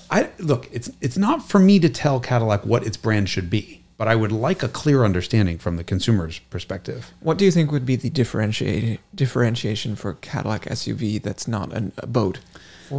I 0.09 0.29
look. 0.39 0.67
It's 0.71 0.89
it's 1.01 1.17
not 1.17 1.47
for 1.47 1.59
me 1.59 1.79
to 1.79 1.89
tell 1.89 2.19
Cadillac 2.19 2.65
what 2.65 2.85
its 2.85 2.97
brand 2.97 3.29
should 3.29 3.49
be, 3.49 3.80
but 4.01 4.07
I 4.07 4.15
would 4.15 4.31
like 4.31 4.63
a 4.63 4.67
clear 4.67 5.05
understanding 5.05 5.59
from 5.59 5.77
the 5.77 5.83
consumer's 5.83 6.39
perspective. 6.39 7.11
What 7.19 7.37
do 7.37 7.45
you 7.45 7.51
think 7.51 7.71
would 7.71 7.85
be 7.85 7.95
the 7.95 8.09
differentiate 8.09 8.99
differentiation 9.13 9.95
for 9.95 10.15
Cadillac 10.15 10.63
SUV 10.65 11.21
that's 11.21 11.47
not 11.47 11.71
an, 11.71 11.91
a 11.99 12.07
boat? 12.07 12.39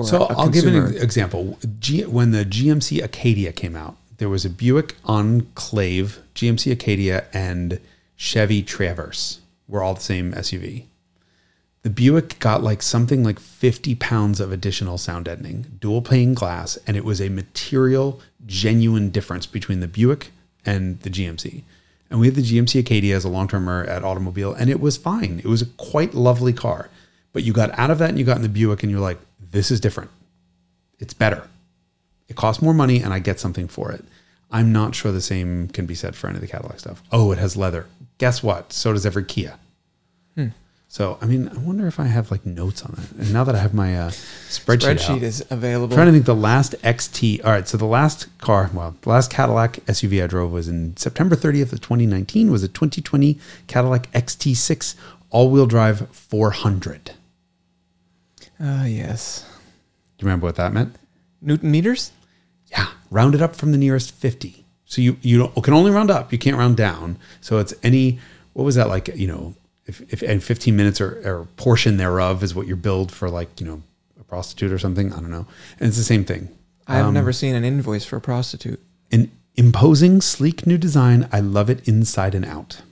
So 0.05 0.27
I'll 0.27 0.49
give 0.49 0.65
an 0.65 0.97
example. 0.97 1.59
G, 1.81 2.05
when 2.05 2.31
the 2.31 2.45
GMC 2.45 3.03
Acadia 3.03 3.53
came 3.53 3.75
out, 3.75 3.97
there 4.19 4.29
was 4.29 4.45
a 4.45 4.49
Buick 4.49 4.95
Enclave, 5.05 6.21
GMC 6.37 6.71
Acadia, 6.71 7.25
and 7.33 7.81
Chevy 8.15 8.63
Traverse 8.63 9.41
were 9.67 9.83
all 9.83 9.95
the 9.95 10.01
same 10.01 10.33
SUV. 10.35 10.85
The 11.83 11.91
Buick 11.91 12.39
got 12.39 12.63
like 12.63 12.81
something 12.81 13.25
like 13.25 13.41
50 13.41 13.97
pounds 13.97 14.39
of 14.39 14.53
additional 14.53 14.99
sound 14.99 15.25
deadening, 15.25 15.67
dual 15.81 16.01
pane 16.01 16.35
glass, 16.35 16.79
and 16.87 16.97
it 16.97 17.05
was 17.05 17.21
a 17.21 17.29
material, 17.29 18.21
genuine 18.47 19.11
difference 19.11 19.47
between 19.47 19.81
the 19.81 19.89
Buick 19.89 20.31
and 20.65 21.01
the 21.01 21.11
GMC. 21.11 21.63
And 22.11 22.21
we 22.21 22.27
had 22.27 22.35
the 22.35 22.43
GMC 22.43 22.81
Acadia 22.81 23.17
as 23.17 23.25
a 23.25 23.29
long 23.29 23.49
termer 23.49 23.85
at 23.85 24.05
Automobile, 24.05 24.53
and 24.53 24.69
it 24.69 24.81
was 24.81 24.97
fine. 24.97 25.39
It 25.39 25.47
was 25.47 25.63
a 25.63 25.67
quite 25.67 26.15
lovely 26.15 26.53
car. 26.53 26.91
But 27.33 27.43
you 27.45 27.53
got 27.53 27.77
out 27.79 27.91
of 27.91 27.99
that 27.99 28.11
and 28.11 28.19
you 28.19 28.25
got 28.25 28.37
in 28.37 28.43
the 28.43 28.49
Buick, 28.49 28.83
and 28.83 28.93
you're 28.93 29.01
like, 29.01 29.19
this 29.41 29.71
is 29.71 29.81
different. 29.81 30.11
It's 30.99 31.15
better. 31.15 31.49
It 32.29 32.37
costs 32.37 32.63
more 32.63 32.75
money, 32.75 33.01
and 33.03 33.13
I 33.13 33.19
get 33.19 33.41
something 33.41 33.69
for 33.69 33.91
it. 33.93 34.05
I'm 34.51 34.71
not 34.73 34.95
sure 34.95 35.11
the 35.13 35.21
same 35.23 35.69
can 35.69 35.87
be 35.87 35.95
said 35.95 36.15
for 36.15 36.27
any 36.27 36.37
of 36.37 36.43
the 36.43 36.47
Cadillac 36.47 36.81
stuff. 36.81 37.03
Oh, 37.11 37.33
it 37.33 37.39
has 37.39 37.57
leather. 37.57 37.87
Guess 38.19 38.43
what? 38.43 38.73
So 38.73 38.93
does 38.93 39.07
every 39.07 39.25
Kia. 39.25 39.59
So, 40.93 41.17
I 41.23 41.25
mean, 41.25 41.49
I 41.49 41.57
wonder 41.57 41.87
if 41.87 41.99
I 41.99 42.05
have 42.05 42.31
like 42.31 42.45
notes 42.45 42.83
on 42.83 42.93
it. 42.99 43.19
And 43.19 43.33
now 43.33 43.45
that 43.45 43.55
I 43.55 43.59
have 43.61 43.73
my 43.73 43.99
uh, 43.99 44.11
spreadsheet, 44.11 44.97
spreadsheet 44.97 45.17
out, 45.17 45.23
is 45.23 45.41
I'm 45.51 45.57
available. 45.57 45.97
trying 45.97 46.09
to 46.09 46.13
think 46.13 46.27
the 46.27 46.35
last 46.35 46.75
XT. 46.83 47.43
All 47.43 47.51
right, 47.51 47.67
so 47.67 47.79
the 47.79 47.87
last 47.87 48.27
car, 48.37 48.71
well, 48.75 48.95
the 49.01 49.09
last 49.09 49.31
Cadillac 49.31 49.77
SUV 49.87 50.23
I 50.23 50.27
drove 50.27 50.53
was 50.53 50.69
in 50.69 50.95
September 50.99 51.35
30th 51.35 51.73
of 51.73 51.81
2019. 51.81 52.51
Was 52.51 52.63
a 52.63 52.69
2020 52.69 53.39
Cadillac 53.69 54.13
XT6 54.13 54.95
all-wheel 55.31 55.65
drive 55.65 56.11
400. 56.11 57.13
Ah, 58.61 58.85
yes. 58.85 59.47
Do 60.19 60.25
you 60.25 60.27
remember 60.27 60.45
what 60.45 60.57
that 60.57 60.75
meant? 60.75 60.97
Newton 61.41 61.71
meters? 61.71 62.13
Yeah, 62.71 62.89
round 63.11 63.35
it 63.35 63.41
up 63.41 63.57
from 63.57 63.73
the 63.73 63.79
nearest 63.79 64.13
50. 64.13 64.67
So 64.85 65.01
you 65.01 65.17
you 65.23 65.39
don't, 65.39 65.65
can 65.65 65.73
only 65.73 65.91
round 65.91 66.11
up. 66.11 66.33
You 66.33 66.39
can't 66.39 66.59
round 66.59 66.77
down. 66.77 67.17
So 67.41 67.57
it's 67.61 67.73
any 67.83 68.19
what 68.53 68.65
was 68.65 68.75
that 68.75 68.89
like? 68.89 69.09
You 69.17 69.29
know, 69.29 69.55
if 69.87 70.01
if 70.13 70.23
and 70.23 70.43
15 70.43 70.77
minutes 70.77 71.01
or, 71.01 71.21
or 71.25 71.45
portion 71.57 71.97
thereof 71.97 72.43
is 72.43 72.55
what 72.55 72.67
you're 72.67 72.77
billed 72.77 73.11
for, 73.13 73.29
like 73.29 73.61
you 73.61 73.67
know, 73.67 73.83
a 74.21 74.25
prostitute 74.25 74.73
or 74.73 74.79
something. 74.79 75.13
I 75.13 75.17
don't 75.21 75.31
know. 75.31 75.47
And 75.81 75.89
it's 75.89 75.97
the 75.99 76.05
same 76.05 76.25
thing. 76.25 76.49
I 76.87 76.97
have 76.97 77.07
Um, 77.07 77.15
never 77.15 77.33
seen 77.33 77.55
an 77.55 77.65
invoice 77.65 78.05
for 78.05 78.17
a 78.17 78.21
prostitute. 78.21 78.81
An 79.11 79.31
imposing, 79.57 80.21
sleek 80.21 80.67
new 80.67 80.79
design. 80.79 81.29
I 81.33 81.41
love 81.41 81.71
it 81.71 81.87
inside 81.89 82.35
and 82.35 82.45
out. 82.45 82.83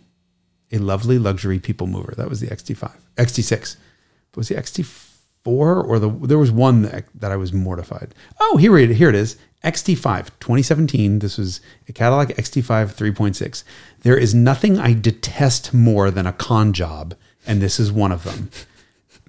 A 0.72 0.78
lovely 0.78 1.18
luxury 1.18 1.58
people 1.58 1.86
mover. 1.86 2.14
That 2.16 2.28
was 2.28 2.40
the 2.40 2.46
XT5, 2.48 2.92
XT6. 3.16 3.76
But 4.32 4.36
was 4.38 4.48
the 4.48 4.54
XT4 4.54 5.08
or 5.44 5.98
the 5.98 6.08
there 6.08 6.38
was 6.38 6.50
one 6.52 6.82
that, 6.82 7.04
that 7.14 7.32
I 7.32 7.36
was 7.36 7.52
mortified. 7.52 8.14
Oh, 8.38 8.56
here 8.56 8.76
it 8.78 8.90
here 8.90 9.08
it 9.08 9.14
is. 9.16 9.36
XT5 9.64 10.30
2017. 10.40 11.18
This 11.18 11.36
was 11.36 11.60
a 11.88 11.92
Cadillac 11.92 12.28
XT5 12.28 12.94
3.6. 12.94 13.64
There 14.00 14.16
is 14.16 14.34
nothing 14.34 14.78
I 14.78 14.94
detest 14.94 15.74
more 15.74 16.10
than 16.10 16.26
a 16.26 16.32
con 16.32 16.72
job, 16.72 17.14
and 17.46 17.60
this 17.60 17.78
is 17.78 17.92
one 17.92 18.12
of 18.12 18.24
them. 18.24 18.50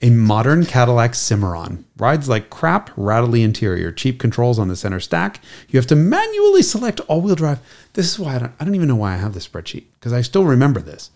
A 0.03 0.09
modern 0.09 0.65
Cadillac 0.65 1.13
Cimarron 1.13 1.85
rides 1.97 2.27
like 2.27 2.49
crap, 2.49 2.89
rattly 2.95 3.43
interior, 3.43 3.91
cheap 3.91 4.19
controls 4.19 4.57
on 4.57 4.67
the 4.67 4.75
center 4.75 4.99
stack. 4.99 5.41
You 5.69 5.77
have 5.77 5.85
to 5.87 5.95
manually 5.95 6.63
select 6.63 7.01
all-wheel 7.01 7.35
drive. 7.35 7.59
This 7.93 8.11
is 8.11 8.17
why 8.17 8.35
I 8.35 8.39
don't, 8.39 8.53
I 8.59 8.65
don't 8.65 8.73
even 8.73 8.87
know 8.87 8.95
why 8.95 9.13
I 9.13 9.17
have 9.17 9.35
this 9.35 9.47
spreadsheet 9.47 9.83
because 9.93 10.11
I 10.11 10.21
still 10.21 10.45
remember 10.45 10.79
this. 10.81 11.11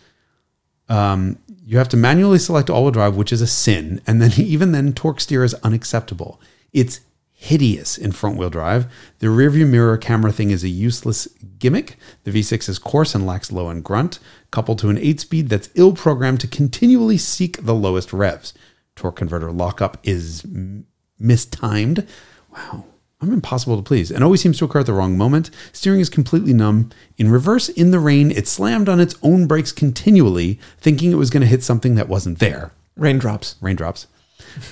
Um, 0.88 1.40
you 1.66 1.80
have 1.80 1.90
to 1.90 1.98
manually 1.98 2.38
select 2.38 2.70
all-wheel 2.70 2.92
drive, 2.92 3.16
which 3.16 3.34
is 3.34 3.42
a 3.42 3.48
sin, 3.48 4.02
and 4.06 4.22
then 4.22 4.34
even 4.38 4.72
then, 4.72 4.94
torque 4.94 5.20
steer 5.20 5.44
is 5.44 5.56
unacceptable. 5.56 6.40
It's 6.72 7.00
hideous 7.46 7.98
in 7.98 8.12
front-wheel 8.12 8.50
drive. 8.50 8.88
The 9.20 9.28
rearview 9.28 9.68
mirror 9.68 9.98
camera 9.98 10.32
thing 10.32 10.50
is 10.50 10.64
a 10.64 10.70
useless 10.70 11.28
gimmick. 11.60 11.98
The 12.24 12.32
V6 12.32 12.68
is 12.70 12.80
coarse 12.80 13.14
and 13.14 13.26
lacks 13.26 13.52
low 13.52 13.70
and 13.70 13.84
grunt, 13.84 14.20
coupled 14.50 14.80
to 14.80 14.90
an 14.90 14.98
8-speed 14.98 15.50
that's 15.50 15.70
ill-programmed 15.76 16.40
to 16.42 16.48
continually 16.48 17.18
seek 17.18 17.64
the 17.64 17.76
lowest 17.76 18.12
revs. 18.12 18.54
Torque 18.96 19.18
converter 19.18 19.52
lockup 19.52 19.98
is 20.04 20.44
m- 20.46 20.88
mistimed. 21.20 22.08
Wow. 22.52 22.86
I'm 23.22 23.32
impossible 23.32 23.78
to 23.78 23.84
please 23.84 24.12
and 24.12 24.24
always 24.24 24.42
seems 24.42 24.58
to 24.58 24.66
occur 24.66 24.80
at 24.80 24.88
the 24.88 24.94
wrong 24.94 25.18
moment. 25.18 25.50
Steering 25.72 26.00
is 26.00 26.10
completely 26.10 26.54
numb. 26.54 26.90
In 27.18 27.32
reverse, 27.32 27.70
in 27.70 27.92
the 27.92 28.00
rain, 28.00 28.32
it 28.32 28.48
slammed 28.48 28.90
on 28.90 29.00
its 29.00 29.16
own 29.24 29.48
brakes 29.48 29.72
continually, 29.72 30.60
thinking 30.80 31.12
it 31.12 31.16
was 31.16 31.30
going 31.30 31.42
to 31.42 31.48
hit 31.48 31.64
something 31.64 31.96
that 31.96 32.10
wasn't 32.10 32.40
there. 32.40 32.72
Raindrops. 32.98 33.56
Raindrops. 33.62 34.08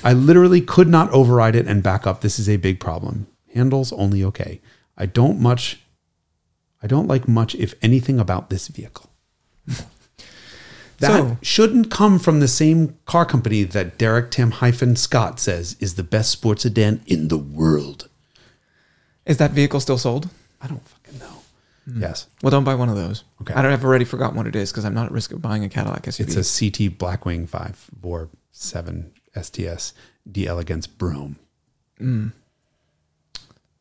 I 0.03 0.13
literally 0.13 0.61
could 0.61 0.87
not 0.87 1.09
override 1.11 1.55
it 1.55 1.67
and 1.67 1.81
back 1.83 2.05
up. 2.07 2.21
This 2.21 2.39
is 2.39 2.47
a 2.49 2.57
big 2.57 2.79
problem. 2.79 3.27
Handles 3.53 3.91
only 3.93 4.23
okay. 4.23 4.61
I 4.97 5.05
don't 5.05 5.39
much 5.39 5.79
I 6.81 6.87
don't 6.87 7.07
like 7.07 7.27
much 7.27 7.55
if 7.55 7.75
anything 7.81 8.19
about 8.19 8.49
this 8.49 8.67
vehicle. 8.67 9.09
That 10.99 11.07
So- 11.09 11.37
shouldn't 11.41 11.91
come 11.91 12.17
from 12.19 12.39
the 12.39 12.47
same 12.47 12.97
car 13.05 13.25
company 13.25 13.63
that 13.63 13.97
Derek 13.97 14.31
Tam 14.31 14.51
hyphen 14.51 14.95
Scott 14.95 15.39
says 15.39 15.75
is 15.79 15.95
the 15.95 16.03
best 16.03 16.29
sports 16.31 16.61
sedan 16.63 17.01
in 17.07 17.27
the 17.27 17.37
world. 17.37 18.07
Is 19.25 19.37
that 19.37 19.51
vehicle 19.51 19.79
still 19.79 19.97
sold? 19.97 20.29
I 20.61 20.67
don't 20.67 20.87
fucking 20.87 21.19
know. 21.19 21.41
Hmm. 21.91 22.01
Yes. 22.01 22.27
Well, 22.41 22.51
don't 22.51 22.63
buy 22.63 22.75
one 22.75 22.89
of 22.89 22.95
those. 22.95 23.23
Okay. 23.41 23.53
I 23.53 23.61
don't. 23.61 23.73
I've 23.73 23.83
already 23.83 24.05
forgotten 24.05 24.37
what 24.37 24.47
it 24.47 24.55
is 24.55 24.71
because 24.71 24.85
I'm 24.85 24.93
not 24.93 25.07
at 25.07 25.11
risk 25.11 25.31
of 25.33 25.41
buying 25.41 25.63
a 25.65 25.69
Cadillac 25.69 26.03
SUV. 26.03 26.19
It's 26.21 26.35
a 26.35 26.43
CT 26.69 26.97
Blackwing 26.97 27.49
5 27.49 27.89
Vor 27.99 28.29
7 28.51 29.11
STS 29.39 29.93
D 30.29 30.47
Elegance 30.47 30.87
Brougham. 30.87 31.37
Mm. 31.99 32.31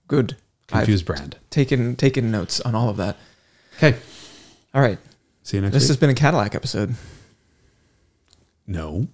good. 0.08 0.36
Confused 0.68 1.04
brand. 1.04 1.36
I've 1.40 1.50
taken 1.50 1.96
taken 1.96 2.30
notes 2.30 2.60
on 2.60 2.74
all 2.74 2.88
of 2.88 2.96
that. 2.96 3.16
Okay. 3.76 3.96
All 4.74 4.80
right. 4.80 4.98
See 5.42 5.56
you 5.56 5.60
next 5.60 5.74
This 5.74 5.82
week. 5.84 5.88
has 5.88 5.96
been 5.98 6.10
a 6.10 6.14
Cadillac 6.14 6.54
episode. 6.54 6.94
no. 8.66 9.08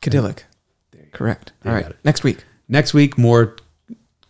Cadillac. 0.00 0.44
Correct. 1.12 1.52
You 1.64 1.70
All 1.70 1.80
got 1.80 1.86
right. 1.86 1.96
Next 2.04 2.24
week. 2.24 2.44
Next 2.68 2.92
week, 2.94 3.16
more 3.16 3.56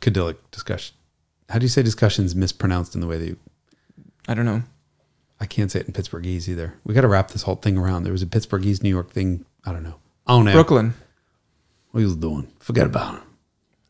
Cadillac 0.01 0.37
discussion. 0.51 0.95
How 1.49 1.59
do 1.59 1.65
you 1.65 1.69
say 1.69 1.83
discussions 1.83 2.35
mispronounced 2.35 2.95
in 2.95 3.01
the 3.01 3.07
way 3.07 3.19
that 3.19 3.27
you? 3.27 3.37
I 4.29 4.35
don't 4.35 4.45
know. 4.45 4.63
I 5.41 5.47
can't 5.47 5.71
say 5.71 5.81
it 5.81 5.87
in 5.87 5.93
Pittsburghese 5.93 6.49
either. 6.49 6.75
We 6.85 6.95
got 6.95 7.01
to 7.01 7.09
wrap 7.09 7.31
this 7.31 7.43
whole 7.43 7.57
thing 7.57 7.77
around. 7.79 8.03
There 8.05 8.13
was 8.13 8.23
a 8.23 8.27
Pittsburghese, 8.27 8.83
New 8.83 8.89
York 8.91 9.11
thing. 9.11 9.45
I 9.65 9.73
don't 9.73 9.83
know. 9.83 9.97
I 10.27 10.33
don't 10.37 10.45
know. 10.45 10.53
Brooklyn. 10.53 10.95
What 11.93 12.01
he 12.01 12.07
was 12.07 12.17
doing. 12.17 12.49
Forget 12.59 12.87
about 12.87 13.15
him. 13.15 13.23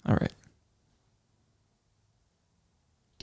All 0.07 0.17
right. 0.17 0.33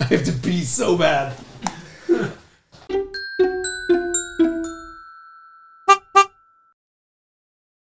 I 0.00 0.04
have 0.04 0.24
to 0.24 0.32
pee 0.42 0.64
so 0.64 0.98
bad. 0.98 1.36